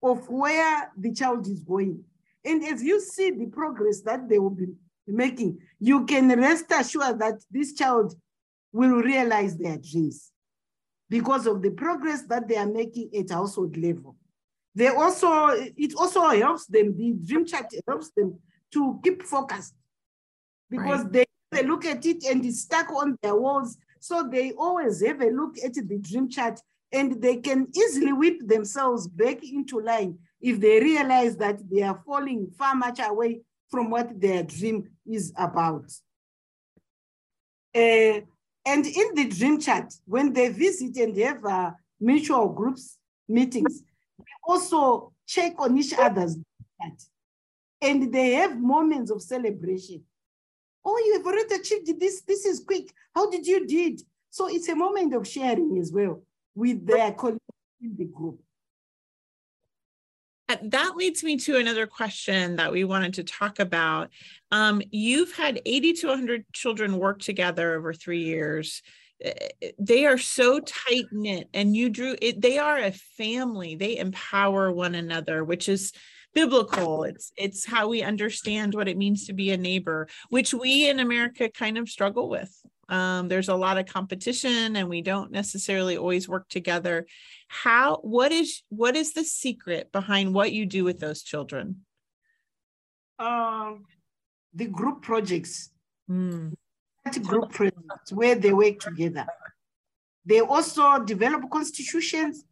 of 0.03 0.26
where 0.28 0.91
the 0.97 1.12
child 1.12 1.47
is 1.47 1.61
going. 1.61 2.03
And 2.45 2.64
as 2.64 2.82
you 2.82 3.01
see 3.01 3.30
the 3.30 3.47
progress 3.47 4.01
that 4.03 4.28
they 4.28 4.38
will 4.38 4.51
be 4.51 4.68
making, 5.07 5.59
you 5.78 6.05
can 6.07 6.28
rest 6.38 6.66
assured 6.70 7.18
that 7.18 7.43
this 7.51 7.74
child 7.74 8.14
will 8.72 9.03
realize 9.03 9.57
their 9.57 9.76
dreams 9.76 10.30
because 11.09 11.47
of 11.47 11.61
the 11.61 11.70
progress 11.70 12.22
that 12.22 12.49
they 12.49 12.57
are 12.57 12.66
making 12.66 13.11
at 13.18 13.30
household 13.30 13.76
level. 13.76 14.16
They 14.74 14.88
also, 14.88 15.49
it 15.76 15.95
also 15.97 16.28
helps 16.28 16.66
them, 16.66 16.97
the 16.97 17.12
dream 17.12 17.45
chart 17.45 17.66
helps 17.86 18.11
them 18.11 18.38
to 18.72 19.01
keep 19.03 19.22
focused 19.22 19.74
because 20.70 21.03
right. 21.03 21.12
they, 21.12 21.24
they 21.51 21.62
look 21.64 21.84
at 21.84 22.07
it 22.07 22.24
and 22.24 22.45
it's 22.45 22.61
stuck 22.61 22.91
on 22.93 23.18
their 23.22 23.34
walls. 23.34 23.76
So 23.99 24.28
they 24.30 24.53
always 24.53 25.05
have 25.05 25.20
a 25.20 25.30
look 25.30 25.57
at 25.62 25.74
the 25.74 25.99
dream 25.99 26.28
chart 26.28 26.61
and 26.93 27.20
they 27.20 27.36
can 27.36 27.66
easily 27.76 28.12
whip 28.12 28.47
themselves 28.47 29.09
back 29.09 29.43
into 29.43 29.80
line 29.80 30.18
if 30.41 30.61
they 30.61 30.80
realize 30.80 31.36
that 31.36 31.59
they 31.70 31.82
are 31.82 32.01
falling 32.07 32.51
far 32.59 32.74
much 32.74 32.99
away 33.01 33.41
from 33.70 33.91
what 33.91 34.20
their 34.20 34.43
dream 34.43 34.88
is 35.07 35.32
about. 35.36 35.84
Uh, 37.74 38.20
and 38.66 38.86
in 38.86 39.14
the 39.14 39.28
dream 39.28 39.61
chart, 39.61 39.93
when 40.07 40.32
they 40.32 40.49
visit 40.49 40.97
and 40.97 41.14
they 41.14 41.22
have 41.22 41.45
uh, 41.45 41.70
mutual 42.01 42.49
groups 42.49 42.99
meetings, 43.28 43.82
they 44.18 44.24
also 44.47 45.12
check 45.26 45.55
on 45.59 45.78
each 45.78 45.95
other's 45.95 46.36
chart. 46.80 47.03
And 47.80 48.12
they 48.12 48.32
have 48.32 48.61
moments 48.61 49.11
of 49.11 49.22
celebration. 49.22 50.03
Oh, 50.84 50.99
you 50.99 51.14
have 51.14 51.26
already 51.26 51.55
achieved 51.55 51.99
this. 52.01 52.22
This 52.22 52.45
is 52.45 52.61
quick. 52.61 52.93
How 53.14 53.30
did 53.30 53.47
you 53.47 53.66
do 53.66 53.78
it? 53.78 54.03
So 54.30 54.49
it's 54.49 54.68
a 54.68 54.74
moment 54.74 55.14
of 55.14 55.26
sharing 55.26 55.78
as 55.78 55.93
well 55.93 56.22
with 56.55 56.86
their 56.86 57.12
colleagues 57.12 57.41
in 57.80 57.97
the 57.97 58.05
group. 58.05 58.41
That 60.62 60.96
leads 60.96 61.22
me 61.22 61.36
to 61.38 61.57
another 61.57 61.86
question 61.86 62.57
that 62.57 62.72
we 62.72 62.84
wanted 62.84 63.14
to 63.14 63.24
talk 63.24 63.59
about. 63.59 64.11
Um, 64.51 64.82
you've 64.90 65.34
had 65.34 65.61
80 65.64 65.92
to 65.94 66.07
100 66.09 66.53
children 66.53 66.98
work 66.98 67.20
together 67.20 67.74
over 67.74 67.92
three 67.92 68.22
years. 68.24 68.82
Eh, 69.22 69.32
they 69.78 70.07
are 70.07 70.18
so 70.18 70.61
tight 70.61 71.07
knit, 71.12 71.48
and 71.55 71.76
you 71.76 71.88
drew 71.90 72.16
it. 72.20 72.40
They 72.40 72.59
are 72.59 72.78
a 72.78 72.92
family. 72.92 73.76
They 73.76 73.98
empower 73.98 74.72
one 74.72 74.94
another, 74.94 75.44
which 75.44 75.68
is 75.68 75.92
biblical. 76.34 77.05
It's 77.05 77.32
it's 77.36 77.66
how 77.66 77.88
we 77.88 78.03
understand 78.03 78.74
what 78.74 78.88
it 78.88 78.96
means 78.96 79.26
to 79.26 79.32
be 79.32 79.51
a 79.51 79.57
neighbor, 79.57 80.09
which 80.28 80.55
we 80.55 80.88
in 80.88 81.01
America 81.01 81.48
kind 81.48 81.78
of 81.78 81.88
struggle 81.88 82.28
with. 82.28 82.55
Um, 82.91 83.28
there's 83.28 83.49
a 83.49 83.55
lot 83.55 83.78
of 83.78 83.86
competition 83.86 84.74
and 84.74 84.88
we 84.88 85.01
don't 85.01 85.30
necessarily 85.30 85.97
always 85.97 86.28
work 86.28 86.49
together. 86.49 87.07
How, 87.47 87.99
what 88.03 88.32
is, 88.32 88.62
what 88.68 88.97
is 88.97 89.12
the 89.12 89.22
secret 89.22 89.93
behind 89.93 90.34
what 90.34 90.53
you 90.53 90.66
do 90.66 90.82
with 90.82 90.99
those 90.99 91.22
children? 91.22 91.82
Um, 93.20 93.84
the 94.53 94.66
group 94.66 95.03
projects, 95.03 95.70
mm. 96.11 96.53
group 97.22 97.53
projects 97.53 98.12
where 98.12 98.34
they 98.34 98.53
work 98.53 98.80
together. 98.80 99.26
They 100.26 100.41
also 100.41 100.99
develop 100.99 101.49
constitutions 101.49 102.45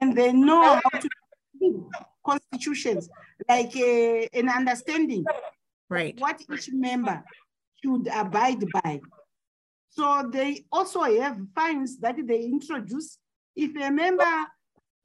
and 0.00 0.16
they 0.16 0.32
know 0.32 0.80
how 0.82 0.98
to 0.98 1.08
do 1.60 1.88
constitutions, 2.24 3.08
like 3.48 3.74
a, 3.76 4.28
an 4.32 4.48
understanding 4.48 5.24
right. 5.88 6.18
what 6.18 6.42
each 6.52 6.70
member 6.72 7.22
should 7.82 8.08
abide 8.12 8.64
by 8.72 9.00
so 9.96 10.28
they 10.30 10.66
also 10.70 11.02
have 11.02 11.38
fines 11.54 11.98
that 12.00 12.16
they 12.26 12.42
introduce. 12.44 13.18
If 13.54 13.74
a 13.76 13.90
member 13.90 14.24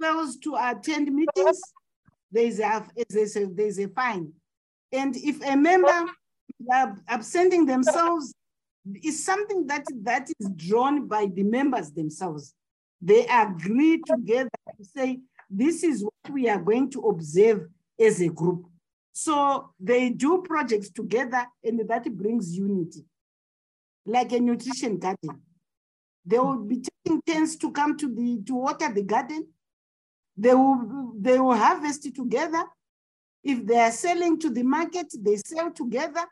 fails 0.01 0.35
to 0.39 0.55
attend 0.55 1.13
meetings, 1.13 1.61
there's 2.29 2.59
a, 2.59 2.85
there's 3.09 3.37
a, 3.37 3.45
there's 3.45 3.79
a 3.79 3.87
fine. 3.87 4.33
And 4.91 5.15
if 5.15 5.41
a 5.47 5.55
member 5.55 6.11
absenting 7.07 7.65
themselves 7.65 8.33
is 9.01 9.23
something 9.23 9.65
that, 9.67 9.85
that 10.01 10.29
is 10.39 10.49
drawn 10.57 11.07
by 11.07 11.27
the 11.27 11.43
members 11.43 11.91
themselves. 11.91 12.53
They 13.01 13.25
agree 13.27 14.01
together 14.05 14.49
to 14.77 14.83
say, 14.85 15.19
this 15.49 15.83
is 15.83 16.03
what 16.03 16.33
we 16.33 16.49
are 16.49 16.61
going 16.61 16.89
to 16.91 16.99
observe 17.01 17.69
as 17.97 18.21
a 18.21 18.27
group. 18.27 18.65
So 19.13 19.69
they 19.79 20.09
do 20.09 20.43
projects 20.45 20.89
together 20.89 21.45
and 21.63 21.87
that 21.87 22.13
brings 22.17 22.57
unity 22.57 23.05
like 24.05 24.31
a 24.31 24.39
nutrition 24.39 24.97
garden. 24.97 25.41
They 26.25 26.39
will 26.39 26.63
be 26.63 26.81
taking 26.81 27.21
turns 27.21 27.55
to 27.57 27.71
come 27.71 27.97
to 27.97 28.07
the 28.07 28.41
to 28.45 28.55
water 28.55 28.91
the 28.93 29.03
garden. 29.03 29.47
They 30.37 30.53
will 30.53 31.13
they 31.19 31.39
will 31.39 31.55
harvest 31.55 32.03
together. 32.15 32.63
If 33.43 33.65
they 33.65 33.79
are 33.79 33.91
selling 33.91 34.39
to 34.39 34.49
the 34.49 34.63
market, 34.63 35.07
they 35.19 35.37
sell 35.37 35.71
together. 35.71 36.23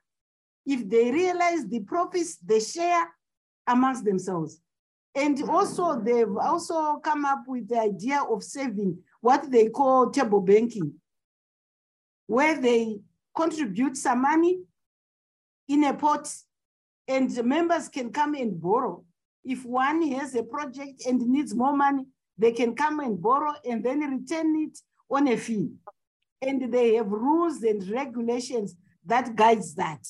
If 0.65 0.87
they 0.87 1.11
realize 1.11 1.65
the 1.65 1.79
profits, 1.79 2.37
they 2.37 2.59
share 2.59 3.07
amongst 3.65 4.05
themselves. 4.05 4.61
And 5.15 5.41
also, 5.49 5.99
they've 5.99 6.37
also 6.37 6.97
come 6.97 7.25
up 7.25 7.43
with 7.47 7.67
the 7.67 7.79
idea 7.79 8.21
of 8.29 8.43
saving 8.43 8.99
what 9.21 9.49
they 9.49 9.69
call 9.69 10.11
table 10.11 10.41
banking, 10.41 10.93
where 12.27 12.61
they 12.61 12.99
contribute 13.35 13.97
some 13.97 14.21
money 14.21 14.59
in 15.67 15.83
a 15.83 15.93
pot 15.95 16.31
and 17.09 17.43
members 17.43 17.89
can 17.89 18.11
come 18.11 18.35
and 18.35 18.61
borrow. 18.61 19.03
If 19.43 19.65
one 19.65 20.01
has 20.11 20.35
a 20.35 20.43
project 20.43 21.05
and 21.07 21.19
needs 21.27 21.55
more 21.55 21.75
money, 21.75 22.05
they 22.37 22.51
can 22.51 22.75
come 22.75 22.99
and 22.99 23.19
borrow 23.19 23.53
and 23.69 23.83
then 23.83 23.99
return 23.99 24.55
it 24.55 24.77
on 25.09 25.27
a 25.27 25.35
fee. 25.35 25.71
And 26.41 26.71
they 26.71 26.95
have 26.95 27.07
rules 27.11 27.63
and 27.63 27.85
regulations 27.89 28.75
that 29.05 29.35
guides 29.35 29.73
that. 29.75 30.07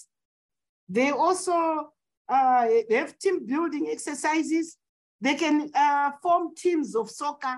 They 0.90 1.12
also 1.12 1.94
uh, 2.28 2.68
have 2.92 3.18
team 3.18 3.46
building 3.46 3.88
exercises. 3.90 4.78
They 5.22 5.36
can 5.36 5.72
uh, 5.74 6.12
form 6.22 6.54
teams 6.56 6.96
of 6.96 7.10
soccer 7.10 7.58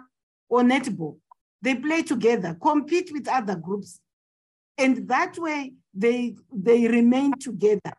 or 0.50 0.62
netball. 0.62 1.18
They 1.64 1.76
play 1.76 2.04
together, 2.04 2.56
compete 2.62 3.12
with 3.12 3.28
other 3.28 3.56
groups. 3.56 4.00
And 4.78 5.08
that 5.08 5.38
way 5.38 5.74
they, 5.94 6.36
they 6.54 6.88
remain 6.88 7.34
together. 7.40 7.94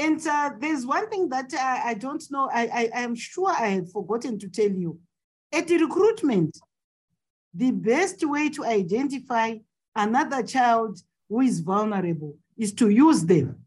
And 0.00 0.26
uh, 0.26 0.52
there's 0.58 0.86
one 0.86 1.10
thing 1.10 1.28
that 1.28 1.52
I, 1.52 1.90
I 1.90 1.94
don't 1.94 2.24
know, 2.30 2.48
I, 2.50 2.62
I, 2.62 2.90
I 2.94 3.00
am 3.02 3.14
sure 3.14 3.50
I 3.50 3.66
have 3.66 3.92
forgotten 3.92 4.38
to 4.38 4.48
tell 4.48 4.70
you. 4.70 4.98
At 5.52 5.68
the 5.68 5.76
recruitment, 5.76 6.58
the 7.52 7.70
best 7.70 8.26
way 8.26 8.48
to 8.48 8.64
identify 8.64 9.56
another 9.94 10.42
child 10.42 10.98
who 11.28 11.42
is 11.42 11.60
vulnerable 11.60 12.38
is 12.56 12.72
to 12.74 12.88
use 12.88 13.26
them. 13.26 13.58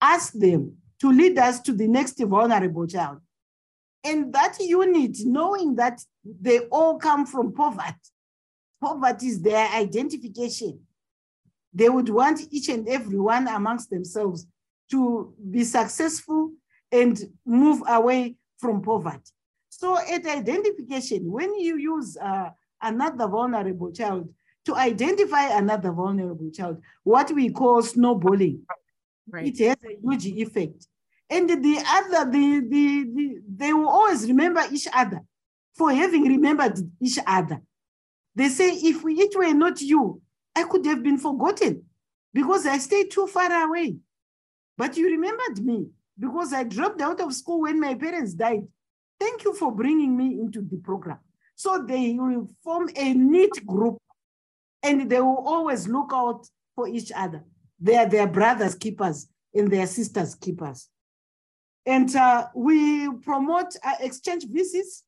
Ask 0.00 0.32
them 0.32 0.78
to 1.00 1.12
lead 1.12 1.38
us 1.38 1.60
to 1.60 1.72
the 1.72 1.86
next 1.86 2.18
vulnerable 2.18 2.88
child. 2.88 3.20
And 4.02 4.32
that 4.32 4.58
unit, 4.58 5.18
knowing 5.24 5.76
that 5.76 6.00
they 6.24 6.60
all 6.66 6.98
come 6.98 7.26
from 7.26 7.52
poverty, 7.52 8.10
poverty 8.80 9.28
is 9.28 9.40
their 9.40 9.68
identification. 9.68 10.80
They 11.72 11.88
would 11.88 12.08
want 12.08 12.40
each 12.50 12.68
and 12.68 12.88
every 12.88 13.20
one 13.20 13.46
amongst 13.46 13.88
themselves 13.88 14.48
to 14.92 15.34
be 15.50 15.64
successful 15.64 16.52
and 16.92 17.18
move 17.46 17.82
away 17.88 18.36
from 18.58 18.82
poverty. 18.82 19.32
So 19.70 19.98
at 19.98 20.26
identification, 20.26 21.30
when 21.32 21.58
you 21.58 21.78
use 21.78 22.16
uh, 22.18 22.50
another 22.80 23.26
vulnerable 23.26 23.90
child 23.90 24.28
to 24.66 24.76
identify 24.76 25.44
another 25.58 25.92
vulnerable 25.92 26.50
child, 26.50 26.82
what 27.02 27.32
we 27.32 27.48
call 27.50 27.82
snowballing, 27.82 28.62
right. 29.28 29.46
it 29.46 29.58
has 29.66 29.78
a 29.82 29.98
huge 30.00 30.26
effect. 30.26 30.86
And 31.30 31.48
the 31.48 31.82
other, 31.88 32.30
the, 32.30 32.60
the, 32.60 33.06
the, 33.14 33.38
they 33.56 33.72
will 33.72 33.88
always 33.88 34.28
remember 34.28 34.62
each 34.70 34.86
other 34.92 35.20
for 35.74 35.90
having 35.90 36.24
remembered 36.24 36.78
each 37.00 37.18
other. 37.26 37.62
They 38.34 38.50
say, 38.50 38.70
if 38.74 39.02
it 39.04 39.36
were 39.36 39.54
not 39.54 39.80
you, 39.80 40.20
I 40.54 40.64
could 40.64 40.84
have 40.84 41.02
been 41.02 41.16
forgotten 41.16 41.84
because 42.34 42.66
I 42.66 42.76
stayed 42.76 43.10
too 43.10 43.26
far 43.26 43.50
away. 43.64 43.96
But 44.82 44.96
you 44.96 45.06
remembered 45.06 45.64
me 45.64 45.86
because 46.18 46.52
I 46.52 46.64
dropped 46.64 47.00
out 47.00 47.20
of 47.20 47.32
school 47.32 47.60
when 47.60 47.78
my 47.78 47.94
parents 47.94 48.34
died. 48.34 48.66
Thank 49.20 49.44
you 49.44 49.54
for 49.54 49.70
bringing 49.70 50.16
me 50.16 50.40
into 50.40 50.60
the 50.60 50.76
program. 50.78 51.20
So 51.54 51.84
they 51.86 52.16
will 52.18 52.50
form 52.64 52.90
a 52.96 53.14
neat 53.14 53.64
group 53.64 53.98
and 54.82 55.08
they 55.08 55.20
will 55.20 55.44
always 55.46 55.86
look 55.86 56.10
out 56.12 56.48
for 56.74 56.88
each 56.88 57.12
other. 57.14 57.44
They 57.78 57.94
are 57.94 58.08
their 58.08 58.26
brothers' 58.26 58.74
keepers 58.74 59.28
and 59.54 59.70
their 59.70 59.86
sisters' 59.86 60.34
keepers. 60.34 60.88
And 61.86 62.12
uh, 62.16 62.48
we 62.52 63.08
promote 63.18 63.76
uh, 63.84 63.94
exchange 64.00 64.46
visits 64.48 65.04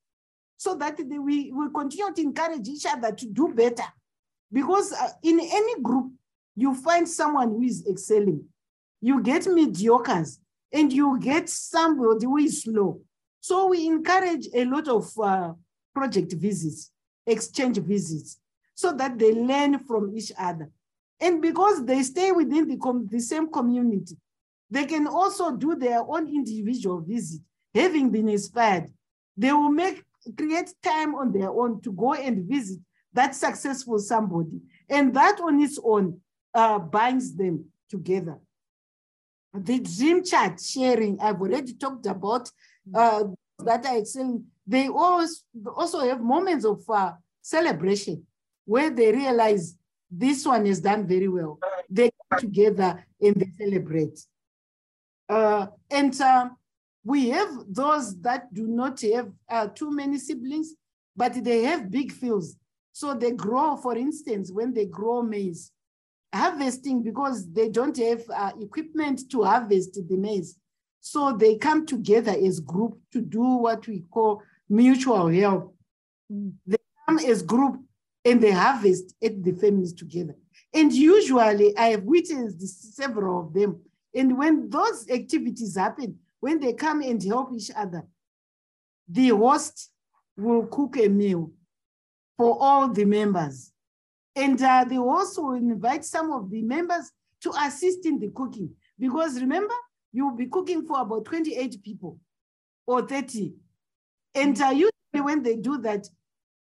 so 0.56 0.76
that 0.76 0.98
they, 0.98 1.18
we, 1.18 1.50
we 1.50 1.66
continue 1.74 2.14
to 2.14 2.22
encourage 2.22 2.68
each 2.68 2.86
other 2.86 3.10
to 3.10 3.26
do 3.26 3.52
better. 3.52 3.90
Because 4.52 4.92
uh, 4.92 5.08
in 5.24 5.40
any 5.40 5.82
group, 5.82 6.12
you 6.54 6.76
find 6.76 7.08
someone 7.08 7.48
who 7.48 7.62
is 7.62 7.84
excelling. 7.90 8.44
You 9.04 9.22
get 9.22 9.42
mediocres 9.42 10.38
and 10.72 10.90
you 10.90 11.20
get 11.20 11.50
somebody 11.50 12.24
who 12.24 12.38
is 12.38 12.62
slow. 12.62 13.02
So 13.38 13.66
we 13.66 13.86
encourage 13.86 14.48
a 14.54 14.64
lot 14.64 14.88
of 14.88 15.12
uh, 15.22 15.52
project 15.94 16.32
visits, 16.32 16.90
exchange 17.26 17.76
visits, 17.80 18.40
so 18.74 18.92
that 18.92 19.18
they 19.18 19.34
learn 19.34 19.78
from 19.80 20.16
each 20.16 20.32
other. 20.38 20.70
And 21.20 21.42
because 21.42 21.84
they 21.84 22.02
stay 22.02 22.32
within 22.32 22.66
the, 22.66 23.06
the 23.10 23.20
same 23.20 23.52
community, 23.52 24.16
they 24.70 24.86
can 24.86 25.06
also 25.06 25.54
do 25.54 25.76
their 25.76 26.00
own 26.00 26.26
individual 26.26 27.02
visit, 27.02 27.42
having 27.74 28.08
been 28.08 28.30
inspired. 28.30 28.90
They 29.36 29.52
will 29.52 29.68
make 29.68 30.02
create 30.34 30.72
time 30.82 31.14
on 31.14 31.30
their 31.30 31.50
own 31.50 31.82
to 31.82 31.92
go 31.92 32.14
and 32.14 32.48
visit 32.48 32.78
that 33.12 33.34
successful 33.34 33.98
somebody. 33.98 34.62
And 34.88 35.12
that 35.14 35.42
on 35.42 35.60
its 35.60 35.78
own 35.84 36.22
uh, 36.54 36.78
binds 36.78 37.36
them 37.36 37.66
together. 37.90 38.38
The 39.54 39.78
dream 39.78 40.24
chat 40.24 40.60
sharing, 40.60 41.20
I've 41.20 41.40
already 41.40 41.74
talked 41.74 42.06
about 42.06 42.50
uh, 42.92 43.24
that 43.60 43.86
I 43.86 43.98
excel. 43.98 44.42
They 44.66 44.88
always 44.88 45.44
also 45.76 46.00
have 46.00 46.20
moments 46.20 46.64
of 46.64 46.82
uh, 46.88 47.12
celebration 47.40 48.26
where 48.64 48.90
they 48.90 49.12
realize 49.12 49.76
this 50.10 50.44
one 50.44 50.66
is 50.66 50.80
done 50.80 51.06
very 51.06 51.28
well. 51.28 51.60
They 51.88 52.10
come 52.30 52.40
together 52.40 53.06
and 53.20 53.36
they 53.36 53.64
celebrate. 53.64 54.18
Uh, 55.28 55.66
and 55.90 56.20
uh, 56.20 56.48
we 57.04 57.28
have 57.28 57.48
those 57.68 58.20
that 58.22 58.52
do 58.52 58.66
not 58.66 59.00
have 59.02 59.30
uh, 59.48 59.68
too 59.68 59.90
many 59.90 60.18
siblings, 60.18 60.74
but 61.16 61.32
they 61.44 61.62
have 61.62 61.90
big 61.90 62.10
fields. 62.10 62.56
So 62.92 63.14
they 63.14 63.32
grow, 63.32 63.76
for 63.76 63.96
instance, 63.96 64.50
when 64.50 64.72
they 64.72 64.86
grow 64.86 65.22
maize, 65.22 65.70
harvesting 66.34 67.02
because 67.02 67.50
they 67.52 67.68
don't 67.68 67.96
have 67.96 68.22
uh, 68.34 68.52
equipment 68.60 69.30
to 69.30 69.44
harvest 69.44 69.94
the 70.08 70.16
maize. 70.16 70.58
So 71.00 71.32
they 71.32 71.56
come 71.56 71.86
together 71.86 72.32
as 72.32 72.60
group 72.60 72.98
to 73.12 73.20
do 73.20 73.42
what 73.42 73.86
we 73.86 74.04
call 74.10 74.42
mutual 74.68 75.28
help. 75.28 75.76
They 76.30 76.78
come 77.06 77.18
as 77.18 77.42
group 77.42 77.80
and 78.24 78.40
they 78.42 78.52
harvest 78.52 79.14
at 79.22 79.42
the 79.42 79.52
families 79.52 79.92
together. 79.92 80.34
And 80.72 80.92
usually 80.92 81.76
I 81.76 81.90
have 81.90 82.04
witnessed 82.04 82.96
several 82.96 83.40
of 83.40 83.54
them 83.54 83.80
and 84.14 84.38
when 84.38 84.70
those 84.70 85.08
activities 85.10 85.76
happen, 85.76 86.18
when 86.40 86.60
they 86.60 86.72
come 86.72 87.02
and 87.02 87.22
help 87.22 87.52
each 87.52 87.70
other, 87.74 88.06
the 89.08 89.28
host 89.30 89.90
will 90.36 90.66
cook 90.66 90.96
a 90.96 91.08
meal 91.08 91.50
for 92.36 92.56
all 92.60 92.88
the 92.88 93.04
members. 93.04 93.72
And 94.36 94.60
uh, 94.60 94.84
they 94.88 94.98
also 94.98 95.52
invite 95.52 96.04
some 96.04 96.32
of 96.32 96.50
the 96.50 96.62
members 96.62 97.10
to 97.42 97.52
assist 97.60 98.04
in 98.06 98.18
the 98.18 98.30
cooking. 98.34 98.70
Because 98.98 99.40
remember, 99.40 99.74
you'll 100.12 100.36
be 100.36 100.46
cooking 100.46 100.86
for 100.86 101.00
about 101.00 101.24
28 101.26 101.82
people 101.82 102.18
or 102.86 103.06
30. 103.06 103.54
And 104.34 104.60
uh, 104.60 104.70
usually 104.70 104.90
when 105.12 105.42
they 105.42 105.56
do 105.56 105.78
that, 105.78 106.08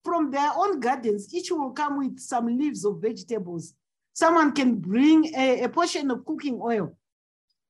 from 0.03 0.31
their 0.31 0.51
own 0.55 0.79
gardens, 0.79 1.33
each 1.33 1.51
will 1.51 1.71
come 1.71 1.97
with 1.97 2.19
some 2.19 2.47
leaves 2.57 2.85
of 2.85 3.01
vegetables. 3.01 3.73
Someone 4.13 4.53
can 4.53 4.75
bring 4.75 5.35
a, 5.35 5.63
a 5.63 5.69
portion 5.69 6.09
of 6.09 6.25
cooking 6.25 6.59
oil 6.61 6.95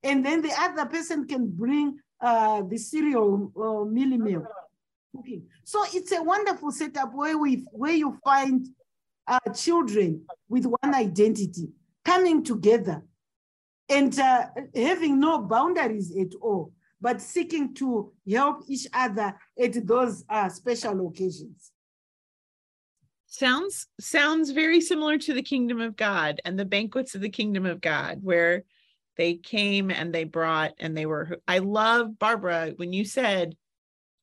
and 0.03 0.25
then 0.25 0.41
the 0.41 0.51
other 0.57 0.85
person 0.85 1.27
can 1.27 1.47
bring 1.49 1.99
uh, 2.21 2.61
the 2.63 2.77
cereal 2.77 3.51
or 3.55 3.85
mealie 3.85 4.19
meal. 4.19 4.45
Okay. 5.17 5.41
So 5.63 5.83
it's 5.93 6.11
a 6.11 6.21
wonderful 6.21 6.71
setup 6.71 7.13
where 7.13 7.37
we 7.37 7.65
where 7.71 7.93
you 7.93 8.17
find 8.23 8.67
uh, 9.29 9.53
children 9.53 10.25
with 10.49 10.65
one 10.65 10.93
identity 10.93 11.69
coming 12.03 12.43
together 12.43 13.03
and 13.87 14.19
uh, 14.19 14.47
having 14.75 15.19
no 15.19 15.41
boundaries 15.41 16.15
at 16.19 16.33
all, 16.41 16.73
but 16.99 17.21
seeking 17.21 17.73
to 17.75 18.11
help 18.29 18.63
each 18.67 18.87
other 18.93 19.35
at 19.61 19.87
those 19.87 20.23
uh, 20.29 20.49
special 20.49 21.07
occasions. 21.07 21.71
Sounds 23.27 23.87
sounds 23.99 24.49
very 24.49 24.81
similar 24.81 25.19
to 25.19 25.33
the 25.33 25.43
kingdom 25.43 25.79
of 25.79 25.95
God 25.95 26.41
and 26.43 26.57
the 26.57 26.65
banquets 26.65 27.13
of 27.13 27.21
the 27.21 27.29
kingdom 27.29 27.65
of 27.65 27.79
God, 27.79 28.19
where 28.23 28.63
they 29.19 29.35
came 29.35 29.91
and 29.91 30.15
they 30.15 30.23
brought 30.23 30.71
and 30.79 30.97
they 30.97 31.05
were 31.05 31.39
i 31.47 31.57
love 31.57 32.17
barbara 32.17 32.71
when 32.77 32.93
you 32.93 33.03
said 33.03 33.53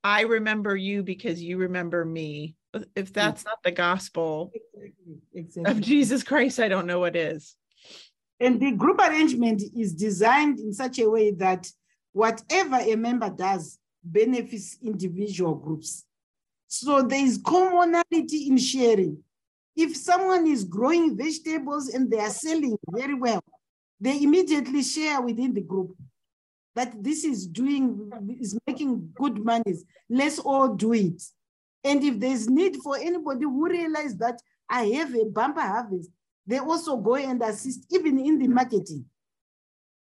i 0.02 0.22
remember 0.22 0.74
you 0.74 1.02
because 1.02 1.40
you 1.40 1.58
remember 1.58 2.02
me 2.02 2.56
if 2.94 3.12
that's 3.12 3.44
not 3.44 3.62
the 3.62 3.70
gospel 3.70 4.52
exactly. 4.54 5.16
Exactly. 5.34 5.72
of 5.72 5.80
jesus 5.80 6.22
christ 6.22 6.60
i 6.60 6.68
don't 6.68 6.86
know 6.86 7.00
what 7.00 7.16
is 7.16 7.56
and 8.40 8.60
the 8.60 8.72
group 8.72 8.98
arrangement 9.00 9.62
is 9.76 9.94
designed 9.94 10.58
in 10.58 10.72
such 10.72 10.98
a 10.98 11.08
way 11.08 11.30
that 11.32 11.70
whatever 12.12 12.76
a 12.76 12.94
member 12.94 13.30
does 13.30 13.78
benefits 14.02 14.78
individual 14.82 15.54
groups 15.54 16.04
so 16.68 17.02
there 17.02 17.24
is 17.24 17.40
commonality 17.44 18.48
in 18.48 18.56
sharing 18.56 19.18
if 19.74 19.96
someone 19.96 20.46
is 20.46 20.64
growing 20.64 21.16
vegetables 21.16 21.88
and 21.88 22.10
they 22.10 22.18
are 22.18 22.30
selling 22.30 22.76
very 22.90 23.14
well 23.14 23.42
they 24.00 24.22
immediately 24.22 24.82
share 24.82 25.20
within 25.20 25.54
the 25.54 25.60
group 25.60 25.96
that 26.76 27.02
this 27.02 27.24
is 27.24 27.46
doing, 27.46 28.12
is 28.38 28.56
making 28.66 29.10
good 29.14 29.42
monies. 29.42 29.84
Let's 30.10 30.38
all 30.38 30.74
do 30.74 30.92
it. 30.92 31.22
And 31.86 32.02
if 32.02 32.18
there's 32.18 32.48
need 32.48 32.76
for 32.82 32.96
anybody 32.96 33.44
who 33.44 33.68
realize 33.68 34.16
that 34.16 34.42
I 34.68 34.86
have 34.86 35.14
a 35.14 35.24
bumper 35.26 35.60
harvest, 35.60 36.10
they 36.44 36.58
also 36.58 36.96
go 36.96 37.14
and 37.14 37.40
assist 37.42 37.86
even 37.92 38.18
in 38.18 38.40
the 38.40 38.48
marketing. 38.48 39.04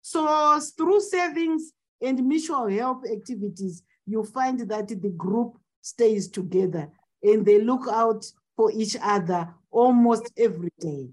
So 0.01 0.57
through 0.77 1.01
savings 1.01 1.73
and 2.01 2.25
mutual 2.25 2.69
help 2.69 3.03
activities, 3.05 3.83
you 4.05 4.23
find 4.23 4.61
that 4.61 4.87
the 4.87 5.13
group 5.17 5.57
stays 5.81 6.29
together 6.29 6.89
and 7.21 7.45
they 7.45 7.61
look 7.61 7.87
out 7.91 8.25
for 8.55 8.71
each 8.71 8.95
other 9.01 9.53
almost 9.69 10.31
every 10.37 10.71
day. 10.79 11.09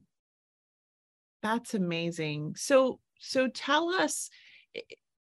That's 1.42 1.74
amazing. 1.74 2.54
So 2.56 3.00
so 3.18 3.48
tell 3.48 3.88
us 3.90 4.30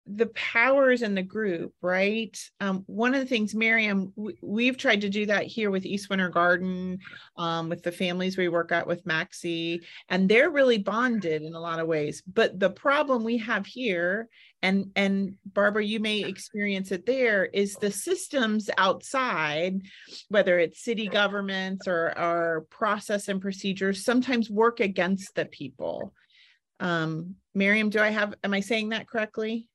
the 0.06 0.28
powers 0.28 1.02
in 1.02 1.16
the 1.16 1.24
group, 1.24 1.74
right? 1.82 2.38
Um, 2.60 2.84
one 2.88 3.14
of 3.14 3.22
the 3.22 3.26
things, 3.26 3.56
Miriam, 3.56 4.12
we've 4.42 4.78
tried 4.78 5.02
to 5.02 5.10
do 5.10 5.28
that 5.28 5.46
here 5.46 5.72
with 5.72 5.86
East 5.86 6.10
Winter 6.10 6.30
Garden, 6.30 7.00
um, 7.38 7.70
with 7.70 7.84
the 7.84 7.92
families 7.92 8.38
we 8.38 8.50
work 8.50 8.74
at 8.74 8.86
with 8.86 9.06
Maxie, 9.06 9.82
and 10.10 10.28
they're 10.28 10.50
really 10.50 10.78
bonded 10.78 11.42
in 11.42 11.54
a 11.54 11.60
lot 11.60 11.80
of 11.80 11.88
ways. 11.88 12.22
But 12.32 12.60
the 12.60 12.70
problem 12.70 13.24
we 13.24 13.38
have 13.38 13.66
here, 13.66 14.28
and 14.62 14.92
and 14.96 15.36
Barbara, 15.46 15.86
you 15.86 16.02
may 16.02 16.24
experience 16.24 16.92
it 16.92 17.06
there, 17.06 17.46
is 17.46 17.76
the 17.76 17.92
systems 17.92 18.70
outside, 18.78 19.82
whether 20.28 20.60
it's 20.60 20.84
city 20.84 21.08
governments 21.08 21.88
or 21.88 22.18
our 22.18 22.62
process 22.70 23.30
and 23.30 23.42
procedures, 23.42 24.04
sometimes 24.04 24.50
work 24.50 24.82
against 24.82 25.34
the 25.36 25.46
people. 25.46 26.14
Um, 26.82 27.36
Miriam, 27.56 27.90
do 27.90 28.00
I 28.00 28.10
have? 28.10 28.34
Am 28.44 28.54
I 28.54 28.60
saying 28.60 28.90
that 28.90 29.08
correctly? 29.08 29.70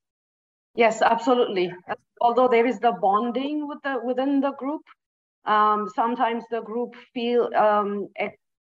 Yes, 0.78 1.02
absolutely. 1.02 1.72
Although 2.20 2.46
there 2.46 2.64
is 2.64 2.78
the 2.78 2.92
bonding 2.92 3.66
with 3.66 3.80
the 3.82 3.98
within 4.04 4.40
the 4.40 4.52
group, 4.52 4.82
um, 5.44 5.88
sometimes 5.92 6.44
the 6.52 6.60
group 6.60 6.94
feel 7.12 7.50
um, 7.56 8.06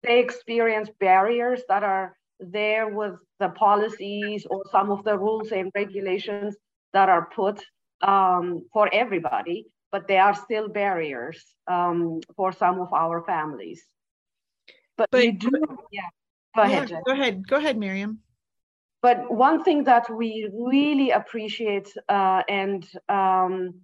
they 0.02 0.20
experience 0.20 0.90
barriers 1.00 1.62
that 1.70 1.84
are 1.84 2.16
there 2.40 2.88
with 2.90 3.14
the 3.40 3.50
policies 3.50 4.48
or 4.50 4.64
some 4.72 4.90
of 4.90 5.04
the 5.04 5.16
rules 5.16 5.52
and 5.52 5.72
regulations 5.76 6.56
that 6.94 7.10
are 7.10 7.30
put 7.36 7.64
um, 8.02 8.66
for 8.74 8.90
everybody, 8.92 9.68
but 9.92 10.08
there 10.08 10.24
are 10.24 10.34
still 10.34 10.68
barriers 10.68 11.38
um, 11.68 12.22
for 12.36 12.52
some 12.52 12.82
of 12.82 12.92
our 12.92 13.24
families. 13.26 13.86
But, 14.98 15.10
but 15.12 15.38
do, 15.38 15.52
yeah. 15.92 16.10
Go 16.56 16.64
yeah, 16.64 16.84
ahead. 16.84 17.02
Go 17.06 17.12
ahead. 17.12 17.48
Go 17.48 17.58
ahead, 17.58 17.78
Miriam. 17.78 18.20
But 19.02 19.32
one 19.34 19.64
thing 19.64 19.86
that 19.86 20.10
we 20.14 20.50
really 20.54 21.12
appreciate 21.12 21.94
uh, 22.10 22.44
and 22.50 22.86
um, 23.08 23.76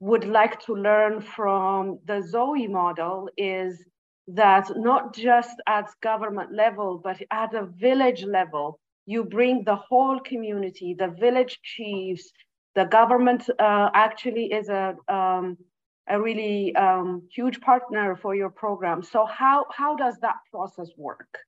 would 0.00 0.24
like 0.24 0.60
to 0.66 0.74
learn 0.74 1.20
from 1.20 1.98
the 2.06 2.22
Zoe 2.22 2.66
model 2.66 3.28
is 3.36 3.84
that 4.28 4.70
not 4.76 5.14
just 5.14 5.60
at 5.66 5.90
government 6.00 6.52
level, 6.52 7.00
but 7.02 7.20
at 7.30 7.54
a 7.54 7.66
village 7.66 8.24
level, 8.24 8.78
you 9.06 9.24
bring 9.24 9.64
the 9.64 9.76
whole 9.76 10.20
community, 10.20 10.94
the 10.94 11.08
village 11.08 11.60
chiefs, 11.62 12.32
the 12.74 12.84
government 12.84 13.50
uh, 13.58 13.90
actually 13.94 14.46
is 14.52 14.68
a, 14.68 14.96
um, 15.08 15.58
a 16.08 16.20
really 16.20 16.74
um, 16.76 17.22
huge 17.30 17.60
partner 17.60 18.16
for 18.16 18.34
your 18.34 18.50
program. 18.50 19.02
So 19.02 19.26
how, 19.26 19.66
how 19.70 19.96
does 19.96 20.16
that 20.20 20.36
process 20.50 20.88
work? 20.96 21.38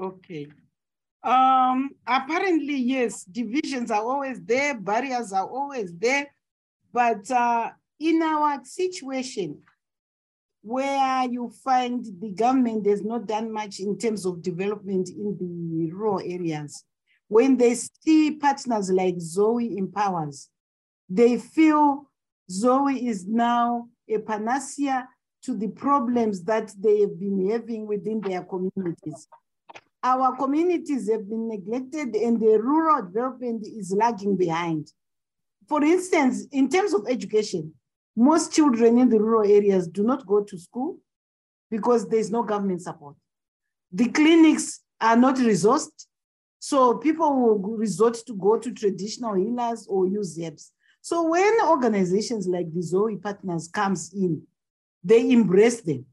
Okay, 0.00 0.48
um, 1.22 1.90
apparently, 2.06 2.76
yes, 2.76 3.24
divisions 3.24 3.90
are 3.90 4.02
always 4.02 4.40
there, 4.42 4.78
barriers 4.78 5.32
are 5.32 5.46
always 5.46 5.92
there. 5.94 6.26
But 6.92 7.30
uh, 7.30 7.70
in 7.98 8.22
our 8.22 8.64
situation, 8.64 9.58
where 10.62 11.24
you 11.28 11.50
find 11.64 12.04
the 12.20 12.30
government 12.30 12.86
has 12.86 13.02
not 13.04 13.26
done 13.26 13.52
much 13.52 13.80
in 13.80 13.98
terms 13.98 14.26
of 14.26 14.42
development 14.42 15.08
in 15.10 15.36
the 15.38 15.92
rural 15.92 16.20
areas, 16.20 16.84
when 17.28 17.56
they 17.56 17.74
see 17.74 18.32
partners 18.32 18.90
like 18.90 19.16
Zoe 19.18 19.76
Empowers, 19.76 20.48
they 21.08 21.38
feel 21.38 22.10
Zoe 22.50 23.06
is 23.06 23.26
now 23.26 23.88
a 24.08 24.18
panacea 24.18 25.08
to 25.42 25.56
the 25.56 25.68
problems 25.68 26.42
that 26.44 26.72
they 26.78 27.00
have 27.00 27.18
been 27.18 27.50
having 27.50 27.86
within 27.86 28.20
their 28.20 28.42
communities 28.42 29.28
our 30.02 30.36
communities 30.36 31.10
have 31.10 31.28
been 31.28 31.48
neglected 31.48 32.14
and 32.14 32.40
the 32.40 32.58
rural 32.60 33.02
development 33.02 33.66
is 33.66 33.92
lagging 33.96 34.36
behind. 34.36 34.92
For 35.68 35.82
instance, 35.82 36.46
in 36.52 36.68
terms 36.68 36.94
of 36.94 37.06
education, 37.08 37.74
most 38.14 38.52
children 38.52 38.98
in 38.98 39.08
the 39.08 39.18
rural 39.18 39.50
areas 39.50 39.88
do 39.88 40.02
not 40.02 40.26
go 40.26 40.42
to 40.42 40.58
school 40.58 40.98
because 41.70 42.08
there's 42.08 42.30
no 42.30 42.42
government 42.42 42.82
support. 42.82 43.16
The 43.92 44.08
clinics 44.08 44.80
are 45.00 45.16
not 45.16 45.36
resourced, 45.36 46.06
so 46.58 46.96
people 46.98 47.58
will 47.58 47.76
resort 47.76 48.14
to 48.26 48.34
go 48.34 48.58
to 48.58 48.72
traditional 48.72 49.34
healers 49.34 49.86
or 49.88 50.06
use 50.06 50.38
herbs. 50.42 50.72
So 51.00 51.28
when 51.28 51.54
organizations 51.64 52.46
like 52.46 52.72
the 52.72 52.82
Zoe 52.82 53.16
Partners 53.16 53.68
comes 53.68 54.12
in, 54.14 54.42
they 55.04 55.30
embrace 55.30 55.80
them 55.82 56.06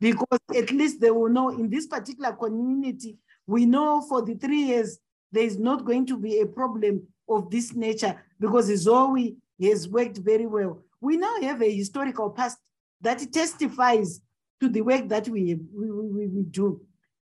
because 0.00 0.40
at 0.54 0.70
least 0.70 1.00
they 1.00 1.10
will 1.10 1.28
know 1.28 1.50
in 1.50 1.68
this 1.68 1.86
particular 1.86 2.32
community, 2.32 3.18
we 3.46 3.66
know 3.66 4.00
for 4.00 4.22
the 4.22 4.34
three 4.34 4.62
years, 4.62 4.98
there 5.32 5.44
is 5.44 5.58
not 5.58 5.84
going 5.84 6.06
to 6.06 6.18
be 6.18 6.40
a 6.40 6.46
problem 6.46 7.02
of 7.28 7.50
this 7.50 7.74
nature 7.74 8.22
because 8.38 8.66
Zoe 8.76 9.36
has 9.60 9.88
worked 9.88 10.18
very 10.18 10.46
well. 10.46 10.82
We 11.00 11.16
now 11.16 11.40
have 11.42 11.62
a 11.62 11.70
historical 11.74 12.30
past 12.30 12.58
that 13.00 13.20
testifies 13.32 14.20
to 14.60 14.68
the 14.68 14.80
work 14.80 15.08
that 15.08 15.28
we, 15.28 15.58
we, 15.74 15.90
we, 15.90 16.26
we 16.28 16.42
do. 16.44 16.80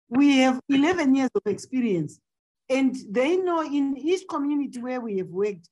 We 0.10 0.38
have 0.38 0.62
11 0.70 1.16
years 1.16 1.30
of 1.36 1.42
experience 1.46 2.20
and 2.70 2.96
they 3.10 3.38
know 3.38 3.62
in 3.62 3.98
each 3.98 4.28
community 4.30 4.80
where 4.80 5.02
we 5.02 5.18
have 5.18 5.28
worked, 5.28 5.70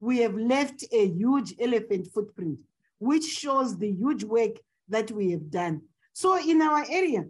we 0.00 0.18
have 0.18 0.34
left 0.34 0.84
a 0.92 1.08
huge 1.08 1.54
elephant 1.58 2.08
footprint, 2.12 2.58
which 2.98 3.24
shows 3.24 3.78
the 3.78 3.90
huge 3.90 4.24
work 4.24 4.56
that 4.88 5.10
we 5.10 5.30
have 5.32 5.50
done. 5.50 5.82
So 6.14 6.38
in 6.38 6.62
our 6.62 6.86
area, 6.88 7.24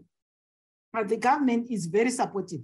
uh, 0.97 1.03
the 1.03 1.17
government 1.17 1.71
is 1.71 1.87
very 1.87 2.11
supportive. 2.11 2.61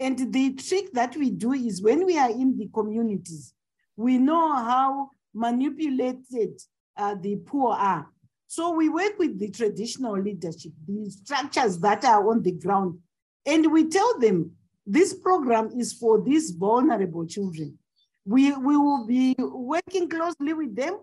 And 0.00 0.32
the 0.32 0.54
trick 0.54 0.92
that 0.92 1.16
we 1.16 1.30
do 1.30 1.52
is 1.52 1.80
when 1.80 2.04
we 2.04 2.18
are 2.18 2.30
in 2.30 2.58
the 2.58 2.68
communities, 2.74 3.54
we 3.96 4.18
know 4.18 4.52
how 4.52 5.10
manipulated 5.32 6.60
uh, 6.96 7.14
the 7.14 7.36
poor 7.36 7.72
are. 7.72 8.08
So 8.48 8.72
we 8.72 8.88
work 8.88 9.16
with 9.18 9.38
the 9.38 9.50
traditional 9.50 10.20
leadership, 10.20 10.72
the 10.86 11.08
structures 11.08 11.78
that 11.78 12.04
are 12.04 12.28
on 12.28 12.42
the 12.42 12.52
ground, 12.52 12.98
and 13.46 13.72
we 13.72 13.88
tell 13.88 14.18
them 14.18 14.50
this 14.84 15.14
program 15.14 15.70
is 15.78 15.92
for 15.92 16.20
these 16.20 16.50
vulnerable 16.50 17.26
children. 17.26 17.78
We, 18.24 18.52
we 18.52 18.76
will 18.76 19.06
be 19.06 19.36
working 19.38 20.08
closely 20.08 20.52
with 20.52 20.74
them 20.74 20.98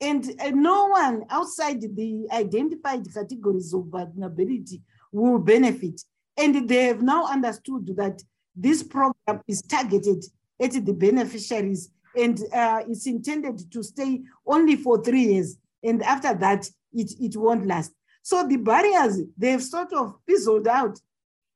and 0.00 0.30
uh, 0.40 0.50
no 0.50 0.88
one 0.88 1.24
outside 1.30 1.80
the 1.80 2.26
identified 2.32 3.06
categories 3.12 3.72
of 3.72 3.86
vulnerability 3.86 4.82
will 5.12 5.38
benefit. 5.38 6.02
And 6.36 6.68
they 6.68 6.84
have 6.84 7.02
now 7.02 7.26
understood 7.26 7.96
that 7.96 8.22
this 8.54 8.82
program 8.82 9.40
is 9.48 9.62
targeted 9.62 10.24
at 10.60 10.72
the 10.72 10.92
beneficiaries 10.92 11.90
and 12.16 12.40
uh, 12.52 12.82
it's 12.88 13.06
intended 13.06 13.70
to 13.70 13.82
stay 13.82 14.22
only 14.46 14.76
for 14.76 15.02
three 15.02 15.32
years. 15.34 15.56
And 15.82 16.02
after 16.02 16.34
that, 16.34 16.68
it, 16.92 17.12
it 17.20 17.36
won't 17.36 17.66
last. 17.66 17.92
So 18.22 18.46
the 18.46 18.56
barriers, 18.56 19.20
they've 19.36 19.62
sort 19.62 19.92
of 19.92 20.14
fizzled 20.26 20.66
out. 20.66 20.98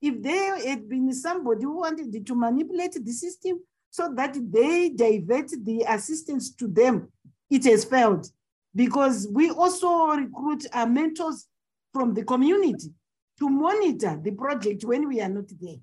If 0.01 0.22
there 0.22 0.57
had 0.66 0.88
been 0.88 1.12
somebody 1.12 1.64
who 1.64 1.78
wanted 1.78 2.26
to 2.26 2.34
manipulate 2.34 2.93
the 2.93 3.12
system 3.12 3.61
so 3.91 4.12
that 4.14 4.36
they 4.51 4.91
divert 4.91 5.51
the 5.64 5.84
assistance 5.88 6.55
to 6.55 6.68
them, 6.68 7.09
it 7.51 7.64
has 7.64 7.84
failed 7.84 8.26
because 8.74 9.28
we 9.30 9.51
also 9.51 10.07
recruit 10.09 10.66
our 10.72 10.86
mentors 10.86 11.46
from 11.92 12.14
the 12.14 12.24
community 12.24 12.92
to 13.38 13.48
monitor 13.48 14.18
the 14.22 14.30
project 14.30 14.84
when 14.84 15.09
we 15.09 15.20
are 15.20 15.28
not 15.28 15.48
there. 15.61 15.76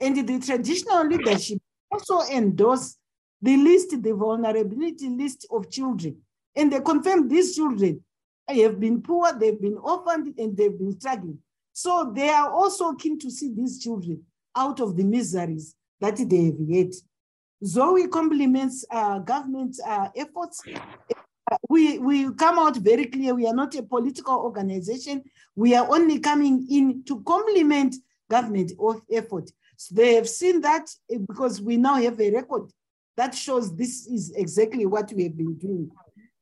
And 0.00 0.16
the 0.26 0.38
traditional 0.40 1.06
leadership 1.06 1.58
also 1.90 2.20
endorse 2.32 2.96
the 3.40 3.56
list, 3.56 4.02
the 4.02 4.14
vulnerability 4.14 5.08
list 5.08 5.46
of 5.50 5.70
children. 5.70 6.16
And 6.56 6.72
they 6.72 6.80
confirm 6.80 7.28
these 7.28 7.54
children 7.54 8.02
have 8.48 8.78
been 8.78 9.00
poor, 9.00 9.32
they've 9.32 9.60
been 9.60 9.78
orphaned, 9.78 10.34
and 10.38 10.56
they've 10.56 10.76
been 10.76 10.98
struggling. 10.98 11.38
So 11.72 12.12
they 12.14 12.28
are 12.28 12.50
also 12.50 12.92
keen 12.94 13.18
to 13.20 13.30
see 13.30 13.52
these 13.54 13.82
children 13.82 14.22
out 14.54 14.80
of 14.80 14.96
the 14.96 15.04
miseries 15.04 15.74
that 16.00 16.16
they 16.16 16.44
have. 16.44 16.92
Zoe 17.64 18.08
complements 18.08 18.84
uh, 18.90 19.18
government 19.20 19.76
uh, 19.86 20.08
efforts 20.16 20.62
we, 21.68 21.98
we 21.98 22.32
come 22.34 22.58
out 22.58 22.76
very 22.76 23.06
clear. 23.06 23.34
We 23.34 23.46
are 23.46 23.54
not 23.54 23.74
a 23.74 23.82
political 23.82 24.34
organization. 24.34 25.22
We 25.54 25.74
are 25.74 25.86
only 25.90 26.18
coming 26.18 26.66
in 26.70 27.04
to 27.04 27.22
complement 27.22 27.96
government 28.30 28.72
effort. 29.12 29.50
So 29.76 29.94
they 29.94 30.14
have 30.14 30.28
seen 30.28 30.60
that 30.62 30.88
eh, 31.10 31.18
because 31.26 31.60
we 31.60 31.76
now 31.76 31.96
have 31.96 32.20
a 32.20 32.30
record 32.30 32.70
that 33.16 33.34
shows 33.34 33.76
this 33.76 34.06
is 34.06 34.32
exactly 34.34 34.86
what 34.86 35.12
we 35.12 35.24
have 35.24 35.36
been 35.36 35.56
doing. 35.56 35.90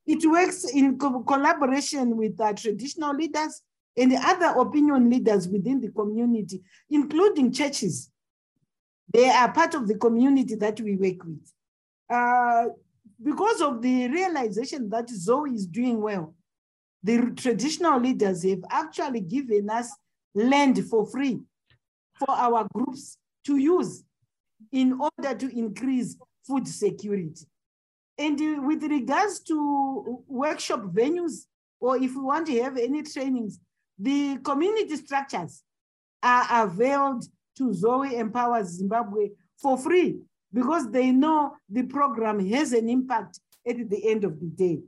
It 0.07 0.29
works 0.29 0.65
in 0.65 0.99
co 0.99 1.23
collaboration 1.23 2.17
with 2.17 2.41
our 2.41 2.55
traditional 2.55 3.15
leaders 3.15 3.63
and 3.97 4.13
other 4.25 4.59
opinion 4.61 5.11
leaders 5.11 5.49
within 5.49 5.81
the 5.81 5.91
community, 5.91 6.63
including 6.91 7.53
churches. 7.53 8.11
They 9.13 9.29
are 9.29 9.53
part 9.53 9.75
of 9.75 9.87
the 9.87 9.97
community 9.97 10.55
that 10.57 10.81
we 10.81 10.97
work 10.97 11.25
with. 11.25 11.53
Uh, 12.09 12.67
because 13.23 13.61
of 13.61 13.83
the 13.83 14.09
realization 14.09 14.89
that 14.91 15.09
Zoe 15.09 15.55
is 15.55 15.67
doing 15.67 16.01
well, 16.01 16.35
the 17.03 17.33
traditional 17.37 18.01
leaders 18.01 18.43
have 18.45 18.65
actually 18.71 19.21
given 19.21 19.69
us 19.71 19.91
land 20.35 20.85
for 20.87 21.07
free 21.07 21.41
for 22.19 22.31
our 22.31 22.67
groups 22.73 23.19
to 23.47 23.57
use 23.57 24.05
in 24.71 24.99
order 24.99 25.35
to 25.35 25.59
increase 25.59 26.17
food 26.47 26.67
security. 26.67 27.47
And 28.19 28.67
with 28.67 28.83
regards 28.85 29.41
to 29.41 30.23
workshop 30.29 30.83
venues, 30.93 31.47
or 31.81 31.97
if 31.97 32.15
we 32.15 32.23
want 32.23 32.47
to 32.47 32.63
have 32.63 32.77
any 32.77 33.03
trainings, 33.03 33.59
the 33.99 34.39
community 34.45 34.97
structures 34.97 35.63
are 36.23 36.65
availed 36.65 37.25
to 37.57 37.73
Zoe 37.73 38.17
Empowers 38.17 38.69
Zimbabwe 38.69 39.31
for 39.57 39.79
free 39.79 40.19
because 40.53 40.91
they 40.91 41.11
know 41.11 41.55
the 41.69 41.83
program 41.85 42.45
has 42.51 42.73
an 42.73 42.89
impact 42.89 43.41
at 43.67 43.89
the 43.89 44.11
end 44.11 44.25
of 44.25 44.39
the 44.41 44.47
day. 44.47 44.81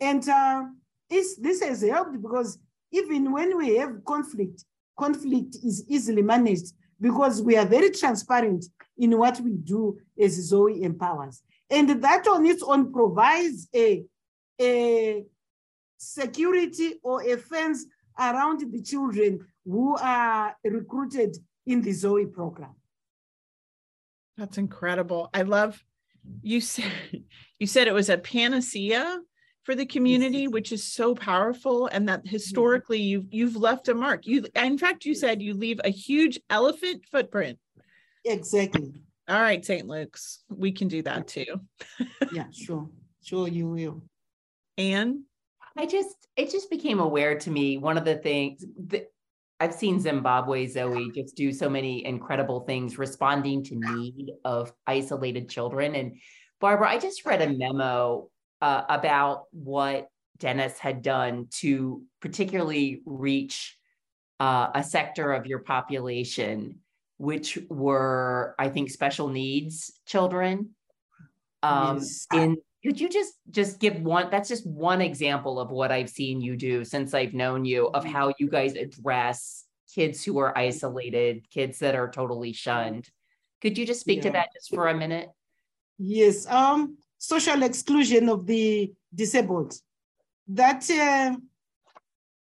And 0.00 0.28
uh, 0.28 0.64
this 1.08 1.62
has 1.62 1.82
helped 1.82 2.20
because 2.20 2.58
even 2.92 3.32
when 3.32 3.56
we 3.56 3.76
have 3.76 4.04
conflict, 4.04 4.64
conflict 4.98 5.56
is 5.62 5.84
easily 5.88 6.22
managed 6.22 6.72
because 7.00 7.42
we 7.42 7.56
are 7.56 7.66
very 7.66 7.90
transparent 7.90 8.64
in 8.98 9.18
what 9.18 9.40
we 9.40 9.52
do 9.52 9.98
as 10.18 10.32
Zoe 10.32 10.82
Empowers. 10.82 11.42
And 11.68 12.02
that 12.02 12.26
on 12.26 12.46
its 12.46 12.62
own 12.62 12.92
provides 12.92 13.68
a, 13.74 14.04
a 14.60 15.24
security 15.98 16.94
or 17.02 17.22
a 17.22 17.36
fence 17.36 17.84
around 18.18 18.72
the 18.72 18.82
children 18.82 19.46
who 19.64 19.96
are 19.96 20.56
recruited 20.64 21.36
in 21.66 21.82
the 21.82 21.92
Zoe 21.92 22.26
program. 22.26 22.74
That's 24.36 24.58
incredible. 24.58 25.30
I 25.34 25.42
love 25.42 25.82
you 26.42 26.60
said 26.60 26.90
you 27.58 27.66
said 27.66 27.88
it 27.88 27.94
was 27.94 28.08
a 28.08 28.18
panacea 28.18 29.18
for 29.62 29.74
the 29.74 29.86
community 29.86 30.46
which 30.46 30.70
is 30.70 30.84
so 30.84 31.14
powerful 31.14 31.88
and 31.88 32.08
that 32.08 32.22
historically 32.24 33.00
you've 33.00 33.26
you've 33.30 33.56
left 33.56 33.88
a 33.88 33.94
mark. 33.94 34.26
You 34.26 34.46
in 34.54 34.78
fact 34.78 35.04
you 35.04 35.14
said 35.14 35.42
you 35.42 35.54
leave 35.54 35.80
a 35.84 35.90
huge 35.90 36.38
elephant 36.50 37.04
footprint. 37.10 37.58
Exactly. 38.24 38.92
All 39.28 39.40
right 39.40 39.64
st 39.64 39.86
luke's 39.86 40.44
we 40.48 40.72
can 40.72 40.88
do 40.88 41.02
that 41.02 41.28
too. 41.28 41.46
Yeah 42.32 42.46
sure. 42.52 42.88
Sure 43.22 43.48
you 43.48 43.68
will. 43.68 44.02
And 44.78 45.22
i 45.78 45.86
just 45.86 46.14
it 46.36 46.50
just 46.50 46.70
became 46.70 47.00
aware 47.00 47.38
to 47.38 47.50
me 47.50 47.78
one 47.78 47.98
of 47.98 48.04
the 48.04 48.16
things 48.16 48.64
that 48.86 49.10
I've 49.58 49.74
seen 49.74 50.00
Zimbabwe 50.00 50.66
Zoe 50.66 51.10
just 51.14 51.36
do 51.36 51.52
so 51.52 51.68
many 51.68 52.04
incredible 52.04 52.60
things 52.60 52.98
responding 52.98 53.64
to 53.64 53.76
need 53.76 54.32
of 54.44 54.72
isolated 54.86 55.48
children. 55.48 55.94
And 55.94 56.16
Barbara, 56.60 56.90
I 56.90 56.98
just 56.98 57.24
read 57.24 57.40
a 57.40 57.52
memo 57.52 58.28
uh, 58.60 58.82
about 58.88 59.44
what 59.52 60.08
Dennis 60.38 60.78
had 60.78 61.00
done 61.02 61.48
to 61.60 62.02
particularly 62.20 63.02
reach 63.06 63.78
uh, 64.40 64.68
a 64.74 64.84
sector 64.84 65.32
of 65.32 65.46
your 65.46 65.60
population, 65.60 66.80
which 67.16 67.58
were, 67.70 68.54
I 68.58 68.68
think, 68.68 68.90
special 68.90 69.28
needs 69.28 69.90
children. 70.06 70.70
Um, 71.62 71.96
yes. 71.96 72.26
In 72.34 72.56
could 72.86 73.00
you 73.00 73.08
just 73.08 73.34
just 73.50 73.80
give 73.80 74.00
one? 74.00 74.30
That's 74.30 74.48
just 74.48 74.64
one 74.64 75.00
example 75.00 75.58
of 75.58 75.72
what 75.72 75.90
I've 75.90 76.08
seen 76.08 76.40
you 76.40 76.56
do 76.56 76.84
since 76.84 77.14
I've 77.14 77.34
known 77.34 77.64
you 77.64 77.88
of 77.88 78.04
how 78.04 78.32
you 78.38 78.48
guys 78.48 78.76
address 78.76 79.64
kids 79.92 80.22
who 80.24 80.38
are 80.38 80.56
isolated, 80.56 81.50
kids 81.50 81.80
that 81.80 81.96
are 81.96 82.08
totally 82.08 82.52
shunned. 82.52 83.10
Could 83.60 83.76
you 83.76 83.86
just 83.86 83.98
speak 83.98 84.18
yeah. 84.18 84.22
to 84.22 84.30
that 84.34 84.52
just 84.54 84.72
for 84.72 84.86
a 84.86 84.94
minute? 84.94 85.30
Yes. 85.98 86.46
Um, 86.46 86.96
social 87.18 87.64
exclusion 87.64 88.28
of 88.28 88.46
the 88.46 88.92
disabled. 89.12 89.74
That 90.46 90.88
uh, 90.88 91.36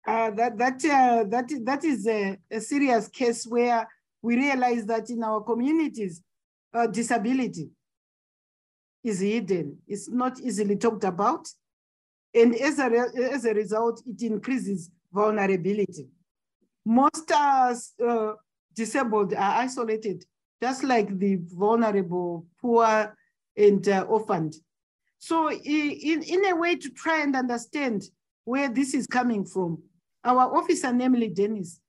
uh, 0.07 0.29
that 0.31 0.59
that 0.59 0.85
uh, 0.85 1.23
that 1.23 1.49
that 1.63 1.83
is 1.83 2.05
a, 2.05 2.37
a, 2.51 2.61
serious 2.61 3.07
case 3.07 3.47
where 3.47 3.87
we 4.21 4.35
realize 4.35 4.85
that 4.85 5.09
in 5.09 5.23
our 5.23 5.41
communities, 5.41 6.21
uh, 6.71 6.85
disability 6.85 7.71
is 9.03 9.19
hidden. 9.19 9.77
It's 9.87 10.09
not 10.09 10.39
easily 10.39 10.75
talked 10.75 11.03
about, 11.03 11.47
and 12.33 12.55
as 12.55 12.79
a 12.79 12.85
as 13.31 13.45
a 13.45 13.53
result, 13.53 14.01
it 14.05 14.21
increases 14.21 14.91
vulnerability. 15.11 16.07
Most 16.85 17.31
uh, 17.31 17.73
uh, 18.05 18.33
disabled 18.75 19.33
are 19.33 19.61
isolated, 19.61 20.25
just 20.61 20.83
like 20.83 21.17
the 21.17 21.39
vulnerable, 21.41 22.45
poor, 22.61 23.15
and 23.55 23.87
uh, 23.87 24.01
orphaned. 24.07 24.55
So 25.19 25.51
in, 25.51 26.23
in 26.23 26.45
a 26.45 26.55
way 26.55 26.75
to 26.75 26.89
try 26.91 27.21
and 27.21 27.35
understand 27.35 28.03
where 28.45 28.69
this 28.69 28.93
is 28.93 29.05
coming 29.05 29.45
from, 29.45 29.83
our 30.23 30.55
officer, 30.57 30.93
namely 30.93 31.27
Dennis, 31.27 31.79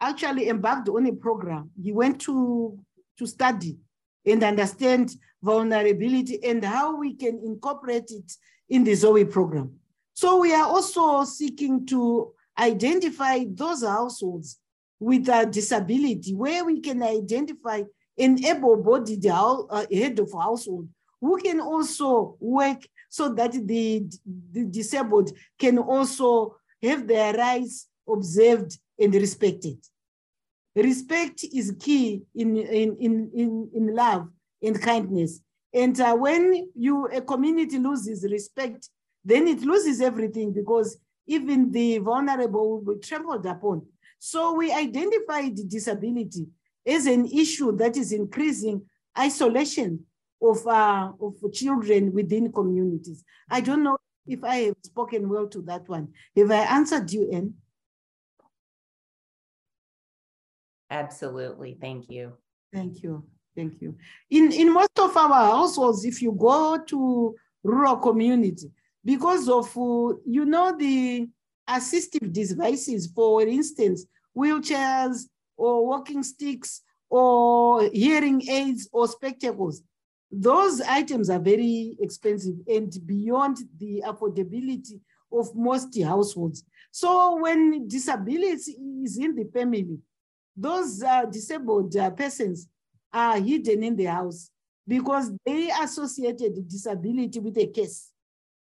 actually 0.00 0.48
embarked 0.48 0.88
on 0.88 1.06
a 1.06 1.12
program. 1.12 1.70
He 1.80 1.92
went 1.92 2.20
to, 2.22 2.78
to 3.18 3.26
study 3.26 3.78
and 4.26 4.42
understand 4.42 5.14
vulnerability 5.42 6.42
and 6.44 6.64
how 6.64 6.96
we 6.96 7.14
can 7.14 7.40
incorporate 7.44 8.10
it 8.10 8.32
in 8.68 8.84
the 8.84 8.94
Zoe 8.94 9.24
program. 9.24 9.72
So 10.14 10.38
we 10.38 10.54
are 10.54 10.66
also 10.66 11.24
seeking 11.24 11.86
to 11.86 12.32
identify 12.58 13.44
those 13.48 13.82
households 13.82 14.58
with 14.98 15.28
a 15.28 15.46
disability 15.46 16.34
where 16.34 16.64
we 16.64 16.80
can 16.80 17.02
identify 17.02 17.82
an 18.18 18.44
able-bodied 18.44 19.26
uh, 19.26 19.86
head 19.90 20.18
of 20.18 20.30
household 20.32 20.88
who 21.20 21.38
can 21.38 21.60
also 21.60 22.36
work 22.38 22.86
so 23.08 23.30
that 23.30 23.52
the, 23.52 24.04
the 24.52 24.64
disabled 24.64 25.32
can 25.58 25.78
also 25.78 26.56
have 26.82 27.06
their 27.06 27.32
rights 27.34 27.88
observed 28.08 28.78
and 28.98 29.14
respected. 29.14 29.78
Respect 30.74 31.44
is 31.52 31.74
key 31.80 32.22
in, 32.34 32.56
in, 32.56 32.96
in, 33.00 33.30
in, 33.34 33.70
in 33.74 33.94
love 33.94 34.28
and 34.62 34.80
kindness. 34.80 35.40
And 35.72 35.98
uh, 36.00 36.14
when 36.14 36.68
you 36.74 37.06
a 37.06 37.20
community 37.20 37.78
loses 37.78 38.24
respect, 38.30 38.88
then 39.24 39.46
it 39.46 39.62
loses 39.62 40.00
everything 40.00 40.52
because 40.52 40.98
even 41.26 41.70
the 41.70 41.98
vulnerable 41.98 42.80
will 42.80 42.94
be 42.94 43.00
trampled 43.00 43.46
upon. 43.46 43.86
So 44.18 44.54
we 44.54 44.72
identified 44.72 45.56
disability 45.68 46.46
as 46.86 47.06
an 47.06 47.26
issue 47.26 47.76
that 47.76 47.96
is 47.96 48.12
increasing 48.12 48.82
isolation 49.18 50.04
of, 50.42 50.66
uh, 50.66 51.12
of 51.20 51.52
children 51.52 52.12
within 52.12 52.52
communities. 52.52 53.24
I 53.48 53.60
don't 53.60 53.82
know 53.82 53.98
if 54.26 54.42
I 54.44 54.56
have 54.56 54.76
spoken 54.82 55.28
well 55.28 55.46
to 55.48 55.62
that 55.62 55.88
one. 55.88 56.08
Have 56.36 56.50
I 56.50 56.64
answered 56.64 57.12
you, 57.12 57.30
Anne? 57.32 57.54
Absolutely. 60.90 61.78
Thank 61.80 62.10
you. 62.10 62.32
Thank 62.72 63.02
you. 63.02 63.24
Thank 63.56 63.80
you. 63.80 63.96
In, 64.30 64.52
in 64.52 64.72
most 64.72 64.98
of 64.98 65.16
our 65.16 65.52
households, 65.56 66.04
if 66.04 66.22
you 66.22 66.32
go 66.32 66.78
to 66.86 67.34
rural 67.62 67.96
community, 67.96 68.70
because 69.04 69.48
of, 69.48 69.66
uh, 69.76 70.14
you 70.24 70.44
know, 70.44 70.76
the 70.76 71.28
assistive 71.68 72.32
devices, 72.32 73.10
for 73.14 73.42
instance, 73.42 74.06
wheelchairs 74.36 75.22
or 75.56 75.86
walking 75.86 76.22
sticks 76.22 76.82
or 77.08 77.82
hearing 77.92 78.48
aids 78.48 78.88
or 78.92 79.08
spectacles, 79.08 79.82
those 80.30 80.80
items 80.82 81.28
are 81.28 81.40
very 81.40 81.96
expensive 82.00 82.54
and 82.68 82.94
beyond 83.04 83.58
the 83.78 84.02
affordability 84.06 85.00
of 85.32 85.54
most 85.54 86.00
households. 86.02 86.64
So 86.92 87.36
when 87.36 87.88
disability 87.88 88.76
is 89.04 89.18
in 89.18 89.34
the 89.34 89.44
family, 89.52 89.98
those 90.56 91.02
uh, 91.02 91.24
disabled 91.24 91.96
uh, 91.96 92.10
persons 92.10 92.68
are 93.12 93.38
hidden 93.38 93.82
in 93.82 93.96
the 93.96 94.04
house 94.04 94.50
because 94.86 95.30
they 95.44 95.70
associated 95.70 96.68
disability 96.68 97.38
with 97.38 97.56
a 97.58 97.66
case. 97.66 98.10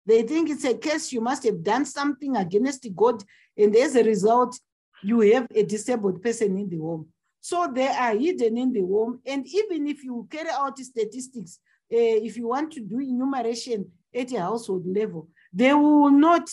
They 0.04 0.22
think 0.22 0.50
it's 0.50 0.64
a 0.64 0.74
case 0.74 1.12
you 1.12 1.20
must 1.20 1.44
have 1.44 1.62
done 1.62 1.84
something 1.84 2.36
against 2.36 2.86
God, 2.94 3.22
and 3.56 3.74
as 3.76 3.94
a 3.94 4.02
result, 4.02 4.58
you 5.02 5.20
have 5.32 5.46
a 5.54 5.62
disabled 5.62 6.22
person 6.22 6.56
in 6.58 6.68
the 6.68 6.78
home. 6.78 7.08
So 7.40 7.70
they 7.72 7.88
are 7.88 8.16
hidden 8.16 8.56
in 8.56 8.72
the 8.72 8.80
home. 8.80 9.20
And 9.26 9.46
even 9.46 9.88
if 9.88 10.04
you 10.04 10.26
carry 10.30 10.50
out 10.50 10.78
statistics, 10.78 11.58
uh, 11.92 11.96
if 11.98 12.36
you 12.36 12.48
want 12.48 12.72
to 12.72 12.80
do 12.80 13.00
enumeration 13.00 13.90
at 14.14 14.32
a 14.32 14.40
household 14.40 14.86
level, 14.86 15.28
they 15.52 15.74
will 15.74 16.10
not 16.10 16.48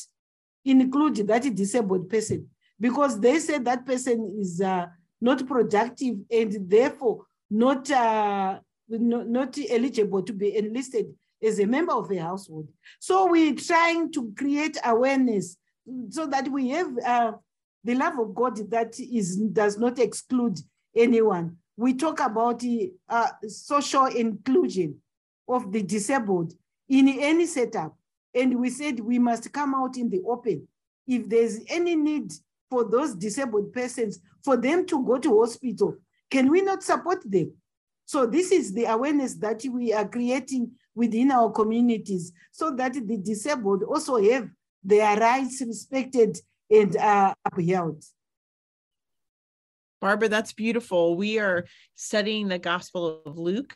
include 0.65 1.15
that 1.27 1.55
disabled 1.55 2.09
person 2.09 2.47
because 2.79 3.19
they 3.19 3.39
say 3.39 3.59
that 3.59 3.85
person 3.85 4.35
is 4.39 4.61
uh, 4.61 4.87
not 5.21 5.47
productive 5.47 6.17
and 6.31 6.69
therefore 6.69 7.25
not, 7.49 7.89
uh, 7.91 8.59
not, 8.87 9.27
not 9.27 9.57
eligible 9.69 10.21
to 10.23 10.33
be 10.33 10.55
enlisted 10.55 11.13
as 11.41 11.59
a 11.59 11.65
member 11.65 11.93
of 11.93 12.11
a 12.11 12.17
household. 12.17 12.67
So 12.99 13.29
we're 13.29 13.55
trying 13.55 14.11
to 14.13 14.33
create 14.37 14.77
awareness 14.83 15.57
so 16.09 16.27
that 16.27 16.47
we 16.49 16.69
have 16.69 16.97
uh, 17.05 17.31
the 17.83 17.95
love 17.95 18.19
of 18.19 18.35
God 18.35 18.57
that 18.71 18.99
is 18.99 19.37
does 19.37 19.77
not 19.77 19.99
exclude 19.99 20.59
anyone. 20.95 21.57
We 21.77 21.93
talk 21.93 22.19
about 22.19 22.59
the 22.59 22.91
uh, 23.07 23.29
social 23.47 24.05
inclusion 24.05 25.01
of 25.47 25.71
the 25.71 25.81
disabled 25.81 26.53
in 26.89 27.07
any 27.07 27.45
setup. 27.45 27.95
And 28.35 28.59
we 28.59 28.69
said 28.69 28.99
we 28.99 29.17
must 29.17 29.51
come 29.51 29.73
out 29.73 29.97
in 29.97 30.09
the 30.09 30.21
open. 30.27 30.67
If 31.07 31.27
there's 31.27 31.59
any 31.67 31.95
need 31.95 32.33
for 32.69 32.83
those 32.83 33.15
disabled 33.15 33.73
persons, 33.73 34.19
for 34.43 34.57
them 34.57 34.85
to 34.87 35.03
go 35.05 35.17
to 35.17 35.39
hospital, 35.39 35.95
can 36.29 36.49
we 36.49 36.61
not 36.61 36.83
support 36.83 37.19
them? 37.25 37.53
So 38.05 38.25
this 38.25 38.51
is 38.51 38.73
the 38.73 38.85
awareness 38.85 39.35
that 39.35 39.63
we 39.71 39.93
are 39.93 40.07
creating 40.07 40.71
within 40.95 41.31
our 41.31 41.51
communities 41.51 42.31
so 42.51 42.71
that 42.71 42.93
the 42.93 43.17
disabled 43.17 43.83
also 43.83 44.21
have 44.21 44.49
their 44.83 45.15
rights 45.17 45.61
respected 45.65 46.39
and 46.69 46.95
uh, 46.97 47.33
upheld. 47.45 48.03
Barbara, 50.01 50.29
that's 50.29 50.53
beautiful. 50.53 51.17
We 51.17 51.39
are 51.39 51.65
studying 51.95 52.47
the 52.47 52.59
Gospel 52.59 53.21
of 53.25 53.37
Luke, 53.37 53.75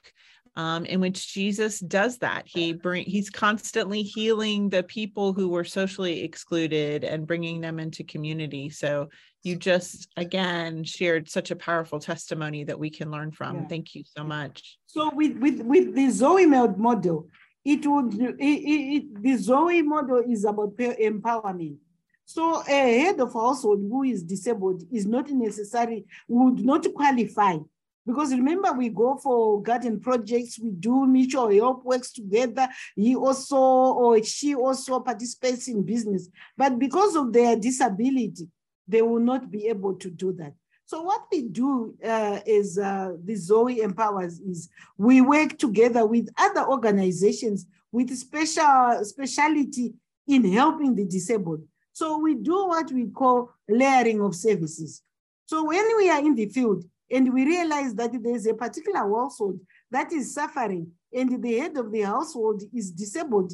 um, 0.56 0.86
in 0.86 1.00
which 1.00 1.34
Jesus 1.34 1.80
does 1.80 2.20
that. 2.20 2.44
He 2.46 2.74
bring 2.74 3.06
he's 3.06 3.30
constantly 3.30 4.04
healing 4.04 4.70
the 4.70 4.84
people 4.84 5.34
who 5.34 5.50
were 5.50 5.64
socially 5.64 6.24
excluded 6.24 7.04
and 7.04 7.28
bringing 7.28 7.62
them 7.62 7.80
into 7.80 8.04
community. 8.04 8.70
So 8.70 9.10
you 9.42 9.56
just 9.56 10.08
again 10.16 10.84
shared 10.84 11.30
such 11.30 11.52
a 11.52 11.56
powerful 11.56 12.00
testimony 12.00 12.64
that 12.66 12.80
we 12.80 12.90
can 12.90 13.12
learn 13.12 13.32
from. 13.32 13.56
Yeah. 13.56 13.68
Thank 13.68 13.96
you 13.96 14.04
so 14.06 14.24
much. 14.24 14.78
So 14.86 15.12
with 15.14 15.38
with 15.38 15.62
with 15.62 15.96
the 15.96 16.10
Zoe 16.10 16.46
model, 16.46 17.28
it 17.66 17.86
would 17.86 18.14
it, 18.14 18.36
it, 18.40 19.24
the 19.24 19.38
Zoe 19.38 19.82
model 19.82 20.24
is 20.28 20.46
about 20.46 20.78
empowerment. 20.78 21.78
So 22.26 22.64
a 22.68 23.00
head 23.02 23.20
of 23.20 23.34
household 23.34 23.80
who 23.80 24.04
is 24.04 24.24
disabled 24.24 24.84
is 24.92 25.06
not 25.06 25.30
necessary, 25.30 26.06
would 26.28 26.64
not 26.64 26.86
qualify. 26.94 27.58
Because 28.06 28.32
remember, 28.32 28.74
we 28.74 28.90
go 28.90 29.16
for 29.16 29.62
garden 29.62 30.00
projects, 30.00 30.60
we 30.60 30.72
do 30.72 31.06
mutual 31.06 31.50
help 31.50 31.86
works 31.86 32.12
together. 32.12 32.68
He 32.96 33.16
also 33.16 33.58
or 33.58 34.24
she 34.24 34.56
also 34.56 35.00
participates 35.00 35.68
in 35.68 35.84
business. 35.84 36.28
But 36.58 36.80
because 36.80 37.16
of 37.16 37.32
their 37.32 37.56
disability, 37.56 38.48
they 38.88 39.02
will 39.02 39.22
not 39.22 39.50
be 39.50 39.68
able 39.68 39.96
to 39.96 40.10
do 40.10 40.34
that. 40.34 40.54
So 40.86 41.02
what 41.02 41.24
we 41.32 41.44
do 41.44 41.96
uh, 42.04 42.42
is 42.46 42.78
uh, 42.78 43.14
the 43.24 43.36
Zoe 43.36 43.80
Empowers 43.80 44.40
is 44.42 44.70
we 44.98 45.22
work 45.22 45.58
together 45.58 46.06
with 46.06 46.30
other 46.38 46.68
organizations 46.68 47.66
with 47.92 48.16
special 48.18 49.00
speciality 49.04 49.94
in 50.28 50.52
helping 50.52 50.96
the 50.96 51.06
disabled. 51.06 51.64
So 51.94 52.18
we 52.18 52.36
do 52.36 52.68
what 52.68 52.92
we 52.92 53.08
call 53.08 53.52
layering 53.70 54.22
of 54.22 54.36
services. 54.36 55.02
So 55.46 55.64
when 55.64 55.86
we 55.98 56.10
are 56.10 56.20
in 56.20 56.36
the 56.36 56.48
field 56.48 56.84
and 57.14 57.32
we 57.32 57.46
realize 57.46 57.94
that 57.94 58.12
there's 58.22 58.48
a 58.48 58.54
particular 58.56 59.00
household 59.00 59.60
that 59.92 60.12
is 60.12 60.34
suffering 60.34 60.92
and 61.14 61.42
the 61.44 61.60
head 61.60 61.78
of 61.78 61.92
the 61.92 62.02
household 62.02 62.64
is 62.74 62.92
disabled, 62.92 63.54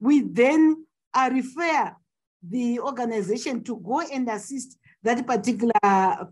we 0.00 0.22
then 0.22 0.84
refer 1.30 1.94
the 2.42 2.80
organization 2.80 3.62
to 3.62 3.76
go 3.76 4.00
and 4.00 4.28
assist 4.28 4.76
that 5.02 5.24
particular 5.26 5.72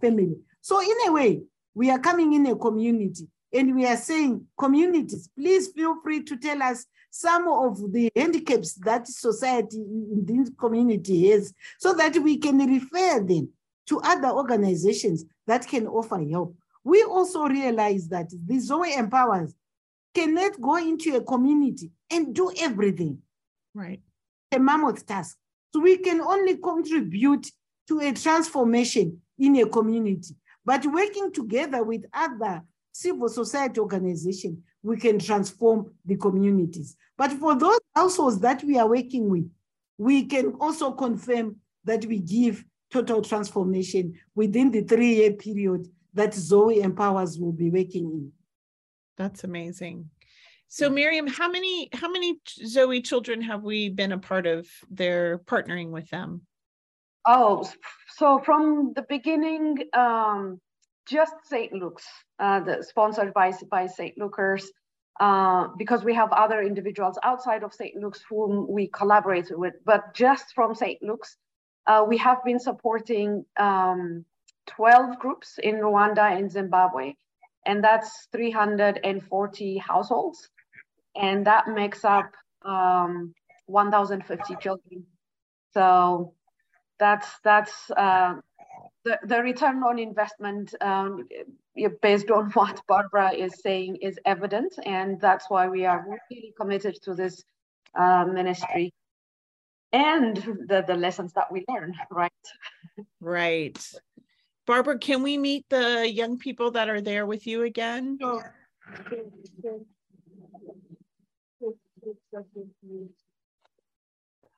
family. 0.01 0.34
So 0.61 0.80
in 0.80 1.09
a 1.09 1.12
way, 1.12 1.42
we 1.74 1.90
are 1.90 2.01
coming 2.01 2.32
in 2.32 2.46
a 2.46 2.57
community 2.57 3.28
and 3.53 3.74
we 3.74 3.86
are 3.86 3.96
saying, 3.96 4.44
communities, 4.59 5.30
please 5.38 5.68
feel 5.68 6.01
free 6.03 6.24
to 6.24 6.36
tell 6.36 6.61
us 6.62 6.84
some 7.11 7.46
of 7.48 7.92
the 7.92 8.11
handicaps 8.16 8.74
that 8.74 9.07
society 9.07 9.78
in 9.78 10.24
this 10.26 10.51
community 10.59 11.30
has 11.30 11.55
so 11.78 11.92
that 11.94 12.16
we 12.18 12.38
can 12.38 12.59
refer 12.59 13.20
them 13.24 13.48
to 13.91 14.01
other 14.03 14.28
organizations 14.28 15.24
that 15.49 15.66
can 15.66 15.86
offer 15.86 16.24
help. 16.30 16.57
We 16.84 17.03
also 17.03 17.47
realize 17.47 18.09
that 18.09 18.30
the 18.47 18.59
Zoe 18.59 18.95
Empowers 18.95 19.53
cannot 20.14 20.61
go 20.61 20.76
into 20.76 21.16
a 21.16 21.22
community 21.22 21.91
and 22.09 22.32
do 22.32 22.53
everything. 22.59 23.18
Right. 23.74 24.01
A 24.53 24.61
mammoth 24.61 25.05
task. 25.05 25.36
So 25.74 25.80
we 25.80 25.99
can 25.99 26.20
only 26.20 26.57
contribute 26.57 27.51
to 27.88 27.99
a 28.01 28.12
transformation 28.12 29.20
in 29.38 29.57
a 29.57 29.66
community. 29.66 30.36
But 30.64 30.86
working 30.86 31.32
together 31.32 31.82
with 31.82 32.05
other 32.12 32.62
civil 32.93 33.28
society 33.28 33.80
organizations, 33.80 34.59
we 34.84 34.99
can 34.99 35.18
transform 35.18 35.93
the 36.05 36.16
communities. 36.16 36.97
But 37.18 37.32
for 37.32 37.57
those 37.57 37.80
households 37.95 38.38
that 38.41 38.62
we 38.62 38.78
are 38.78 38.88
working 38.88 39.28
with, 39.28 39.51
we 39.99 40.26
can 40.26 40.53
also 40.61 40.93
confirm 40.93 41.57
that 41.84 42.07
we 42.07 42.20
give 42.20 42.64
total 42.91 43.22
transformation 43.22 44.14
within 44.34 44.70
the 44.70 44.82
three-year 44.82 45.32
period 45.32 45.88
that 46.14 46.34
Zoe 46.34 46.80
Empowers 46.80 47.38
will 47.38 47.53
be 47.53 47.70
working 47.70 48.05
in. 48.05 48.32
That's 49.16 49.45
amazing. 49.45 50.11
So 50.68 50.88
Miriam, 50.88 51.26
how 51.26 51.51
many 51.51 51.88
how 51.93 52.11
many 52.11 52.38
Zoe 52.49 53.03
children 53.03 53.43
have 53.43 53.64
we 53.64 53.88
been 53.88 54.12
a 54.12 54.18
part 54.18 54.47
of 54.47 54.68
their 54.88 55.38
partnering 55.38 55.91
with 55.91 56.09
them? 56.11 56.43
Oh, 57.26 57.68
so 58.16 58.38
from 58.38 58.93
the 58.95 59.05
beginning, 59.09 59.78
um, 59.93 60.61
just 61.07 61.34
St. 61.45 61.72
Luke's, 61.72 62.07
uh, 62.38 62.61
the, 62.61 62.82
sponsored 62.82 63.34
by, 63.34 63.53
by 63.70 63.86
St. 63.86 64.16
Luke's, 64.16 64.70
uh, 65.20 65.68
because 65.76 66.03
we 66.03 66.14
have 66.14 66.32
other 66.32 66.62
individuals 66.62 67.18
outside 67.22 67.62
of 67.62 67.74
St. 67.74 67.97
Luke's 67.97 68.22
whom 68.28 68.66
we 68.68 68.86
collaborate 68.88 69.47
with, 69.51 69.74
but 69.84 70.14
just 70.14 70.55
from 70.55 70.74
St. 70.74 71.03
Luke's, 71.03 71.36
uh, 71.86 72.04
we 72.06 72.16
have 72.18 72.44
been 72.44 72.60
supporting 72.60 73.44
um, 73.56 74.24
12 74.66 75.18
groups 75.18 75.58
in 75.62 75.76
Rwanda 75.76 76.36
and 76.36 76.50
Zimbabwe, 76.50 77.14
and 77.66 77.82
that's 77.82 78.28
340 78.32 79.78
households, 79.78 80.48
and 81.16 81.46
that 81.46 81.68
makes 81.68 82.04
up 82.04 82.32
um, 82.62 83.34
1,050 83.66 84.56
children. 84.60 85.06
So 85.72 86.34
that's 86.98 87.28
that's 87.42 87.90
uh, 87.96 88.34
the, 89.04 89.18
the 89.24 89.42
return 89.42 89.82
on 89.82 89.98
investment 89.98 90.74
um, 90.80 91.28
based 92.02 92.30
on 92.30 92.50
what 92.54 92.82
Barbara 92.86 93.32
is 93.32 93.60
saying 93.62 93.96
is 93.96 94.18
evident. 94.24 94.74
And 94.84 95.20
that's 95.20 95.48
why 95.48 95.68
we 95.68 95.86
are 95.86 96.04
really 96.30 96.52
committed 96.58 96.96
to 97.02 97.14
this 97.14 97.42
uh, 97.98 98.24
ministry 98.26 98.92
and 99.93 100.36
the, 100.68 100.84
the 100.86 100.95
lessons 100.95 101.32
that 101.34 101.51
we 101.51 101.64
learn, 101.68 101.95
right? 102.11 102.32
Right. 103.20 103.93
Barbara, 104.66 104.99
can 104.99 105.22
we 105.22 105.36
meet 105.36 105.66
the 105.68 106.09
young 106.09 106.38
people 106.38 106.70
that 106.72 106.88
are 106.88 107.01
there 107.01 107.26
with 107.26 107.47
you 107.47 107.62
again? 107.62 108.18
Sure. 108.20 108.55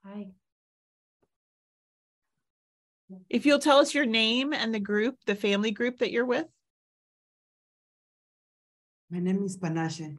Hi. 0.05 0.27
If 3.29 3.47
you'll 3.47 3.59
tell 3.59 3.79
us 3.79 3.95
your 3.95 4.07
name 4.07 4.53
and 4.53 4.75
the 4.75 4.81
group, 4.81 5.17
the 5.27 5.35
family 5.35 5.71
group 5.71 5.99
that 5.99 6.11
you're 6.11 6.27
with. 6.27 6.47
My 9.11 9.19
name 9.19 9.45
is 9.45 9.59
Panashe. 9.59 10.17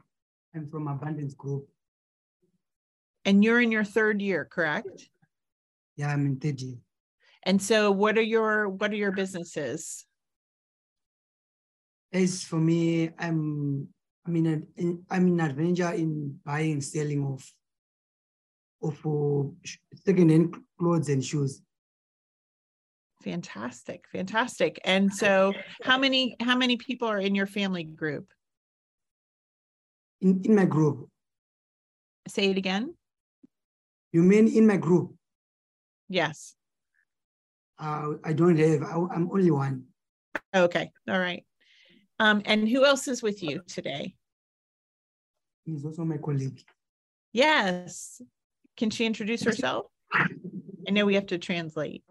I'm 0.54 0.68
from 0.70 0.86
Abundance 0.86 1.34
Group. 1.34 1.68
And 3.24 3.42
you're 3.42 3.60
in 3.60 3.72
your 3.72 3.84
third 3.84 4.20
year, 4.20 4.44
correct? 4.44 5.08
Yeah, 5.96 6.08
I'm 6.08 6.26
in 6.26 6.36
third 6.36 6.60
year. 6.60 6.76
And 7.44 7.60
so 7.60 7.90
what 7.90 8.18
are 8.18 8.22
your 8.22 8.68
what 8.68 8.90
are 8.90 8.96
your 8.96 9.12
businesses? 9.12 10.06
As 12.12 12.42
for 12.42 12.56
me, 12.56 13.10
I'm 13.18 13.88
I 14.26 14.30
mean 14.30 15.04
I'm 15.10 15.26
in 15.28 15.40
adventure 15.40 15.92
in 15.92 16.38
buying 16.44 16.72
and 16.72 16.84
selling 16.84 17.24
of 17.24 17.44
of 18.82 19.06
uh, 19.06 19.48
second-hand 20.04 20.54
clothes 20.78 21.08
and 21.08 21.24
shoes. 21.24 21.62
Fantastic, 23.22 24.04
fantastic. 24.12 24.80
And 24.84 25.12
so 25.12 25.54
how 25.82 25.96
many 25.96 26.36
how 26.40 26.56
many 26.56 26.76
people 26.76 27.08
are 27.08 27.18
in 27.18 27.34
your 27.34 27.46
family 27.46 27.84
group? 27.84 28.26
In, 30.20 30.42
in 30.44 30.54
my 30.54 30.66
group. 30.66 31.08
Say 32.28 32.50
it 32.50 32.58
again. 32.58 32.94
You 34.14 34.22
mean 34.22 34.46
in 34.46 34.64
my 34.64 34.76
group? 34.76 35.12
Yes. 36.08 36.54
Uh, 37.80 38.12
I 38.22 38.32
don't 38.32 38.56
have, 38.56 38.84
I, 38.84 38.94
I'm 39.12 39.28
only 39.32 39.50
one. 39.50 39.86
Okay, 40.54 40.92
all 41.10 41.18
right. 41.18 41.44
Um, 42.20 42.40
and 42.44 42.68
who 42.68 42.84
else 42.84 43.08
is 43.08 43.24
with 43.24 43.42
you 43.42 43.62
today? 43.66 44.14
He's 45.64 45.84
also 45.84 46.04
my 46.04 46.18
colleague. 46.18 46.62
Yes. 47.32 48.22
Can 48.76 48.90
she 48.90 49.04
introduce 49.04 49.42
herself? 49.42 49.86
I 50.12 50.92
know 50.92 51.06
we 51.06 51.16
have 51.16 51.26
to 51.26 51.38
translate. 51.38 52.04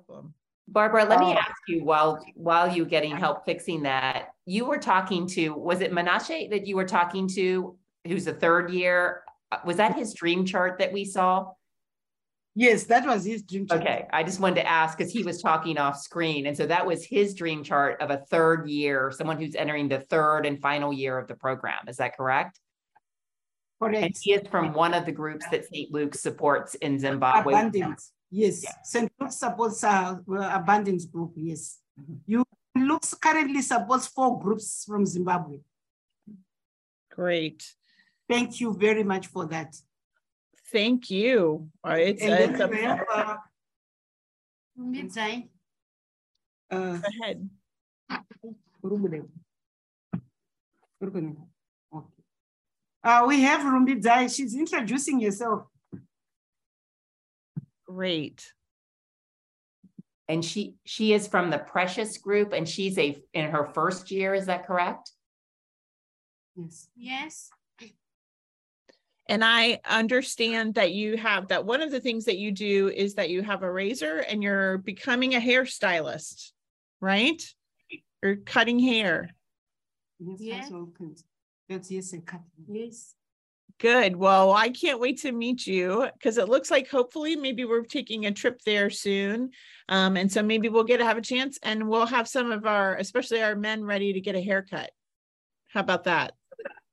Barbara, 0.68 1.06
let 1.06 1.22
me 1.22 1.32
ask 1.32 1.56
you 1.70 1.86
while 1.86 2.22
while 2.36 2.70
you 2.76 2.84
getting 2.84 3.16
help 3.16 3.45
fixing 3.45 3.84
that, 3.84 4.34
you 4.45 4.66
were 4.66 4.78
talking 4.78 5.26
to 5.28 5.54
was 5.54 5.80
it 5.80 5.93
Menashe 5.93 6.49
that 6.49 6.68
you 6.68 6.76
were 6.76 6.86
talking 6.86 7.30
to 7.30 7.78
who's 8.06 8.28
a 8.28 8.34
third 8.34 8.72
year? 8.72 9.24
Uh, 9.54 9.60
was 9.66 9.78
that 9.78 9.95
his 9.95 10.14
dream 10.14 10.45
chart 10.45 10.80
that 10.80 10.91
we 10.91 11.06
saw? 11.06 11.51
Yes, 12.56 12.84
that 12.86 13.06
was 13.06 13.26
his 13.26 13.41
dream 13.41 13.66
chart. 13.66 13.82
Okay, 13.82 14.08
I 14.14 14.24
just 14.24 14.39
wanted 14.39 14.62
to 14.62 14.68
ask 14.68 14.95
because 14.97 15.12
he 15.12 15.24
was 15.24 15.41
talking 15.41 15.78
off 15.80 15.97
screen. 15.97 16.45
And 16.45 16.56
so 16.56 16.68
that 16.68 16.86
was 16.86 17.04
his 17.04 17.34
dream 17.34 17.64
chart 17.64 17.99
of 17.99 18.12
a 18.12 18.18
third 18.30 18.70
year, 18.70 19.12
someone 19.12 19.38
who's 19.38 19.56
entering 19.56 19.89
the 19.89 19.99
third 19.99 20.45
and 20.45 20.62
final 20.62 20.93
year 20.93 21.18
of 21.18 21.28
the 21.28 21.36
program. 21.36 21.80
Is 21.88 21.97
that 21.97 22.16
correct? 22.16 22.60
Correct. 23.82 24.04
And 24.06 24.16
he 24.22 24.34
is 24.34 24.47
from 24.49 24.74
one 24.74 24.93
of 24.93 25.06
the 25.06 25.12
groups 25.12 25.45
that 25.49 25.66
St. 25.66 25.91
Luke 25.91 26.14
supports 26.14 26.76
in 26.76 26.99
Zimbabwe. 26.99 27.54
Abundance. 27.54 28.12
Yes, 28.30 28.64
yeah. 28.64 28.72
St. 28.84 29.12
Luke 29.20 29.32
supports 29.32 29.84
uh, 29.84 30.18
Abundance 30.28 31.06
Group, 31.06 31.34
yes. 31.36 31.80
Mm 31.99 32.06
-hmm. 32.06 32.18
You 32.26 32.43
Luke 32.76 33.06
currently 33.20 33.62
supports 33.62 34.08
four 34.08 34.39
groups 34.39 34.86
from 34.86 35.06
Zimbabwe. 35.06 35.58
Great. 37.16 37.76
Thank 38.28 38.60
you 38.62 38.74
very 38.74 39.04
much 39.04 39.28
for 39.28 39.47
that. 39.47 39.76
Thank 40.74 41.11
you. 41.11 41.69
Uh, 41.88 41.97
It's, 41.99 42.21
And 42.24 42.34
it's 42.34 42.69
we 42.71 42.80
a, 42.80 42.88
have, 42.88 43.05
uh, 43.13 43.36
Midnight. 44.76 45.49
uh, 46.71 46.97
go 46.97 47.01
ahead. 47.21 47.49
Rumule. 48.84 49.30
Rumule. 51.01 51.47
Okay. 51.95 52.07
Uh, 53.03 53.26
we 53.28 53.41
have 53.41 53.61
Rumbidzai. 53.61 54.36
She's 54.36 54.55
introducing 54.55 55.21
herself. 55.21 55.67
Great. 57.88 58.51
And 60.28 60.43
she, 60.43 60.76
she 60.86 61.13
is 61.13 61.28
from 61.28 61.51
the 61.51 61.59
Precious 61.59 62.17
Group 62.17 62.51
and 62.53 62.67
she's 62.67 62.97
a, 62.97 63.21
in 63.34 63.51
her 63.51 63.65
first 63.65 64.09
year, 64.09 64.34
is 64.34 64.47
that 64.47 64.65
correct? 64.65 65.11
Yes. 66.55 66.88
Yes. 66.95 67.49
And 69.30 69.43
I 69.43 69.80
understand 69.86 70.76
that 70.76 70.91
you 70.91 71.15
have 71.17 71.47
that 71.47 71.65
one 71.65 71.82
of 71.82 71.91
the 71.91 72.01
things 72.01 72.26
that 72.26 72.38
you 72.38 72.51
do 72.51 72.89
is 72.89 73.15
that 73.15 73.30
you 73.30 73.41
have 73.41 73.63
a 73.63 73.71
razor 73.71 74.19
and 74.19 74.43
you're 74.43 74.80
becoming 74.80 75.36
a 75.36 75.39
hairstylist, 75.39 76.51
right? 76.99 77.41
Or 78.21 78.36
cutting 78.36 78.80
hair. 78.80 79.30
Yes. 80.19 80.39
Yeah. 80.39 80.57
that's 80.57 81.24
good. 81.69 81.89
Yes, 81.89 82.13
a 82.13 82.19
cut. 82.19 82.41
Yes. 82.67 83.15
Good. 83.80 84.15
Well, 84.15 84.51
I 84.51 84.69
can't 84.69 84.99
wait 84.99 85.21
to 85.21 85.32
meet 85.32 85.65
you 85.65 86.07
because 86.13 86.38
it 86.38 86.49
looks 86.49 86.69
like 86.69 86.89
hopefully 86.89 87.36
maybe 87.36 87.65
we're 87.65 87.84
taking 87.84 88.26
a 88.26 88.32
trip 88.32 88.61
there 88.65 88.89
soon. 88.89 89.51
Um, 89.89 90.15
and 90.15 90.32
so 90.32 90.43
maybe 90.43 90.69
we'll 90.69 90.84
get 90.84 90.97
to 90.97 91.05
have 91.05 91.17
a 91.17 91.21
chance 91.21 91.59
and 91.63 91.89
we'll 91.89 92.05
have 92.05 92.28
some 92.28 92.51
of 92.51 92.65
our, 92.65 92.95
especially 92.95 93.41
our 93.41 93.55
men 93.55 93.84
ready 93.84 94.13
to 94.13 94.21
get 94.21 94.36
a 94.36 94.41
haircut. 94.41 94.91
How 95.69 95.80
about 95.80 96.03
that? 96.03 96.34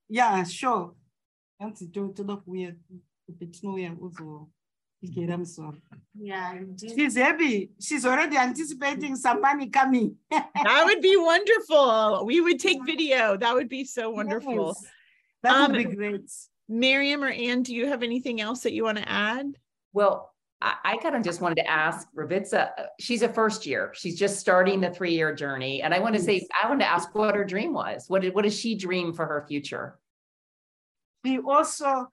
Yeah, 0.08 0.42
sure. 0.44 0.94
That's 1.60 1.80
to 1.86 2.12
to 2.16 2.22
look 2.22 2.42
weird. 2.46 2.78
It's 3.40 3.62
no. 3.62 3.76
I'm 3.78 5.44
sorry. 5.44 5.82
Yeah. 6.18 6.54
I. 6.54 6.60
She's 6.94 7.16
happy. 7.16 7.70
She's 7.80 8.04
already 8.04 8.36
anticipating 8.36 9.14
some 9.16 9.40
money 9.40 9.68
coming. 9.68 10.16
That 10.30 10.82
would 10.84 11.00
be 11.00 11.16
wonderful. 11.16 12.24
We 12.26 12.40
would 12.40 12.58
take 12.60 12.84
video. 12.84 13.36
That 13.36 13.54
would 13.54 13.68
be 13.68 13.84
so 13.84 14.10
wonderful. 14.10 14.68
Yes. 14.68 14.84
That 15.42 15.60
would 15.70 15.76
Um, 15.76 15.90
be 15.90 15.96
great. 15.96 16.30
Miriam 16.68 17.24
or 17.24 17.28
Ann, 17.30 17.62
do 17.62 17.74
you 17.74 17.86
have 17.86 18.02
anything 18.02 18.40
else 18.40 18.60
that 18.62 18.72
you 18.72 18.84
want 18.84 18.98
to 18.98 19.08
add? 19.08 19.46
Well, 19.92 20.32
I, 20.60 20.74
I 20.84 20.96
kind 20.98 21.16
of 21.16 21.22
just 21.22 21.40
wanted 21.40 21.56
to 21.56 21.70
ask 21.70 22.06
Ravitsa, 22.14 22.70
uh, 22.78 22.82
she's 23.00 23.22
a 23.22 23.28
first 23.28 23.64
year. 23.66 23.90
She's 23.94 24.18
just 24.18 24.38
starting 24.38 24.80
the 24.80 24.90
three-year 24.90 25.34
journey. 25.34 25.82
And 25.82 25.94
I 25.94 25.98
want 25.98 26.14
to 26.14 26.20
say, 26.20 26.46
I 26.62 26.68
want 26.68 26.80
to 26.80 26.86
ask 26.86 27.12
what 27.14 27.34
her 27.34 27.44
dream 27.44 27.72
was. 27.72 28.04
What 28.08 28.22
did, 28.22 28.34
what 28.34 28.42
does 28.44 28.58
she 28.58 28.74
dream 28.76 29.12
for 29.12 29.24
her 29.26 29.44
future? 29.48 29.98
We 31.24 31.38
also, 31.38 32.08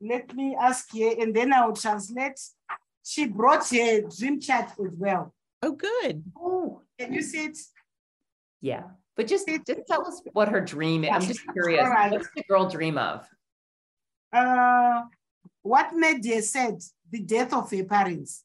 let 0.00 0.34
me 0.34 0.56
ask 0.60 0.92
here, 0.92 1.14
and 1.18 1.34
then 1.34 1.52
I'll 1.52 1.74
translate. 1.74 2.40
She 3.04 3.26
brought 3.26 3.68
her 3.70 4.02
dream 4.02 4.40
chart 4.40 4.70
as 4.70 4.92
well. 4.96 5.34
Oh, 5.62 5.72
good. 5.72 6.22
Oh, 6.36 6.82
Can 6.98 7.12
you 7.12 7.22
see 7.22 7.46
it? 7.46 7.58
yeah. 8.60 8.84
But 9.16 9.28
just, 9.28 9.46
just 9.46 9.80
tell 9.86 10.06
us 10.06 10.20
what 10.32 10.48
her 10.48 10.60
dream 10.60 11.04
is. 11.04 11.10
I'm 11.12 11.20
just 11.20 11.46
curious. 11.52 11.84
All 11.84 11.90
right. 11.90 12.10
What's 12.10 12.28
the 12.34 12.42
girl 12.48 12.68
dream 12.68 12.98
of? 12.98 13.28
Uh, 14.32 15.02
what 15.62 15.94
made 15.94 16.24
her 16.26 16.42
sad? 16.42 16.80
The 17.10 17.20
death 17.20 17.52
of 17.54 17.70
her 17.70 17.84
parents. 17.84 18.42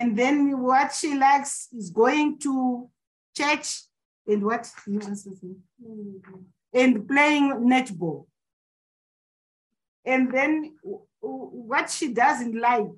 And 0.00 0.16
then 0.18 0.58
what 0.60 0.94
she 0.94 1.16
likes 1.18 1.68
is 1.76 1.90
going 1.90 2.38
to 2.40 2.88
church 3.36 3.82
and 4.26 4.42
what? 4.42 4.70
You 4.86 5.00
answer 5.00 5.30
me. 5.42 5.56
And 6.74 7.06
playing 7.08 7.52
netball. 7.60 8.26
And 10.04 10.32
then 10.34 10.74
what 11.20 11.88
she 11.88 12.12
doesn't 12.12 12.58
like, 12.60 12.90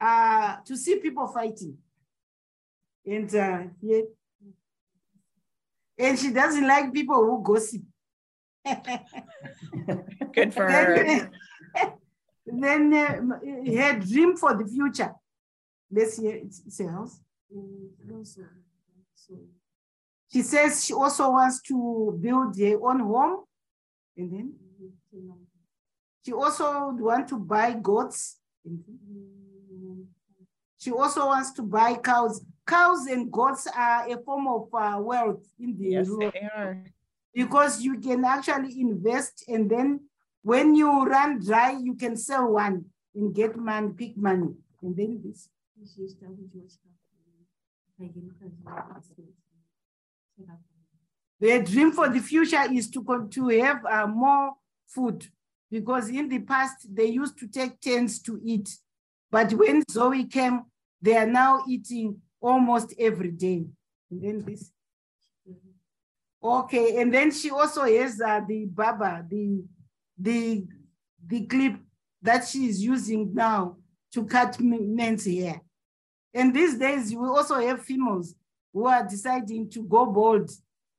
uh, 0.00 0.56
to 0.66 0.76
see 0.76 0.96
people 0.96 1.26
fighting. 1.28 1.78
And 3.06 3.34
uh, 3.34 3.62
yeah. 3.80 4.00
And 5.98 6.18
she 6.18 6.32
doesn't 6.32 6.66
like 6.66 6.92
people 6.92 7.16
who 7.16 7.42
gossip. 7.42 7.82
Good 10.34 10.52
for 10.54 10.70
her. 10.70 11.30
Then, 12.50 12.94
uh, 12.94 13.20
her 13.76 13.98
dream 13.98 14.36
for 14.36 14.56
the 14.56 14.66
future. 14.66 15.12
Let's 15.90 16.16
hear 16.16 16.34
it's, 16.36 16.62
it's 16.66 16.80
a 16.80 16.88
house. 16.88 17.20
She 20.30 20.42
says 20.42 20.84
she 20.84 20.92
also 20.92 21.30
wants 21.30 21.60
to 21.62 22.18
build 22.20 22.58
her 22.58 22.78
own 22.82 23.00
home. 23.00 23.44
And 24.16 24.32
then 24.32 24.52
she 26.24 26.32
also 26.32 26.90
would 26.90 27.00
want 27.00 27.28
to 27.28 27.38
buy 27.38 27.72
goats. 27.72 28.36
She 30.78 30.90
also 30.92 31.26
wants 31.26 31.52
to 31.52 31.62
buy 31.62 31.94
cows. 31.96 32.44
Cows 32.66 33.06
and 33.06 33.32
goats 33.32 33.66
are 33.74 34.08
a 34.10 34.18
form 34.18 34.46
of 34.48 34.68
uh, 34.74 34.98
wealth 35.00 35.44
in 35.58 35.76
the 35.78 35.88
Yes, 35.88 36.06
rural 36.08 36.30
they 36.30 36.40
are. 36.54 36.84
because 37.34 37.80
you 37.80 37.98
can 37.98 38.24
actually 38.24 38.80
invest 38.80 39.44
and 39.48 39.70
then 39.70 40.00
when 40.42 40.74
you 40.74 41.04
run 41.04 41.40
dry, 41.40 41.72
you 41.72 41.94
can 41.94 42.16
sell 42.16 42.52
one 42.52 42.84
and 43.14 43.34
get 43.34 43.56
money, 43.56 43.90
pick 43.96 44.16
money. 44.16 44.54
And 44.82 44.96
then 44.96 45.20
this. 45.24 45.48
Their 51.40 51.62
dream 51.62 51.92
for 51.92 52.08
the 52.08 52.20
future 52.20 52.64
is 52.72 52.90
to, 52.90 53.28
to 53.30 53.48
have 53.60 53.84
uh, 53.84 54.06
more 54.06 54.54
food 54.86 55.26
because 55.70 56.08
in 56.08 56.28
the 56.28 56.40
past 56.40 56.86
they 56.92 57.06
used 57.06 57.38
to 57.38 57.46
take 57.46 57.80
turns 57.80 58.20
to 58.22 58.40
eat. 58.44 58.68
But 59.30 59.52
when 59.52 59.82
Zoe 59.90 60.24
came, 60.24 60.62
they 61.00 61.16
are 61.16 61.26
now 61.26 61.62
eating 61.68 62.20
almost 62.40 62.94
every 62.98 63.30
day. 63.30 63.66
And 64.10 64.22
then 64.22 64.44
this. 64.44 64.72
Okay, 66.42 67.00
and 67.00 67.12
then 67.12 67.30
she 67.30 67.50
also 67.50 67.82
has 67.82 68.20
uh, 68.20 68.40
the 68.46 68.64
baba, 68.66 69.24
the 69.28 69.64
the 70.16 70.64
the 71.26 71.46
clip 71.46 71.74
that 72.22 72.46
she 72.46 72.66
is 72.66 72.82
using 72.82 73.34
now 73.34 73.76
to 74.12 74.24
cut 74.24 74.58
men's 74.60 75.26
hair. 75.26 75.60
And 76.32 76.54
these 76.54 76.78
days, 76.78 77.12
we 77.12 77.26
also 77.26 77.56
have 77.56 77.82
females 77.82 78.34
who 78.72 78.86
are 78.86 79.06
deciding 79.06 79.70
to 79.70 79.82
go 79.82 80.06
bold. 80.06 80.50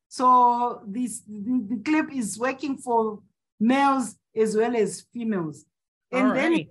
So 0.07 0.81
this 0.87 1.21
the, 1.27 1.81
clip 1.85 2.11
is 2.13 2.37
working 2.37 2.77
for 2.77 3.19
males 3.59 4.15
as 4.35 4.55
well 4.55 4.75
as 4.75 5.05
females. 5.13 5.65
And 6.11 6.27
All 6.27 6.33
then 6.33 6.51
right. 6.51 6.69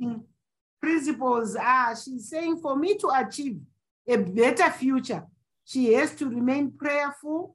mm, 0.00 0.22
principles 0.80 1.56
are 1.56 1.94
she's 1.96 2.28
saying 2.28 2.58
for 2.58 2.76
me 2.76 2.96
to 2.98 3.08
achieve 3.08 3.58
a 4.06 4.16
better 4.16 4.70
future, 4.70 5.26
she 5.64 5.92
has 5.92 6.14
to 6.14 6.28
remain 6.28 6.70
prayerful 6.70 7.54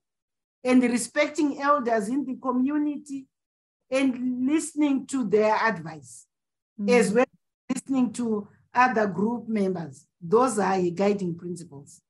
and 0.64 0.82
respecting 0.84 1.60
elders 1.60 2.08
in 2.08 2.26
the 2.26 2.36
community 2.36 3.26
and 3.90 4.46
listening 4.48 5.06
to 5.08 5.28
their 5.28 5.56
advice, 5.56 6.26
as 6.88 7.12
well 7.12 7.26
as 7.70 7.76
listening 7.76 8.14
to 8.14 8.48
other 8.74 9.08
group 9.08 9.48
members. 9.48 10.06
Those 10.22 10.58
are 10.60 10.76
her 10.76 10.90
guiding 10.90 11.36
principles. 11.36 12.02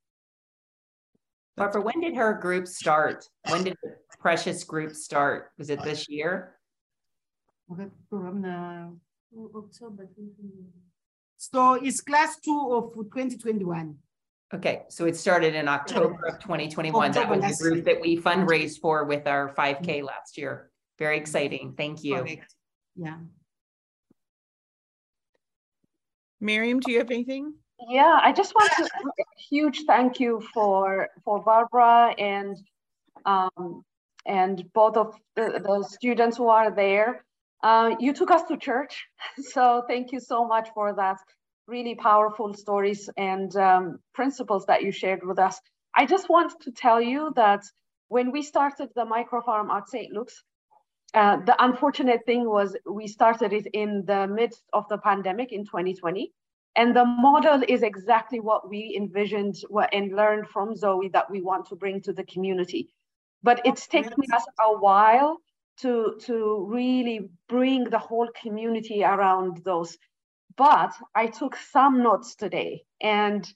Barbara, 1.56 1.82
when 1.82 2.02
did 2.02 2.16
her 2.16 2.34
group 2.34 2.68
start? 2.68 3.26
When 3.50 3.64
did 3.64 3.78
Precious 4.20 4.64
group 4.64 4.94
start? 4.94 5.52
Was 5.58 5.70
it 5.70 5.84
this 5.84 6.10
year? 6.10 6.56
October. 7.70 8.90
So 11.38 11.74
it's 11.74 12.02
class 12.02 12.40
two 12.40 12.74
of 12.74 12.94
2021. 12.94 13.96
Okay, 14.54 14.84
so 14.88 15.06
it 15.06 15.18
started 15.18 15.56
in 15.56 15.68
October 15.68 16.28
of 16.28 16.40
2021. 16.40 17.12
That 17.12 17.30
was 17.30 17.58
the 17.58 17.64
group 17.64 17.86
that 17.86 18.00
we 18.00 18.18
fundraised 18.18 18.80
for 18.80 19.04
with 19.06 19.28
our 19.28 19.54
5K 19.56 19.82
mm-hmm. 19.82 20.06
last 20.06 20.38
year. 20.38 20.70
Very 21.00 21.18
exciting. 21.18 21.74
Thank 21.76 22.04
you. 22.04 22.18
Correct. 22.18 22.54
Yeah. 22.96 23.18
Miriam, 26.40 26.80
do 26.80 26.92
you 26.92 27.00
have 27.00 27.10
anything? 27.10 27.56
Yeah, 27.80 28.20
I 28.22 28.32
just 28.32 28.54
want 28.56 28.72
to 28.78 28.84
a 28.84 29.24
huge 29.50 29.84
thank 29.86 30.20
you 30.20 30.41
for 30.54 31.10
for 31.26 31.44
Barbara 31.44 32.16
and 32.18 32.58
um, 33.26 33.84
and 34.26 34.64
both 34.74 34.95
of 34.95 35.16
the, 35.36 35.62
the 35.64 35.84
students 35.90 36.38
who 36.38 36.48
are 36.48 36.72
there. 36.72 37.26
Uh, 37.62 37.95
you 38.00 38.14
took 38.14 38.30
us 38.32 38.44
to 38.44 38.58
church, 38.58 39.06
so 39.54 39.84
thank 39.88 40.12
you 40.12 40.20
so 40.20 40.45
much 40.48 40.70
for 40.74 40.94
that. 40.94 41.18
Really 41.68 41.95
powerful 41.95 42.54
stories 42.54 43.10
and 43.18 43.56
um, 43.56 44.00
principles 44.14 44.66
that 44.66 44.84
you 44.84 44.91
shared 44.91 45.26
with 45.26 45.40
us. 45.40 45.60
I 45.95 46.06
just 46.06 46.30
want 46.30 46.54
to 46.62 46.72
tell 46.72 47.02
you 47.02 47.32
that 47.36 47.64
when 48.10 48.32
we 48.32 48.41
started 48.41 48.90
the 48.95 49.06
microfarm 49.06 49.70
at 49.70 49.88
St. 49.90 50.12
Luke's, 50.12 50.44
uh, 51.14 51.38
the 51.45 51.56
unfortunate 51.64 52.22
thing 52.26 52.50
was 52.50 52.76
we 52.86 53.08
started 53.08 53.54
it 53.54 53.68
in 53.74 54.04
the 54.06 54.28
midst 54.28 54.64
of 54.74 54.88
the 54.90 54.98
pandemic 54.98 55.52
in 55.52 55.64
2020. 55.64 56.32
And 56.76 56.95
the 56.95 57.06
model 57.06 57.62
is 57.68 57.84
exactly 57.84 58.40
what 58.40 58.70
we 58.70 58.95
envisioned 58.98 59.56
and 59.91 60.16
learned 60.16 60.48
from 60.50 60.76
Zoe 60.76 61.10
that 61.10 61.30
we 61.30 61.41
want 61.41 61.68
to 61.68 61.76
bring 61.76 62.02
to 62.02 62.14
the 62.14 62.26
community. 62.26 62.90
but 63.44 63.62
it's 63.66 63.88
taken 63.88 64.14
us 64.34 64.45
a 64.60 64.78
while 64.78 65.38
to 65.82 66.16
to 66.28 66.66
really 66.70 67.30
bring 67.50 67.84
the 67.90 68.00
whole 68.00 68.30
community 68.41 69.04
around 69.04 69.62
those. 69.66 69.98
But 70.56 70.94
i 71.16 71.28
took 71.28 71.56
some 71.56 72.04
notes 72.04 72.36
today 72.36 72.84
and 73.02 73.52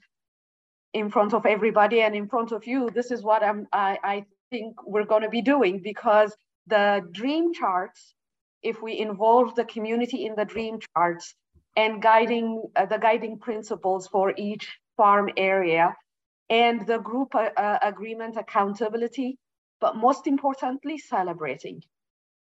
in 0.93 1.09
front 1.09 1.33
of 1.33 1.45
everybody 1.45 2.01
and 2.01 2.15
in 2.15 2.27
front 2.27 2.51
of 2.51 2.65
you 2.65 2.89
this 2.89 3.11
is 3.11 3.21
what 3.23 3.43
i'm 3.43 3.67
i, 3.73 3.99
I 4.03 4.25
think 4.51 4.75
we're 4.85 5.05
going 5.05 5.23
to 5.23 5.29
be 5.29 5.41
doing. 5.41 5.81
Because 5.81 6.35
the 6.67 7.07
dream 7.11 7.53
charts 7.53 8.15
if 8.63 8.81
we 8.81 8.99
involve 8.99 9.55
the 9.55 9.65
community 9.65 10.25
in 10.25 10.35
the 10.35 10.45
dream 10.45 10.79
charts 10.95 11.35
and 11.77 12.01
guiding 12.01 12.63
uh, 12.75 12.85
the 12.85 12.97
guiding 12.97 13.39
principles 13.39 14.07
for 14.07 14.33
each 14.35 14.77
farm 14.97 15.29
area 15.37 15.95
and 16.49 16.85
the 16.85 16.97
group 16.97 17.33
uh, 17.35 17.49
uh, 17.55 17.79
agreement 17.81 18.35
accountability 18.35 19.37
but 19.79 19.95
most 19.95 20.27
importantly 20.27 20.97
celebrating 20.97 21.81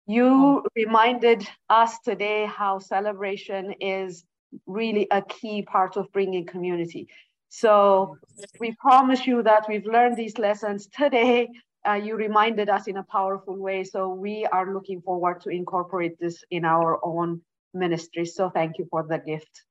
you 0.07 0.65
reminded 0.75 1.49
us 1.71 1.99
today 2.01 2.47
how 2.47 2.79
celebration 2.79 3.73
is 3.81 4.25
really 4.67 5.07
a 5.11 5.23
key 5.23 5.63
part 5.63 5.97
of 5.97 6.13
bringing 6.13 6.45
community. 6.45 7.09
So 7.49 8.17
we 8.59 8.75
promise 8.81 9.27
you 9.27 9.43
that 9.43 9.67
we've 9.69 9.87
learned 9.87 10.17
these 10.17 10.39
lessons 10.39 10.89
today. 10.99 11.49
Uh, 11.87 11.95
you 11.95 12.17
reminded 12.17 12.69
us 12.69 12.87
in 12.87 12.97
a 12.97 13.03
powerful 13.03 13.57
way. 13.57 13.85
So 13.85 14.09
we 14.09 14.47
are 14.47 14.73
looking 14.73 15.01
forward 15.03 15.41
to 15.43 15.51
incorporate 15.51 16.19
this 16.19 16.45
in 16.51 16.65
our 16.65 16.99
own 17.05 17.41
ministry. 17.75 18.25
So 18.25 18.51
thank 18.51 18.79
you 18.79 18.87
for 18.91 19.07
the 19.09 19.19
gift. 19.19 19.65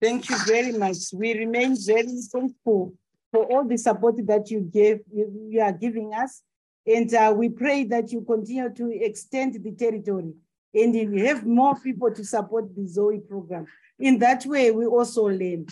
Thank 0.00 0.30
you 0.30 0.36
very 0.46 0.72
much. 0.72 0.96
We 1.12 1.36
remain 1.36 1.76
very 1.84 2.08
thankful 2.32 2.94
for 3.32 3.44
all 3.44 3.64
the 3.64 3.76
support 3.76 4.14
that 4.26 4.50
you 4.50 4.60
gave, 4.60 5.00
you, 5.12 5.60
are 5.60 5.72
giving 5.72 6.14
us. 6.14 6.42
And 6.86 7.12
uh, 7.12 7.34
we 7.36 7.48
pray 7.48 7.84
that 7.84 8.12
you 8.12 8.22
continue 8.22 8.72
to 8.72 9.04
extend 9.04 9.62
the 9.62 9.72
territory 9.72 10.32
and 10.72 11.18
have 11.18 11.44
more 11.44 11.74
people 11.80 12.12
to 12.12 12.24
support 12.24 12.74
the 12.74 12.86
Zoe 12.86 13.20
program. 13.20 13.66
In 13.98 14.18
that 14.20 14.46
way, 14.46 14.70
we 14.70 14.86
also 14.86 15.24
learn. 15.24 15.66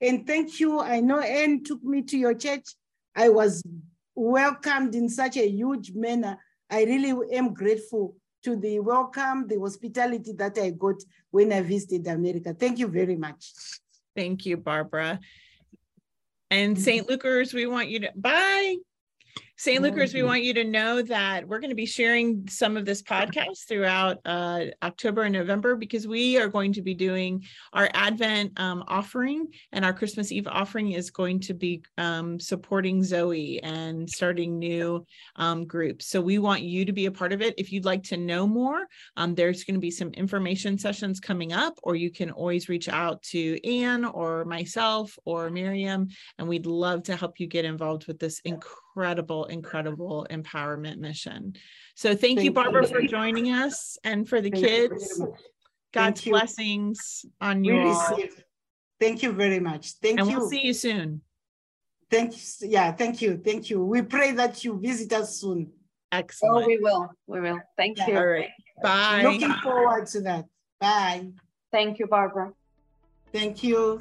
And 0.00 0.26
thank 0.26 0.58
you. 0.58 0.80
I 0.80 1.00
know 1.00 1.20
Anne 1.20 1.62
took 1.62 1.82
me 1.82 2.02
to 2.02 2.18
your 2.18 2.34
church. 2.34 2.64
I 3.14 3.28
was 3.28 3.62
welcomed 4.14 4.94
in 4.94 5.08
such 5.08 5.36
a 5.36 5.48
huge 5.48 5.92
manner. 5.92 6.38
I 6.70 6.84
really 6.84 7.36
am 7.36 7.54
grateful 7.54 8.16
to 8.46 8.54
the 8.54 8.78
welcome, 8.78 9.48
the 9.48 9.58
hospitality 9.58 10.32
that 10.32 10.56
I 10.56 10.70
got 10.70 11.02
when 11.32 11.52
I 11.52 11.62
visited 11.62 12.06
America. 12.06 12.54
Thank 12.54 12.78
you 12.78 12.86
very 12.86 13.16
much. 13.16 13.52
Thank 14.14 14.46
you, 14.46 14.56
Barbara. 14.56 15.18
And 16.48 16.78
St. 16.78 17.08
Lucas, 17.08 17.52
we 17.52 17.66
want 17.66 17.88
you 17.88 17.98
to 18.00 18.12
bye. 18.14 18.76
St. 19.58 19.80
Lucas, 19.80 20.12
we 20.12 20.22
want 20.22 20.42
you 20.42 20.52
to 20.52 20.64
know 20.64 21.00
that 21.00 21.48
we're 21.48 21.60
going 21.60 21.70
to 21.70 21.74
be 21.74 21.86
sharing 21.86 22.46
some 22.46 22.76
of 22.76 22.84
this 22.84 23.02
podcast 23.02 23.66
throughout 23.66 24.18
uh, 24.26 24.66
October 24.82 25.22
and 25.22 25.32
November 25.32 25.76
because 25.76 26.06
we 26.06 26.36
are 26.36 26.48
going 26.48 26.74
to 26.74 26.82
be 26.82 26.92
doing 26.92 27.42
our 27.72 27.88
Advent 27.94 28.52
um, 28.60 28.84
offering 28.86 29.46
and 29.72 29.82
our 29.82 29.94
Christmas 29.94 30.30
Eve 30.30 30.46
offering 30.46 30.92
is 30.92 31.10
going 31.10 31.40
to 31.40 31.54
be 31.54 31.82
um, 31.96 32.38
supporting 32.38 33.02
Zoe 33.02 33.58
and 33.62 34.08
starting 34.10 34.58
new 34.58 35.06
um, 35.36 35.64
groups. 35.64 36.06
So 36.06 36.20
we 36.20 36.38
want 36.38 36.60
you 36.60 36.84
to 36.84 36.92
be 36.92 37.06
a 37.06 37.10
part 37.10 37.32
of 37.32 37.40
it. 37.40 37.54
If 37.56 37.72
you'd 37.72 37.86
like 37.86 38.02
to 38.04 38.18
know 38.18 38.46
more, 38.46 38.84
um, 39.16 39.34
there's 39.34 39.64
going 39.64 39.76
to 39.76 39.80
be 39.80 39.90
some 39.90 40.10
information 40.10 40.76
sessions 40.76 41.18
coming 41.18 41.54
up, 41.54 41.78
or 41.82 41.96
you 41.96 42.10
can 42.10 42.30
always 42.30 42.68
reach 42.68 42.90
out 42.90 43.22
to 43.22 43.58
Anne 43.66 44.04
or 44.04 44.44
myself 44.44 45.18
or 45.24 45.48
Miriam, 45.48 46.08
and 46.36 46.46
we'd 46.46 46.66
love 46.66 47.04
to 47.04 47.16
help 47.16 47.40
you 47.40 47.46
get 47.46 47.64
involved 47.64 48.06
with 48.06 48.18
this 48.18 48.40
incredible 48.40 48.82
incredible, 48.96 49.44
incredible 49.44 50.26
empowerment 50.30 50.96
mission. 50.98 51.54
So 51.94 52.10
thank, 52.10 52.38
thank 52.38 52.44
you, 52.44 52.52
Barbara, 52.52 52.82
you. 52.82 52.88
for 52.88 53.02
joining 53.02 53.52
us 53.52 53.98
and 54.04 54.26
for 54.26 54.40
the 54.40 54.50
thank 54.50 54.64
kids. 54.64 55.22
God's 55.92 56.22
blessings 56.22 57.26
on 57.40 57.62
you 57.64 57.78
all. 57.78 58.18
Thank 58.98 59.22
you 59.22 59.32
very 59.32 59.60
much. 59.60 59.92
Thank 60.02 60.20
and 60.20 60.30
you. 60.30 60.38
we'll 60.38 60.48
see 60.48 60.62
you 60.64 60.72
soon. 60.72 61.20
Thank 62.10 62.32
you. 62.32 62.68
Yeah, 62.68 62.92
thank 62.92 63.20
you. 63.20 63.36
Thank 63.44 63.68
you. 63.68 63.84
We 63.84 64.00
pray 64.00 64.32
that 64.32 64.64
you 64.64 64.80
visit 64.80 65.12
us 65.12 65.40
soon. 65.40 65.70
Excellent. 66.12 66.64
Oh, 66.64 66.66
we 66.66 66.78
will. 66.78 67.08
We 67.26 67.40
will. 67.40 67.60
Thank 67.76 67.98
yeah. 67.98 68.06
you. 68.06 68.16
All 68.16 68.26
right. 68.26 68.48
Bye. 68.82 69.22
Looking 69.24 69.52
forward 69.62 70.06
to 70.08 70.22
that. 70.22 70.44
Bye. 70.80 71.28
Thank 71.70 71.98
you, 71.98 72.06
Barbara. 72.06 72.52
Thank 73.32 73.62
you. 73.62 74.00